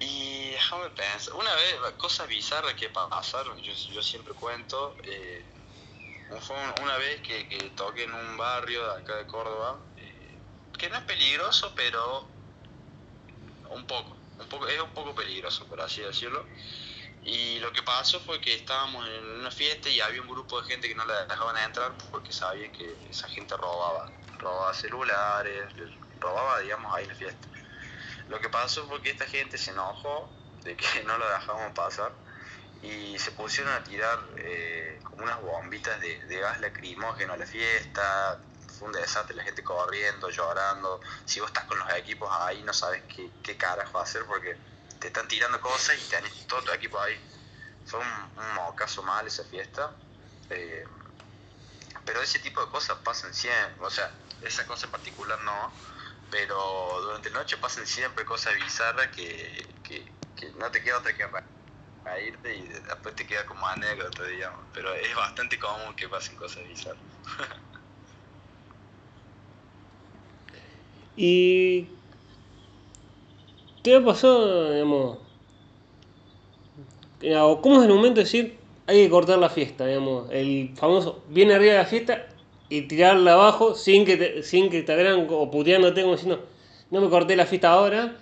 y 0.00 0.50
déjame 0.52 0.88
pensar, 0.88 1.34
una 1.34 1.54
vez, 1.54 1.74
cosas 1.98 2.26
bizarras 2.26 2.72
que 2.72 2.88
pasaron, 2.88 3.60
yo, 3.60 4.02
siempre 4.02 4.32
cuento, 4.32 4.96
eh, 5.04 5.44
fue 6.40 6.56
una 6.82 6.96
vez 6.96 7.20
que, 7.20 7.46
que, 7.50 7.58
toqué 7.76 8.04
en 8.04 8.14
un 8.14 8.38
barrio 8.38 8.82
de 8.82 9.02
acá 9.02 9.16
de 9.16 9.26
Córdoba, 9.26 9.78
eh, 9.98 10.38
que 10.78 10.88
no 10.88 10.96
es 10.96 11.02
peligroso, 11.02 11.70
pero 11.76 12.26
un 13.68 13.86
poco, 13.86 14.16
un 14.40 14.46
poco, 14.48 14.68
es 14.68 14.80
un 14.80 14.94
poco 14.94 15.14
peligroso, 15.14 15.66
por 15.66 15.82
así 15.82 16.00
decirlo. 16.00 16.46
Y 17.24 17.58
lo 17.58 17.70
que 17.72 17.82
pasó 17.82 18.20
fue 18.20 18.40
que 18.40 18.54
estábamos 18.54 19.06
en 19.06 19.40
una 19.40 19.50
fiesta 19.50 19.90
y 19.90 20.00
había 20.00 20.22
un 20.22 20.28
grupo 20.28 20.62
de 20.62 20.68
gente 20.68 20.88
que 20.88 20.94
no 20.94 21.04
la 21.04 21.26
dejaban 21.26 21.58
entrar 21.58 21.92
porque 22.10 22.32
sabía 22.32 22.72
que 22.72 22.96
esa 23.10 23.28
gente 23.28 23.54
robaba, 23.54 24.10
robaba 24.38 24.72
celulares, 24.72 25.74
robaba, 26.20 26.60
digamos, 26.60 26.94
ahí 26.94 27.06
la 27.06 27.14
fiesta. 27.14 27.48
Lo 28.28 28.40
que 28.40 28.48
pasó 28.48 28.86
fue 28.86 29.00
que 29.02 29.10
esta 29.10 29.26
gente 29.26 29.56
se 29.58 29.70
enojó 29.70 30.30
de 30.64 30.76
que 30.76 31.02
no 31.06 31.18
lo 31.18 31.28
dejaban 31.28 31.72
pasar 31.74 32.12
y 32.82 33.18
se 33.18 33.32
pusieron 33.32 33.72
a 33.72 33.82
tirar 33.82 34.18
eh, 34.36 35.00
como 35.02 35.24
unas 35.24 35.40
bombitas 35.40 36.00
de, 36.00 36.38
gas 36.38 36.60
lacrimógeno 36.60 37.32
a 37.32 37.36
la 37.36 37.46
fiesta, 37.46 38.40
fue 38.78 38.88
un 38.88 38.92
desastre, 38.92 39.34
la 39.34 39.42
gente 39.42 39.64
corriendo, 39.64 40.30
llorando, 40.30 41.00
si 41.24 41.40
vos 41.40 41.48
estás 41.48 41.64
con 41.64 41.78
los 41.78 41.92
equipos 41.94 42.28
ahí 42.40 42.62
no 42.62 42.72
sabes 42.72 43.02
qué, 43.14 43.28
qué 43.42 43.56
carajo 43.56 43.98
hacer 43.98 44.24
porque 44.26 44.56
te 45.00 45.08
están 45.08 45.26
tirando 45.26 45.60
cosas 45.60 45.96
y 45.98 46.08
tenés 46.08 46.46
todo 46.46 46.62
tu 46.62 46.72
equipo 46.72 47.00
ahí. 47.00 47.18
Fue 47.86 47.98
un, 48.00 48.06
un 48.06 48.76
caso 48.76 49.02
mal 49.02 49.26
esa 49.26 49.44
fiesta, 49.44 49.90
eh, 50.50 50.86
pero 52.04 52.22
ese 52.22 52.38
tipo 52.38 52.64
de 52.64 52.70
cosas 52.70 52.98
pasan 53.02 53.34
siempre, 53.34 53.84
o 53.84 53.90
sea, 53.90 54.10
esa 54.42 54.66
cosa 54.66 54.86
en 54.86 54.92
particular 54.92 55.40
no, 55.42 55.72
pero 56.30 57.00
durante 57.02 57.30
la 57.30 57.40
noche 57.40 57.56
pasan 57.56 57.86
siempre 57.86 58.24
cosas 58.24 58.54
bizarras 58.56 59.08
que, 59.08 59.66
que, 59.82 60.04
que 60.36 60.50
no 60.52 60.70
te 60.70 60.82
queda 60.82 60.98
otra 60.98 61.16
que 61.16 61.24
a 61.24 62.20
irte 62.20 62.56
y 62.56 62.62
después 62.62 63.14
te 63.14 63.26
queda 63.26 63.44
como 63.46 63.66
anécdota, 63.66 64.24
digamos. 64.24 64.60
Pero 64.72 64.94
es 64.94 65.14
bastante 65.14 65.58
común 65.58 65.94
que 65.96 66.08
pasen 66.08 66.36
cosas 66.36 66.66
bizarras. 66.68 67.02
¿Y 71.16 71.88
qué 73.82 73.96
ha 73.96 74.04
pasado, 74.04 74.72
digamos? 74.72 75.18
¿Cómo 77.60 77.80
es 77.80 77.88
el 77.88 77.94
momento 77.94 78.20
de 78.20 78.24
decir 78.24 78.58
hay 78.86 79.04
que 79.04 79.10
cortar 79.10 79.38
la 79.38 79.50
fiesta, 79.50 79.84
digamos? 79.84 80.30
El 80.30 80.74
famoso 80.76 81.22
viene 81.28 81.54
arriba 81.54 81.72
de 81.72 81.78
la 81.78 81.86
fiesta 81.86 82.28
y 82.68 82.82
tirarla 82.82 83.32
abajo 83.32 83.74
sin 83.74 84.04
que 84.04 84.16
te, 84.16 84.42
sin 84.42 84.70
que 84.70 84.82
te 84.82 84.92
agregan 84.92 85.26
o 85.30 85.50
puteándote 85.50 86.02
como 86.02 86.14
diciendo 86.14 86.46
no 86.90 87.00
me 87.00 87.10
corté 87.10 87.36
la 87.36 87.46
fiesta 87.46 87.70
ahora. 87.70 88.16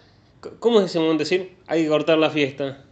¿Cómo 0.61 0.81
es 0.81 0.87
ese 0.87 0.99
momento 0.99 1.25
de 1.25 1.31
decir 1.31 1.57
hay 1.67 1.85
que 1.85 1.89
cortar 1.89 2.19
la 2.19 2.31
fiesta? 2.31 2.83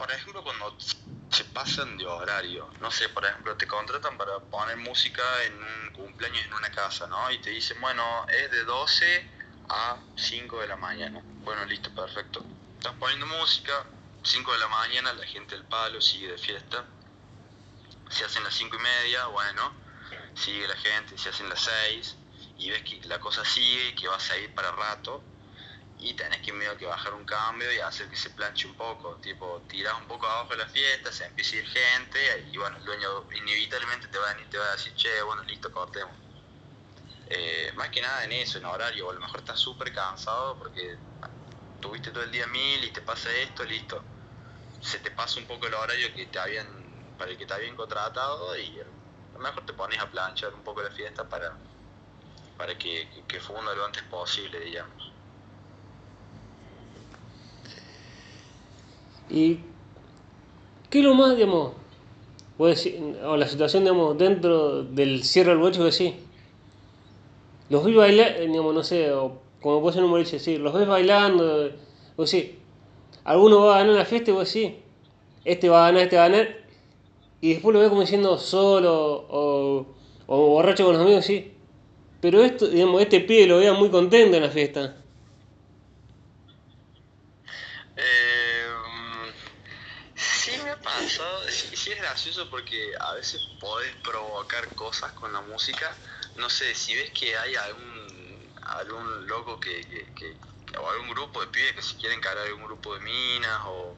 por 0.00 0.10
ejemplo, 0.10 0.42
cuando 0.42 0.74
se 0.78 1.44
pasan 1.44 1.98
de 1.98 2.06
horario, 2.06 2.70
no 2.80 2.90
sé, 2.90 3.10
por 3.10 3.22
ejemplo, 3.26 3.54
te 3.54 3.66
contratan 3.66 4.16
para 4.16 4.38
poner 4.38 4.78
música 4.78 5.22
en 5.44 5.52
un 5.52 5.92
cumpleaños 5.92 6.42
en 6.46 6.54
una 6.54 6.70
casa, 6.70 7.06
¿no? 7.06 7.30
Y 7.30 7.38
te 7.38 7.50
dicen, 7.50 7.78
bueno, 7.82 8.02
es 8.28 8.50
de 8.50 8.64
12 8.64 9.30
a 9.68 9.98
5 10.16 10.58
de 10.60 10.68
la 10.68 10.76
mañana. 10.76 11.20
Bueno, 11.44 11.66
listo, 11.66 11.94
perfecto. 11.94 12.42
Estás 12.78 12.94
poniendo 12.98 13.26
música, 13.26 13.84
5 14.22 14.52
de 14.54 14.58
la 14.58 14.68
mañana, 14.68 15.12
la 15.12 15.26
gente 15.26 15.54
del 15.54 15.64
palo 15.64 16.00
sigue 16.00 16.28
de 16.28 16.38
fiesta. 16.38 16.86
Se 18.10 18.24
hacen 18.24 18.44
las 18.44 18.54
5 18.54 18.76
y 18.76 18.80
media, 18.80 19.26
bueno, 19.26 19.72
sigue 20.34 20.66
la 20.68 20.76
gente, 20.76 21.16
se 21.16 21.30
hacen 21.30 21.48
las 21.48 21.60
6 21.62 22.16
y 22.58 22.70
ves 22.70 22.82
que 22.82 23.00
la 23.08 23.18
cosa 23.18 23.44
sigue 23.44 23.88
y 23.88 23.94
que 23.94 24.08
vas 24.08 24.30
a 24.30 24.36
ir 24.36 24.54
para 24.54 24.70
rato 24.72 25.22
y 25.98 26.14
tenés 26.14 26.40
que 26.40 26.52
medio 26.52 26.76
que 26.76 26.86
bajar 26.86 27.14
un 27.14 27.24
cambio 27.24 27.70
y 27.72 27.78
hacer 27.78 28.08
que 28.08 28.16
se 28.16 28.30
planche 28.30 28.66
un 28.66 28.74
poco, 28.74 29.16
tipo 29.16 29.62
tirás 29.68 29.94
un 30.00 30.06
poco 30.06 30.26
abajo 30.26 30.50
de 30.50 30.58
la 30.58 30.66
fiesta, 30.66 31.12
se 31.12 31.26
empieza 31.26 31.56
a 31.56 31.58
ir 31.60 31.66
gente 31.66 32.48
y 32.52 32.56
bueno, 32.56 32.76
el 32.78 32.84
dueño 32.84 33.08
inevitablemente 33.34 34.08
te 34.08 34.18
va 34.18 34.30
a, 34.30 34.36
te 34.36 34.58
va 34.58 34.66
a 34.66 34.72
decir, 34.72 34.94
che, 34.94 35.22
bueno, 35.22 35.42
listo, 35.44 35.70
cortemos. 35.70 36.14
Eh, 37.32 37.70
más 37.76 37.90
que 37.90 38.00
nada 38.00 38.24
en 38.24 38.32
eso, 38.32 38.58
en 38.58 38.64
horario, 38.64 39.06
o 39.06 39.10
a 39.10 39.14
lo 39.14 39.20
mejor 39.20 39.40
estás 39.40 39.60
súper 39.60 39.92
cansado 39.92 40.58
porque 40.58 40.98
tuviste 41.80 42.10
todo 42.10 42.24
el 42.24 42.32
día 42.32 42.46
mil 42.48 42.82
y 42.82 42.90
te 42.90 43.02
pasa 43.02 43.30
esto, 43.32 43.64
listo. 43.64 44.02
Se 44.80 44.98
te 44.98 45.10
pasa 45.10 45.38
un 45.38 45.46
poco 45.46 45.66
el 45.66 45.74
horario 45.74 46.12
que 46.14 46.26
te 46.26 46.38
habían, 46.38 46.66
para 47.20 47.32
el 47.32 47.36
que 47.36 47.44
te 47.44 47.52
habían 47.52 47.76
contratado 47.76 48.56
y 48.56 48.80
a 48.80 49.34
lo 49.34 49.40
mejor 49.40 49.66
te 49.66 49.74
pones 49.74 50.00
a 50.00 50.10
planchar 50.10 50.54
un 50.54 50.62
poco 50.62 50.82
la 50.82 50.90
fiesta 50.90 51.28
para, 51.28 51.54
para 52.56 52.78
que, 52.78 53.06
que, 53.28 53.38
funda 53.38 53.74
lo 53.74 53.84
antes 53.84 54.02
posible, 54.04 54.58
digamos. 54.58 55.12
¿Y 59.28 59.60
qué 60.88 61.00
es 61.00 61.04
lo 61.04 61.14
más, 61.14 61.36
digamos, 61.36 61.74
o 62.56 63.36
la 63.36 63.46
situación, 63.46 63.84
digamos, 63.84 64.16
dentro 64.16 64.82
del 64.82 65.22
cierre 65.22 65.50
del 65.50 65.58
boliche, 65.58 65.84
que 65.84 65.92
sí? 65.92 66.26
Los 67.68 67.84
ves 67.84 67.94
bailar, 67.94 68.28
eh, 68.28 68.46
digamos, 68.46 68.74
no 68.74 68.82
sé, 68.82 69.12
o 69.12 69.42
como 69.60 69.82
puede 69.82 69.92
ser 69.92 70.04
un 70.04 70.10
boliche, 70.10 70.38
sí, 70.38 70.56
los 70.56 70.72
ves 70.72 70.88
bailando, 70.88 71.70
o 72.16 72.26
sí, 72.26 72.58
alguno 73.24 73.66
va 73.66 73.74
a 73.74 73.78
ganar 73.80 73.94
la 73.94 74.04
fiesta 74.06 74.30
y 74.30 74.34
vos 74.34 74.48
sí, 74.48 74.82
este 75.44 75.68
va 75.68 75.84
a 75.84 75.90
ganar, 75.90 76.04
este 76.04 76.16
va 76.16 76.24
a 76.24 76.28
ganar, 76.30 76.59
y 77.40 77.54
después 77.54 77.74
lo 77.74 77.80
ves 77.80 77.88
como 77.88 78.02
diciendo 78.02 78.38
solo, 78.38 79.26
o, 79.30 79.86
o 80.26 80.46
borracho 80.48 80.84
con 80.84 80.94
los 80.94 81.02
amigos, 81.02 81.24
sí. 81.26 81.54
Pero 82.20 82.42
esto, 82.44 82.68
digamos, 82.68 83.02
este 83.02 83.20
pibe 83.20 83.46
lo 83.46 83.58
veía 83.58 83.72
muy 83.74 83.90
contento 83.90 84.36
en 84.36 84.42
la 84.44 84.50
fiesta. 84.50 84.96
Eh, 87.96 89.32
sí 90.14 90.52
me 90.64 90.70
ha 90.70 90.80
pasado, 90.80 91.42
sí, 91.48 91.90
es 91.92 91.98
gracioso 91.98 92.48
porque 92.50 92.92
a 93.00 93.14
veces 93.14 93.40
podés 93.60 93.94
provocar 93.96 94.74
cosas 94.74 95.12
con 95.12 95.32
la 95.32 95.40
música. 95.42 95.96
No 96.36 96.48
sé, 96.50 96.74
si 96.74 96.94
ves 96.94 97.10
que 97.10 97.36
hay 97.36 97.54
algún, 97.56 98.52
algún 98.62 99.26
loco 99.26 99.58
que, 99.60 99.86
que- 100.14 100.36
o 100.78 100.88
algún 100.90 101.10
grupo 101.10 101.40
de 101.40 101.48
pibes 101.48 101.72
que 101.74 101.82
se 101.82 101.96
quieren 101.96 102.18
encarar 102.18 102.46
algún 102.46 102.64
grupo 102.64 102.94
de 102.94 103.00
minas 103.00 103.60
o, 103.66 103.96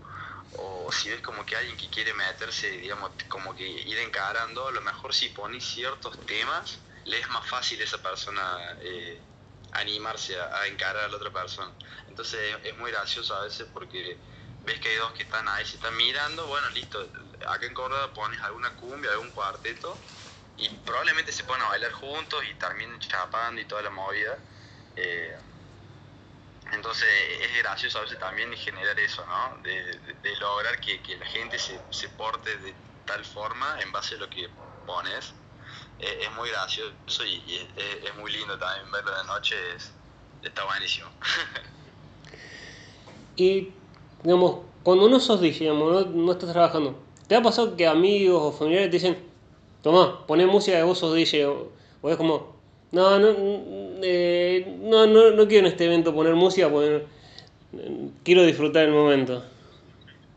o 0.54 0.90
si 0.92 1.10
ves 1.10 1.20
como 1.20 1.44
que 1.46 1.56
alguien 1.56 1.76
que 1.76 1.88
quiere 1.90 2.12
meterse, 2.14 2.70
digamos, 2.70 3.12
como 3.28 3.54
que 3.54 3.66
ir 3.66 3.98
encarando, 3.98 4.68
a 4.68 4.72
lo 4.72 4.80
mejor 4.82 5.14
si 5.14 5.30
pones 5.30 5.64
ciertos 5.64 6.24
temas, 6.26 6.80
le 7.04 7.18
es 7.18 7.28
más 7.30 7.46
fácil 7.48 7.80
a 7.80 7.84
esa 7.84 8.02
persona 8.02 8.76
eh, 8.80 9.22
animarse 9.72 10.38
a, 10.38 10.60
a 10.60 10.66
encarar 10.66 11.04
a 11.04 11.08
la 11.08 11.16
otra 11.16 11.32
persona. 11.32 11.72
Entonces 12.08 12.56
es, 12.64 12.76
muy 12.76 12.90
gracioso 12.90 13.34
a 13.34 13.44
veces 13.44 13.66
porque 13.72 14.18
ves 14.60 14.80
que 14.80 14.90
hay 14.90 14.96
dos 14.96 15.12
que 15.12 15.22
están 15.24 15.48
ahí, 15.48 15.64
se 15.64 15.76
están 15.76 15.96
mirando, 15.96 16.46
bueno, 16.46 16.68
listo, 16.70 17.10
acá 17.48 17.66
en 17.66 17.74
Córdoba 17.74 18.12
pones 18.12 18.40
alguna 18.42 18.74
cumbia, 18.76 19.10
algún 19.12 19.30
cuarteto 19.30 20.00
y 20.56 20.68
probablemente 20.68 21.32
se 21.32 21.44
ponen 21.44 21.62
a 21.62 21.70
bailar 21.70 21.92
juntos 21.92 22.44
y 22.44 22.54
terminen 22.54 22.98
chapando 23.00 23.60
y 23.60 23.64
toda 23.64 23.82
la 23.82 23.90
movida. 23.90 24.38
Eh, 24.94 25.36
entonces 26.72 27.08
es 27.40 27.58
gracioso 27.62 27.98
a 27.98 28.02
veces 28.02 28.18
también 28.18 28.52
generar 28.54 28.98
eso, 28.98 29.24
¿no? 29.26 29.62
De, 29.62 29.70
de- 29.70 30.14
de 30.14 30.36
lograr 30.36 30.80
que, 30.80 31.02
la 31.18 31.26
gente 31.26 31.58
se, 31.58 31.80
porte 32.10 32.56
de 32.58 32.74
tal 33.04 33.24
forma 33.24 33.80
en 33.80 33.92
base 33.92 34.14
a 34.14 34.18
lo 34.18 34.28
que 34.30 34.48
pones. 34.86 35.34
Eh, 35.98 36.18
es 36.22 36.32
muy 36.32 36.48
gracioso 36.50 37.24
y, 37.24 37.34
y 37.46 37.56
es, 37.76 38.14
muy 38.16 38.32
lindo 38.32 38.58
también 38.58 38.90
verlo 38.90 39.16
de 39.16 39.24
noche, 39.24 39.56
es- 39.76 39.92
está 40.42 40.64
buenísimo. 40.64 41.08
Y, 43.36 43.74
digamos, 44.22 44.66
cuando 44.82 45.08
no 45.08 45.18
sos 45.18 45.40
DJ, 45.40 45.58
digamos, 45.60 46.06
no, 46.08 46.32
estás 46.32 46.52
trabajando, 46.52 47.02
¿te 47.26 47.34
ha 47.34 47.42
pasado 47.42 47.76
que 47.76 47.86
amigos 47.86 48.42
o 48.42 48.52
familiares 48.52 48.90
te 48.90 48.96
dicen, 48.98 49.30
tomá, 49.80 50.26
poné 50.26 50.46
música 50.46 50.76
que 50.76 50.82
vos 50.82 50.98
sos 50.98 51.14
DJ? 51.14 51.48
O, 51.48 51.72
o 52.02 52.10
es 52.10 52.16
como, 52.16 52.60
no, 52.90 53.18
no, 53.18 53.32
eh, 54.02 54.64
no, 54.80 55.06
no, 55.06 55.30
no 55.30 55.46
quiero 55.48 55.66
en 55.66 55.72
este 55.72 55.84
evento 55.86 56.14
poner 56.14 56.34
música 56.34 56.68
porque 56.68 57.06
eh, 57.74 58.10
quiero 58.24 58.42
disfrutar 58.44 58.84
el 58.84 58.92
momento. 58.92 59.44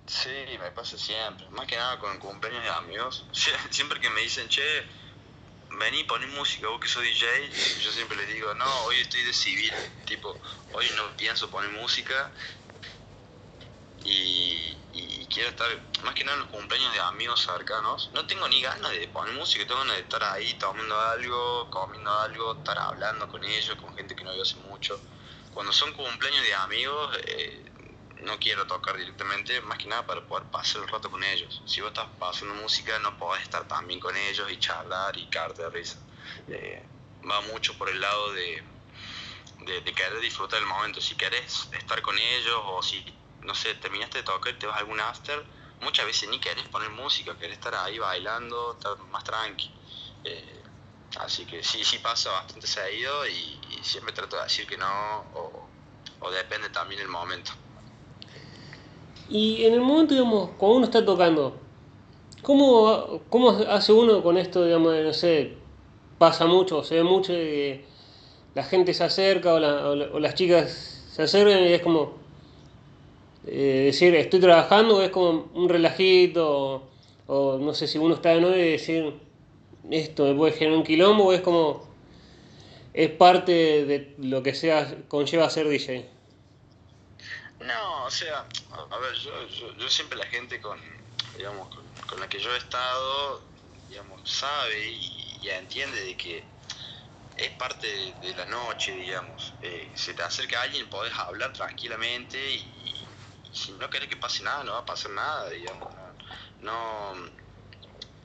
Sí, 0.07 0.29
me 0.59 0.71
pasa 0.71 0.97
siempre. 0.97 1.45
Más 1.51 1.65
que 1.67 1.75
nada 1.75 1.97
con 1.99 2.17
cumpleaños 2.19 2.63
de 2.63 2.69
amigos. 2.69 3.25
Sie- 3.33 3.51
Siempre 3.71 3.99
que 3.99 4.09
me 4.11 4.21
dicen, 4.21 4.47
che, 4.49 4.61
vení, 5.79 6.03
poné 6.03 6.27
música, 6.27 6.67
vos 6.67 6.79
que 6.79 6.87
sos 6.87 7.03
DJ, 7.03 7.25
yo 7.83 7.91
siempre 7.91 8.17
les 8.17 8.27
digo, 8.33 8.53
no, 8.55 8.65
hoy 8.85 8.97
estoy 9.01 9.23
de 9.23 9.33
civil. 9.33 9.73
Tipo, 10.05 10.37
hoy 10.73 10.85
no 10.95 11.03
pienso 11.17 11.49
poner 11.49 11.71
música 11.71 12.31
y 14.03 14.77
quiero 15.35 15.49
estar, 15.49 15.67
más 16.05 16.15
que 16.15 16.23
nada 16.23 16.37
en 16.37 16.43
los 16.43 16.49
cumpleaños 16.49 16.93
de 16.93 16.99
amigos 17.01 17.41
cercanos. 17.41 18.09
No 18.13 18.25
tengo 18.25 18.47
ni 18.47 18.61
ganas 18.61 18.89
de 18.91 19.05
poner 19.09 19.33
música, 19.33 19.67
tengo 19.67 19.81
ganas 19.81 19.97
de 19.97 20.03
estar 20.03 20.23
ahí 20.23 20.53
tomando 20.53 20.97
algo, 20.97 21.69
comiendo 21.69 22.09
algo, 22.21 22.53
estar 22.53 22.79
hablando 22.79 23.27
con 23.27 23.43
ellos, 23.43 23.75
con 23.75 23.93
gente 23.97 24.15
que 24.15 24.23
no 24.23 24.31
veo 24.31 24.43
hace 24.43 24.55
mucho. 24.55 24.97
Cuando 25.53 25.73
son 25.73 25.91
cumpleaños 25.91 26.41
de 26.41 26.55
amigos, 26.55 27.17
eh, 27.27 27.65
no 28.21 28.39
quiero 28.39 28.65
tocar 28.65 28.95
directamente, 28.95 29.59
más 29.59 29.77
que 29.77 29.87
nada 29.87 30.05
para 30.05 30.21
poder 30.21 30.45
pasar 30.45 30.83
el 30.83 30.87
rato 30.87 31.11
con 31.11 31.21
ellos. 31.21 31.61
Si 31.65 31.81
vos 31.81 31.89
estás 31.89 32.07
pasando 32.17 32.55
música, 32.55 32.97
no 32.99 33.17
podés 33.17 33.43
estar 33.43 33.67
también 33.67 33.99
con 33.99 34.15
ellos 34.15 34.49
y 34.49 34.57
charlar 34.57 35.17
y 35.17 35.25
cagarte 35.27 35.63
de 35.63 35.69
risa. 35.69 35.97
Eh, 36.47 36.81
va 37.29 37.41
mucho 37.41 37.77
por 37.77 37.89
el 37.89 37.99
lado 37.99 38.31
de, 38.31 38.63
de, 39.65 39.81
de 39.81 39.93
querer 39.93 40.17
disfrutar 40.21 40.59
el 40.59 40.65
momento. 40.65 41.01
Si 41.01 41.15
querés 41.15 41.67
estar 41.73 42.01
con 42.01 42.17
ellos 42.17 42.61
o 42.67 42.81
si, 42.81 43.03
no 43.45 43.53
sé, 43.55 43.75
terminaste 43.75 44.19
de 44.19 44.23
tocar 44.23 44.53
y 44.53 44.57
te 44.57 44.67
vas 44.67 44.75
a 44.75 44.79
algún 44.79 44.99
after, 44.99 45.43
muchas 45.81 46.05
veces 46.05 46.29
ni 46.29 46.39
querés 46.39 46.67
poner 46.67 46.89
música, 46.89 47.37
querés 47.37 47.57
estar 47.57 47.75
ahí 47.75 47.99
bailando, 47.99 48.73
estar 48.73 48.97
más 49.11 49.23
tranqui. 49.23 49.71
Eh, 50.23 50.63
así 51.19 51.45
que 51.45 51.63
sí, 51.63 51.83
sí 51.83 51.99
pasa 51.99 52.31
bastante 52.31 52.67
seguido 52.67 53.27
y, 53.27 53.59
siempre 53.83 54.13
trato 54.13 54.35
de 54.35 54.41
decir 54.41 54.65
que 54.65 54.77
no 54.77 54.87
o, 55.35 55.69
o 56.21 56.31
depende 56.31 56.69
también 56.69 57.01
el 57.01 57.07
momento. 57.07 57.51
Y 59.29 59.63
en 59.65 59.73
el 59.75 59.81
momento, 59.81 60.15
digamos, 60.15 60.49
cuando 60.57 60.77
uno 60.77 60.85
está 60.85 61.05
tocando, 61.05 61.55
¿cómo, 62.41 63.21
cómo 63.29 63.51
hace 63.69 63.93
uno 63.93 64.23
con 64.23 64.37
esto, 64.37 64.65
digamos, 64.65 64.93
de, 64.93 65.03
no 65.03 65.13
sé, 65.13 65.57
pasa 66.17 66.47
mucho, 66.47 66.83
se 66.83 66.95
ve 66.95 67.03
mucho 67.03 67.31
de 67.31 67.39
que 67.39 67.85
la 68.55 68.63
gente 68.63 68.93
se 68.95 69.03
acerca 69.03 69.53
o, 69.53 69.57
o 69.57 70.19
las 70.19 70.33
chicas 70.33 71.05
se 71.11 71.23
acercan 71.23 71.63
y 71.63 71.73
es 71.73 71.81
como 71.81 72.24
eh, 73.47 73.83
decir, 73.85 74.15
estoy 74.15 74.39
trabajando, 74.39 75.01
es 75.03 75.11
como 75.11 75.49
un 75.53 75.69
relajito, 75.69 76.89
o, 77.27 77.57
no 77.59 77.73
sé 77.73 77.87
si 77.87 77.97
uno 77.97 78.15
está 78.15 78.29
de 78.29 78.41
nuevo 78.41 78.55
y 78.55 78.71
decir, 78.71 79.13
esto 79.91 80.25
me 80.25 80.35
puede 80.35 80.53
generar 80.53 80.77
un 80.79 80.83
quilombo, 80.83 81.25
o 81.25 81.33
es 81.33 81.41
como, 81.41 81.87
es 82.93 83.11
parte 83.11 83.85
de 83.85 84.15
lo 84.19 84.41
que 84.41 84.55
sea, 84.55 84.95
conlleva 85.07 85.49
ser 85.49 85.67
DJ. 85.69 86.09
No, 87.59 88.05
o 88.05 88.11
sea, 88.11 88.45
a 88.71 88.97
ver, 88.97 89.13
yo, 89.15 89.47
yo, 89.47 89.77
yo 89.77 89.89
siempre 89.89 90.17
la 90.17 90.25
gente 90.25 90.59
con, 90.59 90.79
digamos, 91.37 91.67
con, 91.69 91.83
con 92.07 92.19
la 92.19 92.27
que 92.27 92.39
yo 92.39 92.53
he 92.53 92.57
estado, 92.57 93.41
digamos, 93.89 94.21
sabe 94.29 94.91
y, 94.91 95.11
entiende 95.47 96.03
de 96.03 96.17
que 96.17 96.43
es 97.37 97.49
parte 97.51 97.85
de, 97.85 98.27
de 98.27 98.35
la 98.35 98.45
noche, 98.45 98.95
digamos. 98.95 99.53
Eh, 99.61 99.91
se 99.93 100.15
te 100.15 100.23
acerca 100.23 100.63
alguien, 100.63 100.89
podés 100.89 101.13
hablar 101.13 101.53
tranquilamente 101.53 102.55
y 102.55 102.74
si 103.55 103.71
no 103.73 103.89
querés 103.89 104.09
que 104.09 104.17
pase 104.17 104.43
nada, 104.43 104.63
no 104.63 104.73
va 104.73 104.79
a 104.79 104.85
pasar 104.85 105.11
nada, 105.11 105.49
digamos. 105.49 105.93
No, 105.95 107.15
no- 107.15 107.31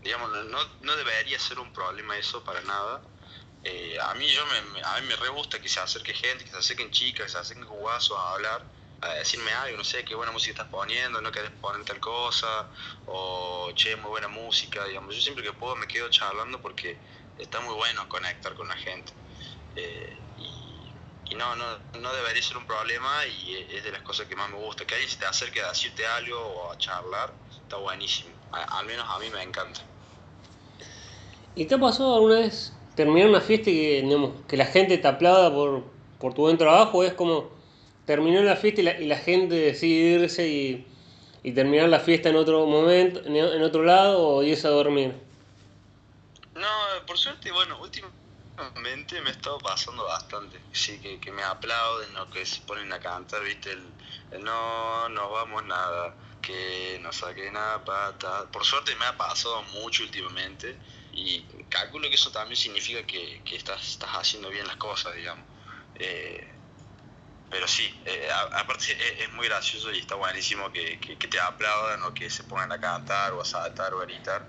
digamos, 0.03 0.31
no, 0.47 0.61
no- 0.81 0.97
debería 0.97 1.39
ser 1.39 1.59
un 1.59 1.72
problema 1.72 2.16
eso 2.18 2.43
para 2.45 2.61
nada. 2.62 3.03
Eh, 3.62 3.99
a 4.03 4.14
mí 4.14 4.28
yo 4.33 4.45
me, 4.47 4.83
a 4.83 5.01
mí 5.01 5.07
me 5.07 5.16
re 5.16 5.28
gusta 5.31 5.61
que 5.61 5.68
se 5.68 5.81
acerque 5.81 6.14
gente, 6.14 6.45
que 6.45 6.51
se 6.51 6.57
acerquen 6.59 6.91
chicas, 6.91 7.26
que 7.26 7.33
se 7.33 7.39
acerquen 7.39 7.66
guasos 7.66 8.16
a 8.18 8.35
hablar, 8.35 8.66
a 9.03 9.09
decirme 9.14 9.53
algo, 9.53 9.76
no 9.78 9.85
sé, 9.85 10.05
qué 10.05 10.14
buena 10.14 10.33
música 10.33 10.53
estás 10.53 10.68
poniendo, 10.68 11.20
no 11.20 11.31
querés 11.33 11.51
poner 11.53 11.85
tal 11.85 12.01
cosa, 12.01 12.68
o 13.07 13.72
che, 13.74 13.97
muy 13.97 14.11
buena 14.11 14.28
música, 14.28 14.85
digamos. 14.87 15.14
Yo 15.14 15.20
siempre 15.22 15.45
que 15.45 15.53
puedo 15.53 15.76
me 15.76 15.87
quedo 15.89 16.09
charlando 16.11 16.61
porque 16.62 17.01
está 17.37 17.61
muy 17.61 17.74
bueno 17.74 18.09
conectar 18.09 18.55
con 18.55 18.68
la 18.68 18.76
gente. 18.76 19.12
Eh, 19.76 20.22
y 21.31 21.35
no, 21.35 21.57
no, 21.57 21.78
no 22.01 22.12
debería 22.14 22.43
ser 22.43 22.59
un 22.59 22.66
problema 22.66 23.26
y 23.26 23.55
es 23.57 23.85
de 23.85 23.93
las 23.93 24.03
cosas 24.03 24.26
que 24.28 24.37
más 24.37 24.51
me 24.51 24.59
gusta. 24.59 24.85
Que 24.87 24.95
alguien 24.97 25.11
se 25.11 25.18
te 25.18 25.26
acerque 25.26 25.62
a 25.62 25.68
decirte 25.70 26.07
algo 26.07 26.39
o 26.39 26.72
a 26.72 26.76
charlar, 26.78 27.35
está 27.51 27.76
buenísimo. 27.78 28.37
A- 28.53 28.78
al 28.78 28.87
menos 28.87 29.07
a 29.09 29.18
mí 29.18 29.31
me 29.31 29.43
encanta. 29.43 29.81
¿Y 31.55 31.66
te 31.66 31.74
ha 31.74 31.78
pasado 31.78 32.14
alguna 32.14 32.41
vez 32.41 32.78
terminar 32.95 33.28
una 33.28 33.41
fiesta 33.41 33.70
y 33.70 33.74
que, 33.74 34.03
digamos, 34.03 34.45
que 34.47 34.57
la 34.57 34.66
gente 34.66 34.99
te 34.99 35.09
aplauda 35.09 35.53
por, 35.53 35.93
por 36.18 36.35
tu 36.35 36.43
buen 36.43 36.59
trabajo? 36.59 36.99
¿O 36.99 37.05
es 37.05 37.14
como 37.14 37.53
terminó 38.05 38.43
la 38.43 38.57
fiesta 38.57 38.81
y 38.81 38.85
la, 38.85 39.01
y 39.01 39.07
la 39.07 39.16
gente 39.18 39.55
decide 39.55 40.22
irse 40.22 40.49
y, 40.49 40.95
y 41.43 41.53
terminar 41.53 41.89
la 41.89 42.01
fiesta 42.01 42.28
en 42.28 42.37
otro 42.37 42.66
momento, 42.66 43.20
en, 43.24 43.37
en 43.37 43.62
otro 43.62 43.83
lado 43.85 44.26
o 44.26 44.43
irse 44.43 44.66
a 44.66 44.70
dormir? 44.70 45.14
No, 46.55 46.68
por 47.07 47.18
suerte, 47.18 47.51
bueno, 47.51 47.81
últimamente 47.81 48.20
me 48.83 49.29
ha 49.29 49.33
estado 49.33 49.59
pasando 49.59 50.05
bastante. 50.05 50.61
Sí, 50.73 51.01
que, 51.01 51.21
que 51.21 51.33
me 51.33 51.43
aplauden 51.43 52.17
o 52.17 52.31
que 52.31 52.45
se 52.47 52.61
ponen 52.63 52.93
a 52.93 53.01
cantar, 53.01 53.43
viste, 53.43 53.73
el, 53.73 53.95
no, 54.43 55.09
no 55.09 55.31
vamos 55.31 55.65
nada, 55.65 56.17
que 56.41 56.99
no 57.03 57.13
saque 57.13 57.51
nada, 57.51 57.85
pata. 57.85 58.51
Por 58.51 58.65
suerte 58.65 58.95
me 58.97 59.07
ha 59.07 59.17
pasado 59.17 59.63
mucho 59.65 60.03
últimamente 60.03 60.79
y 61.13 61.43
calculo 61.69 62.09
que 62.09 62.15
eso 62.15 62.31
también 62.31 62.57
significa 62.57 63.05
que, 63.07 63.43
que 63.45 63.57
estás, 63.57 63.83
estás 63.93 64.11
haciendo 64.11 64.51
bien 64.51 64.67
las 64.67 64.77
cosas, 64.77 65.15
digamos. 65.15 65.47
Eh, 65.95 66.47
pero 67.49 67.67
sí, 67.67 68.03
eh, 68.05 68.29
aparte 68.53 68.93
es, 68.93 69.21
es 69.27 69.33
muy 69.33 69.47
gracioso 69.49 69.93
y 69.93 69.99
está 69.99 70.15
buenísimo 70.15 70.71
que, 70.73 71.01
que, 71.01 71.19
que 71.19 71.29
te 71.29 71.41
aplaudan 71.41 72.03
o 72.05 72.15
que 72.15 72.31
se 72.31 72.45
pongan 72.45 72.71
a 72.73 72.81
cantar 72.81 73.33
o 73.33 73.41
a 73.43 73.45
saltar 73.45 73.93
o 73.95 74.01
a 74.01 74.05
gritar 74.05 74.47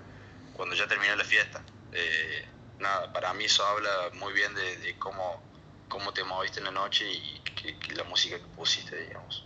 cuando 0.52 0.74
ya 0.76 0.86
termina 0.86 1.16
la 1.16 1.24
fiesta. 1.24 1.64
Eh, 1.92 2.51
nada, 2.82 3.12
para 3.12 3.32
mí 3.34 3.44
eso 3.44 3.64
habla 3.66 4.10
muy 4.14 4.32
bien 4.34 4.54
de, 4.54 4.76
de 4.78 4.98
cómo, 4.98 5.42
cómo 5.88 6.12
te 6.12 6.24
moviste 6.24 6.60
en 6.60 6.66
la 6.66 6.72
noche 6.72 7.10
y 7.10 7.40
que, 7.56 7.78
que 7.78 7.94
la 7.94 8.04
música 8.04 8.38
que 8.38 8.46
pusiste, 8.48 8.96
digamos. 9.00 9.44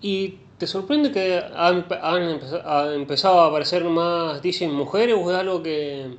¿Y 0.00 0.28
te 0.58 0.66
sorprende 0.66 1.12
que 1.12 1.36
han, 1.56 1.86
han 2.02 2.22
empeza- 2.22 2.62
ha 2.64 2.94
empezado 2.94 3.40
a 3.40 3.48
aparecer 3.48 3.84
más 3.84 4.42
DJs 4.42 4.70
mujeres 4.72 5.16
o 5.18 5.30
es 5.30 5.36
algo 5.38 5.62
que, 5.62 6.16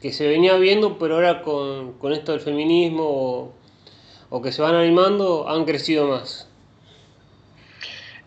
que 0.00 0.12
se 0.12 0.26
venía 0.28 0.56
viendo 0.56 0.98
pero 0.98 1.16
ahora 1.16 1.42
con, 1.42 1.98
con 1.98 2.12
esto 2.12 2.32
del 2.32 2.40
feminismo 2.40 3.04
o, 3.06 3.54
o 4.30 4.42
que 4.42 4.52
se 4.52 4.62
van 4.62 4.74
animando 4.76 5.48
han 5.48 5.64
crecido 5.66 6.08
más? 6.08 6.48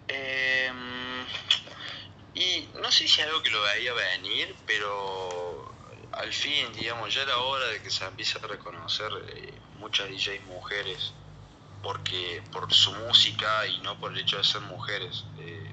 Em, 0.07 1.25
y 2.33 2.69
no 2.75 2.91
sé 2.91 3.07
si 3.07 3.21
es 3.21 3.27
algo 3.27 3.41
que 3.41 3.49
lo 3.49 3.61
veía 3.61 3.93
venir, 3.93 4.55
pero 4.65 5.50
al 6.21 6.31
fin, 6.31 6.71
digamos, 6.73 7.13
ya 7.13 7.23
era 7.23 7.37
hora 7.37 7.67
de 7.67 7.81
que 7.81 7.89
se 7.89 8.05
empiece 8.05 8.37
a 8.37 8.47
reconocer 8.47 9.11
eh, 9.29 9.53
muchas 9.79 10.07
DJs 10.07 10.45
mujeres 10.45 11.13
porque 11.81 12.43
por 12.51 12.71
su 12.71 12.93
música 12.93 13.65
y 13.65 13.79
no 13.79 13.99
por 13.99 14.11
el 14.11 14.19
hecho 14.19 14.37
de 14.37 14.43
ser 14.43 14.61
mujeres. 14.61 15.25
Eh, 15.39 15.71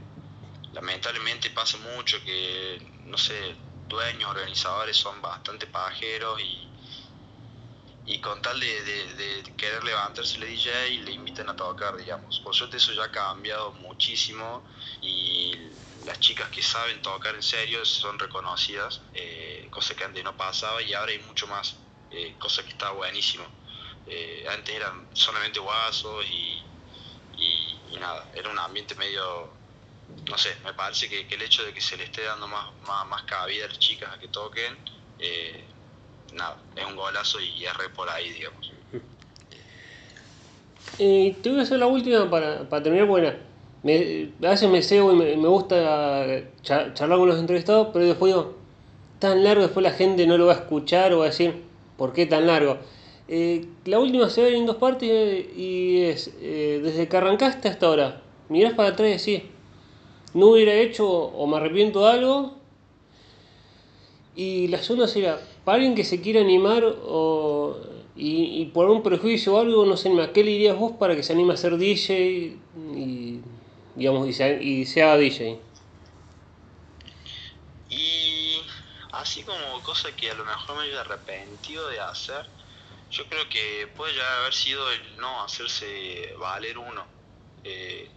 lamentablemente 0.72 1.50
pasa 1.50 1.76
mucho 1.94 2.22
que, 2.24 2.80
no 3.04 3.18
sé, 3.18 3.56
dueños, 3.88 4.30
organizadores 4.30 4.96
son 4.96 5.20
bastante 5.20 5.66
pajeros 5.66 6.40
y, 6.40 6.66
y 8.06 8.20
con 8.20 8.40
tal 8.40 8.58
de, 8.58 9.52
querer 9.56 9.84
levantarse 9.84 10.38
el 10.38 10.48
DJ 10.48 11.02
le 11.04 11.12
invitan 11.12 11.50
a 11.50 11.56
tocar, 11.56 11.94
digamos. 11.96 12.40
Por 12.40 12.54
suerte 12.54 12.78
eso 12.78 12.94
ya 12.94 13.04
ha 13.04 13.10
cambiado 13.10 13.72
muchísimo 13.72 14.62
y 15.02 15.52
las 16.08 16.18
chicas 16.20 16.48
que 16.48 16.62
saben 16.62 17.02
tocar 17.02 17.34
en 17.34 17.42
serio 17.42 17.84
son 17.84 18.18
reconocidas, 18.18 19.02
eh, 19.12 19.68
cosa 19.70 19.94
que 19.94 20.04
antes 20.04 20.24
no 20.24 20.34
pasaba 20.34 20.80
y 20.80 20.94
ahora 20.94 21.12
hay 21.12 21.18
mucho 21.18 21.46
más, 21.46 21.76
eh, 22.10 22.34
cosa 22.38 22.62
que 22.62 22.70
está 22.70 22.90
buenísimo. 22.92 23.44
Eh, 24.06 24.46
antes 24.50 24.74
eran 24.74 25.06
solamente 25.12 25.60
guasos 25.60 26.24
y, 26.30 26.64
nada, 28.00 28.26
era 28.34 28.48
un 28.48 28.58
ambiente 28.58 28.94
medio, 28.94 29.50
no 30.30 30.38
sé, 30.38 30.56
me 30.64 30.72
parece 30.72 31.08
que, 31.08 31.26
el 31.28 31.42
hecho 31.42 31.64
de 31.64 31.74
que 31.74 31.80
se 31.80 31.96
le 31.96 32.04
esté 32.04 32.22
dando 32.22 32.48
más, 32.48 32.66
más, 32.86 33.22
cabida 33.24 33.66
a 33.66 33.68
las 33.68 33.78
chicas 33.78 34.14
a 34.14 34.18
que 34.18 34.28
toquen, 34.28 34.78
nada, 36.32 36.56
es 36.74 36.86
un 36.86 36.96
golazo 36.96 37.40
y 37.40 37.66
es 37.66 37.76
re 37.76 37.90
por 37.90 38.08
ahí, 38.08 38.30
digamos. 38.30 38.72
te 40.96 41.50
voy 41.50 41.58
a 41.58 41.62
hacer 41.62 41.78
la 41.78 41.86
última 41.86 42.30
para, 42.30 42.68
para 42.68 42.82
terminar, 42.82 43.06
buena 43.06 43.47
me, 43.82 44.30
a 44.42 44.50
veces 44.50 44.68
me 44.68 44.82
cego 44.82 45.12
y 45.12 45.16
me, 45.16 45.48
gusta 45.48 46.26
charlar 46.62 47.18
con 47.18 47.28
los 47.28 47.38
entrevistados, 47.38 47.88
pero 47.92 48.04
después 48.04 48.34
digo, 48.34 48.54
tan 49.18 49.44
largo, 49.44 49.62
después 49.62 49.82
la 49.84 49.92
gente 49.92 50.26
no 50.26 50.36
lo 50.36 50.46
va 50.46 50.54
a 50.54 50.56
escuchar 50.56 51.12
o 51.12 51.18
va 51.18 51.24
a 51.24 51.28
decir, 51.28 51.62
¿por 51.96 52.12
qué 52.12 52.26
tan 52.26 52.46
largo? 52.46 52.78
Eh, 53.28 53.66
la 53.84 53.98
última 53.98 54.30
se 54.30 54.42
ve 54.42 54.56
en 54.56 54.66
dos 54.66 54.76
partes 54.76 55.46
y 55.56 56.02
es 56.02 56.34
eh, 56.40 56.80
desde 56.82 57.08
que 57.08 57.16
arrancaste 57.16 57.68
hasta 57.68 57.86
ahora. 57.86 58.22
Mirás 58.48 58.72
para 58.74 58.90
atrás 58.90 59.26
y 59.26 59.32
decís, 59.32 59.50
no 60.34 60.48
hubiera 60.48 60.74
hecho 60.74 61.06
o 61.08 61.46
me 61.46 61.56
arrepiento 61.58 62.04
de 62.04 62.12
algo. 62.12 62.54
Y 64.34 64.68
la 64.68 64.82
segunda 64.82 65.08
sería, 65.08 65.38
para 65.64 65.76
alguien 65.76 65.94
que 65.94 66.04
se 66.04 66.20
quiera 66.20 66.40
animar 66.40 66.84
o, 66.84 67.76
y, 68.16 68.66
por 68.66 68.88
un 68.88 69.02
prejuicio 69.02 69.54
o 69.54 69.58
algo, 69.58 69.84
no 69.84 69.96
sé, 69.96 70.10
qué 70.32 70.44
le 70.44 70.52
dirías 70.52 70.78
vos 70.78 70.92
para 70.92 71.14
que 71.14 71.22
se 71.22 71.32
anime 71.32 71.54
a 71.54 71.56
ser 71.56 71.76
DJ? 71.76 72.56
Y 72.96 73.17
digamos, 73.98 74.28
y 74.28 74.32
sea, 74.32 74.52
y 74.62 74.86
sea 74.86 75.16
DJ. 75.16 75.60
Y 77.90 78.62
así 79.12 79.42
como 79.42 79.82
cosa 79.82 80.14
que 80.14 80.30
a 80.30 80.34
lo 80.34 80.44
mejor 80.44 80.76
me 80.76 80.84
haya 80.84 81.00
arrepentido 81.00 81.88
de 81.88 81.98
hacer, 81.98 82.46
yo 83.10 83.26
creo 83.26 83.48
que 83.48 83.88
puede 83.96 84.14
ya 84.14 84.38
haber 84.38 84.54
sido 84.54 84.88
el 84.92 85.16
no 85.16 85.42
hacerse 85.42 86.32
valer 86.38 86.78
uno. 86.78 87.04
Eh, 87.64 88.08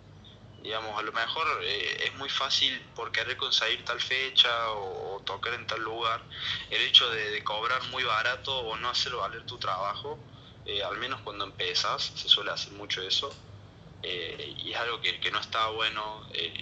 digamos, 0.62 1.00
a 1.00 1.02
lo 1.02 1.12
mejor 1.12 1.48
eh, 1.64 2.04
es 2.06 2.16
muy 2.16 2.30
fácil 2.30 2.80
por 2.96 3.12
querer 3.12 3.36
conseguir 3.38 3.84
tal 3.84 4.00
fecha 4.00 4.72
o, 4.74 5.20
tocar 5.26 5.54
en 5.56 5.66
tal 5.66 5.82
lugar, 5.82 6.22
el 6.70 6.82
hecho 6.82 7.10
de, 7.10 7.44
cobrar 7.44 7.82
muy 7.90 8.04
barato 8.04 8.56
o 8.56 8.78
no 8.78 8.90
hacer 8.90 9.14
valer 9.14 9.44
tu 9.46 9.58
trabajo, 9.58 10.20
eh, 10.66 10.84
al 10.84 10.98
menos 10.98 11.22
cuando 11.22 11.46
empiezas, 11.46 12.12
se 12.16 12.30
suele 12.30 12.52
hacer 12.52 12.74
mucho 12.74 13.02
eso, 13.02 13.34
eh, 14.04 14.56
y 14.58 14.72
es 14.72 14.78
algo 14.78 15.02
que, 15.02 15.20
que 15.20 15.32
no 15.32 15.40
está 15.40 15.68
bueno. 15.70 16.26
Eh, 16.34 16.54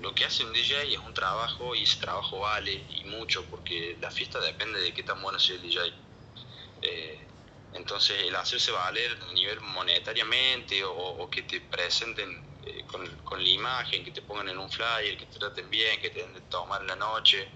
lo 0.00 0.14
que 0.14 0.24
hace 0.24 0.44
un 0.44 0.52
DJ 0.52 0.92
es 0.92 0.98
un 0.98 1.14
trabajo 1.14 1.74
y 1.74 1.82
ese 1.82 1.98
trabajo 1.98 2.40
vale 2.40 2.84
y 2.90 3.04
mucho 3.04 3.44
porque 3.46 3.96
la 4.00 4.10
fiesta 4.10 4.38
depende 4.40 4.80
de 4.80 4.92
qué 4.92 5.02
tan 5.02 5.20
bueno 5.22 5.38
sea 5.38 5.56
el 5.56 5.62
DJ. 5.62 5.92
Eh, 6.82 7.26
entonces 7.72 8.22
el 8.22 8.36
hacerse 8.36 8.72
valer 8.72 9.18
a 9.28 9.32
nivel 9.32 9.60
monetariamente 9.60 10.82
o, 10.84 11.28
que 11.30 11.42
te 11.42 11.60
presenten 11.60 12.42
con, 12.86 13.06
con, 13.24 13.42
la 13.42 13.48
imagen, 13.48 14.04
que 14.04 14.10
te 14.10 14.22
pongan 14.22 14.48
en 14.48 14.58
un 14.58 14.70
flyer, 14.70 15.16
que 15.18 15.26
te 15.26 15.38
traten 15.38 15.68
bien, 15.68 16.00
que 16.00 16.10
te 16.10 16.20
den 16.20 16.32
de 16.34 16.40
tomar 16.42 16.80
en 16.80 16.86
la 16.88 16.96
noche, 16.96 17.48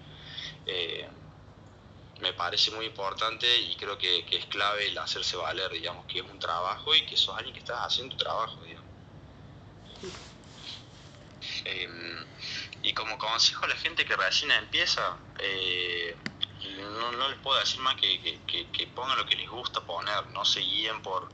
me 2.21 2.33
parece 2.33 2.71
muy 2.71 2.87
importante 2.87 3.47
y 3.61 3.77
creo 3.77 3.97
que, 3.99 4.25
es 4.31 4.47
clave 4.47 4.89
el 4.89 4.99
hacerse 4.99 5.37
valer, 5.37 5.71
digamos, 5.73 6.07
que 6.07 6.21
es 6.21 6.25
un 6.25 6.39
trabajo 6.39 6.95
y 6.95 7.05
que 7.07 7.17
sos 7.17 7.37
alguien 7.37 7.55
que 7.55 7.61
estás 7.61 7.81
haciendo 7.81 8.17
tu 8.17 8.23
trabajo, 8.23 8.63
digamos. 8.63 8.91
Em, 11.65 12.25
y 12.83 12.93
como 12.95 13.19
consejo 13.19 13.65
a 13.65 13.69
la 13.69 13.77
gente 13.77 14.05
que 14.05 14.17
recién 14.17 14.51
empieza, 14.51 15.17
eh, 15.39 16.17
no, 16.79 17.29
les 17.29 17.39
puedo 17.39 17.59
decir 17.59 17.81
más 17.81 17.97
que, 17.97 18.41
que, 18.47 18.87
pongan 18.89 19.17
lo 19.17 19.27
que 19.27 19.37
les 19.37 19.49
gusta 19.49 19.81
poner, 19.85 20.27
no 20.29 20.45
se 20.45 20.61
guíen 20.61 21.01
por 21.03 21.33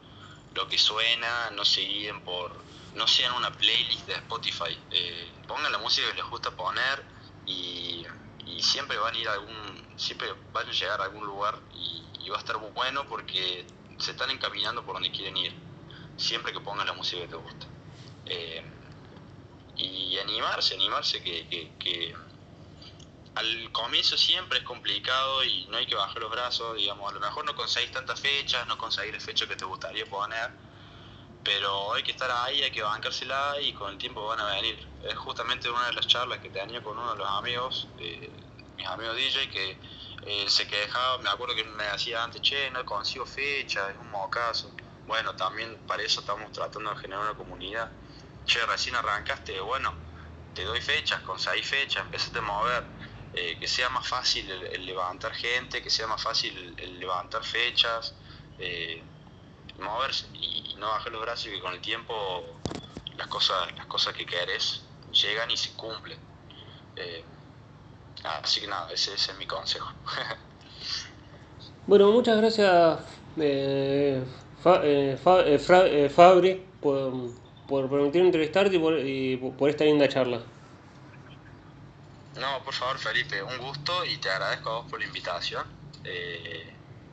lo 0.54 0.68
que 0.68 0.78
suena, 0.78 1.50
no 1.50 1.64
se 1.64 1.80
guíen 1.82 2.22
por, 2.22 2.52
no 2.94 3.06
sean 3.06 3.32
una 3.34 3.52
playlist 3.52 4.06
de 4.06 4.14
Spotify, 4.14 4.78
eh, 4.90 5.32
pongan 5.46 5.72
la 5.72 5.78
música 5.78 6.08
que 6.10 6.16
les 6.16 6.30
gusta 6.30 6.50
poner 6.52 7.04
y, 7.44 8.04
y 8.46 8.62
siempre 8.62 8.96
van 8.98 9.14
a 9.14 9.18
ir 9.18 9.28
a 9.28 9.32
algún 9.34 9.85
siempre 9.96 10.28
van 10.52 10.68
a 10.68 10.72
llegar 10.72 11.00
a 11.00 11.04
algún 11.04 11.26
lugar 11.26 11.58
y, 11.74 12.04
va 12.28 12.36
a 12.36 12.40
estar 12.40 12.56
bueno 12.56 13.06
porque 13.06 13.64
se 13.98 14.10
están 14.10 14.30
encaminando 14.30 14.84
por 14.84 14.94
donde 14.94 15.12
quieren 15.12 15.36
ir, 15.36 15.54
siempre 16.16 16.52
que 16.52 16.58
pongan 16.58 16.84
la 16.84 16.92
música 16.92 17.22
que 17.22 17.28
te 17.28 17.36
gusta. 17.36 17.66
Eh, 18.26 18.64
y 19.76 20.18
animarse, 20.18 20.74
animarse 20.74 21.22
que, 21.22 22.16
al 23.36 23.70
comienzo 23.70 24.16
siempre 24.16 24.58
es 24.58 24.64
complicado 24.64 25.44
y 25.44 25.66
no 25.66 25.76
hay 25.76 25.86
que 25.86 25.94
bajar 25.94 26.20
los 26.20 26.30
brazos, 26.30 26.76
digamos, 26.76 27.10
a 27.10 27.14
lo 27.14 27.20
mejor 27.20 27.44
no 27.44 27.54
conseguís 27.54 27.92
tantas 27.92 28.18
fechas, 28.18 28.66
no 28.66 28.78
conseguís 28.78 29.12
la 29.12 29.20
fecha 29.20 29.46
que 29.46 29.54
te 29.54 29.66
gustaría 29.66 30.06
poner, 30.06 30.50
pero 31.44 31.92
hay 31.92 32.02
que 32.02 32.12
estar 32.12 32.30
ahí, 32.30 32.62
hay 32.62 32.70
que 32.70 32.82
bancársela 32.82 33.60
y 33.60 33.72
con 33.74 33.92
el 33.92 33.98
tiempo 33.98 34.26
van 34.26 34.40
a 34.40 34.46
venir. 34.46 34.84
Es 35.04 35.16
justamente 35.16 35.70
una 35.70 35.86
de 35.86 35.92
las 35.92 36.06
charlas 36.06 36.38
que 36.38 36.48
tenía 36.48 36.82
con 36.82 36.98
uno 36.98 37.12
de 37.12 37.18
los 37.18 37.28
amigos, 37.28 37.86
eh, 37.98 38.30
mis 38.76 38.86
amigos 38.86 39.16
DJ 39.16 39.48
que 39.50 39.78
eh, 40.26 40.48
se 40.48 40.66
quejaba, 40.66 41.18
me 41.18 41.30
acuerdo 41.30 41.54
que 41.54 41.64
me 41.64 41.84
decía 41.84 42.22
antes, 42.22 42.42
che, 42.42 42.70
no 42.70 42.84
consigo 42.84 43.24
fecha, 43.26 43.90
es 43.90 43.96
un 43.98 44.10
mocazo. 44.10 44.74
Bueno, 45.06 45.34
también 45.36 45.76
para 45.86 46.02
eso 46.02 46.20
estamos 46.20 46.50
tratando 46.52 46.90
de 46.90 46.96
generar 46.96 47.24
una 47.24 47.34
comunidad. 47.34 47.90
Che, 48.44 48.64
recién 48.66 48.96
arrancaste, 48.96 49.60
bueno, 49.60 49.94
te 50.54 50.64
doy 50.64 50.80
fechas, 50.80 51.20
conseguís 51.22 51.66
fechas, 51.66 52.04
empezaste 52.04 52.38
a 52.38 52.42
mover, 52.42 52.84
eh, 53.34 53.56
que 53.60 53.68
sea 53.68 53.88
más 53.90 54.06
fácil 54.08 54.50
el, 54.50 54.84
levantar 54.84 55.32
gente, 55.34 55.82
que 55.82 55.90
sea 55.90 56.06
más 56.06 56.22
fácil 56.22 56.74
el, 56.76 56.98
levantar 56.98 57.44
fechas, 57.44 58.14
eh, 58.58 59.02
moverse 59.78 60.26
y, 60.32 60.74
no 60.78 60.88
bajar 60.88 61.12
los 61.12 61.22
brazos 61.22 61.46
y 61.46 61.50
que 61.50 61.60
con 61.60 61.72
el 61.72 61.80
tiempo 61.80 62.44
las 63.16 63.28
cosas, 63.28 63.72
las 63.76 63.86
cosas 63.86 64.12
que 64.14 64.26
querés 64.26 64.82
llegan 65.12 65.50
y 65.50 65.56
se 65.56 65.72
cumplen. 65.74 66.18
Así 68.24 68.60
que 68.60 68.66
nada, 68.66 68.90
ese, 68.92 69.14
es 69.14 69.34
mi 69.38 69.46
consejo. 69.46 69.90
bueno, 71.86 72.10
muchas 72.10 72.36
gracias 72.38 73.00
eh, 73.38 74.24
eh, 74.64 75.18
eh, 75.24 76.08
Fabri 76.08 76.66
por, 76.80 77.12
por 77.68 77.90
permitirme 77.90 78.28
entrevistarte 78.28 78.76
y 78.76 79.36
por, 79.36 79.68
esta 79.68 79.84
linda 79.84 80.08
charla. 80.08 80.40
No, 82.34 82.62
por 82.64 82.74
favor 82.74 82.98
Felipe, 82.98 83.42
un 83.42 83.58
gusto 83.58 84.04
y 84.04 84.16
te 84.18 84.30
agradezco 84.30 84.70
a 84.70 84.80
vos 84.80 84.90
por 84.90 85.00
la 85.00 85.06
invitación. 85.06 85.64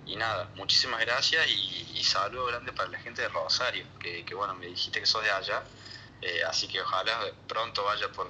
y 0.06 0.16
nada, 0.16 0.50
muchísimas 0.56 1.00
gracias 1.00 1.48
y, 1.48 1.98
y 1.98 2.04
saludo 2.04 2.48
grande 2.48 2.74
para 2.74 2.90
la 2.90 3.00
gente 3.00 3.22
de 3.22 3.30
Rosario, 3.30 3.86
que, 4.00 4.26
que 4.26 4.36
bueno, 4.36 4.54
me 4.56 4.68
dijiste 4.68 5.00
que 5.00 5.06
sos 5.06 5.24
de 5.24 5.32
allá, 5.32 5.64
así 6.50 6.68
que 6.68 6.82
ojalá 6.82 7.20
pronto 7.48 7.84
vaya 7.86 8.10
por, 8.12 8.30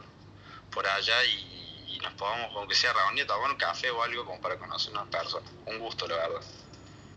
por 0.72 0.86
allá 0.86 1.24
y, 1.26 1.63
nos 2.00 2.14
podamos, 2.14 2.52
aunque 2.56 2.76
sea 2.76 2.94
reunir, 2.94 3.28
tomar 3.28 3.52
un 3.52 3.58
café 3.58 3.90
o 3.92 4.02
algo 4.04 4.26
como 4.26 4.40
para 4.42 4.58
conocer 4.58 4.94
una 4.94 5.06
persona. 5.06 5.46
Un 5.66 5.80
gusto, 5.80 6.08
la 6.08 6.16
verdad. 6.16 6.42